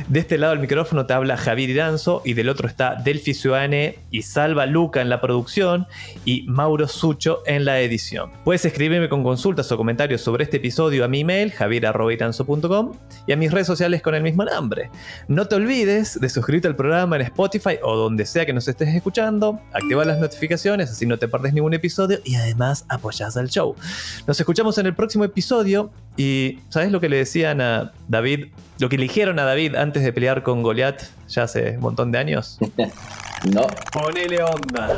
De 0.09 0.21
este 0.21 0.39
lado 0.39 0.53
del 0.53 0.61
micrófono 0.61 1.07
te 1.07 1.13
habla 1.13 1.37
Javier 1.37 1.71
Iranzo 1.71 2.23
y 2.25 2.35
del 2.35 2.49
otro 2.49 2.69
está 2.69 2.97
Delphi 2.97 3.35
Ciudadane 3.35 3.99
y 4.11 4.23
Salva 4.23 4.67
Luca 4.67 5.01
en 5.01 5.09
la 5.09 5.21
producción 5.21 5.87
y 6.25 6.43
Mauro 6.49 6.89
Sucho 6.89 7.43
en 7.47 7.65
la 7.65 7.81
edición. 7.81 8.31
Puedes 8.45 8.65
escribirme 8.65 9.09
con 9.09 9.23
consultas 9.23 9.71
o 9.73 9.77
comentarios 9.77 10.21
sobre 10.21 10.45
este 10.45 10.59
episodio 10.59 11.05
a 11.05 11.09
mi 11.09 11.21
email 11.21 11.53
javierarrobitanzo.com 11.53 12.93
y 13.27 13.33
a 13.33 13.37
mis 13.37 13.51
redes 13.51 13.67
sociales 13.67 14.03
con 14.03 14.15
el 14.15 14.23
mismo 14.23 14.45
nombre. 14.45 14.91
No 15.29 15.47
te 15.47 15.55
olvides 15.55 16.21
de 16.21 16.29
suscribirte 16.29 16.69
al 16.69 16.77
programa 16.77 17.17
en 17.17 17.23
Spotify 17.23 17.79
o 17.83 17.97
donde 17.97 18.27
sea 18.27 18.47
que 18.47 18.53
nos 18.53 18.69
estés 18.69 18.95
escuchando, 18.95 19.61
activa 19.73 20.05
las 20.05 20.19
notificaciones 20.19 20.91
así 20.91 21.07
no 21.07 21.19
te 21.19 21.29
perdes 21.29 21.53
ningún 21.53 21.75
episodio 21.75 22.19
y 22.25 22.35
además 22.35 22.85
apoyas 22.89 23.37
al 23.37 23.49
show. 23.49 23.75
Nos 24.27 24.39
escuchamos 24.39 24.79
en 24.79 24.87
el 24.87 24.95
próximo 24.95 25.25
episodio 25.25 25.91
y 26.17 26.59
¿sabes 26.69 26.93
lo 26.93 27.01
que 27.01 27.09
le 27.09 27.17
decían 27.17 27.61
a 27.61 27.93
David 28.09 28.47
lo 28.83 28.89
que 28.89 28.97
eligieron 28.97 29.39
a 29.39 29.45
David 29.45 29.77
antes 29.77 30.03
de 30.03 30.13
pelear 30.13 30.43
con 30.43 30.65
Goliath 30.65 31.05
ya 31.29 31.45
hace 31.45 31.77
un 31.77 31.83
montón 31.83 32.11
de 32.11 32.19
años? 32.19 32.59
no. 33.55 33.69
Ponele 33.93 34.43
onda. 34.43 34.97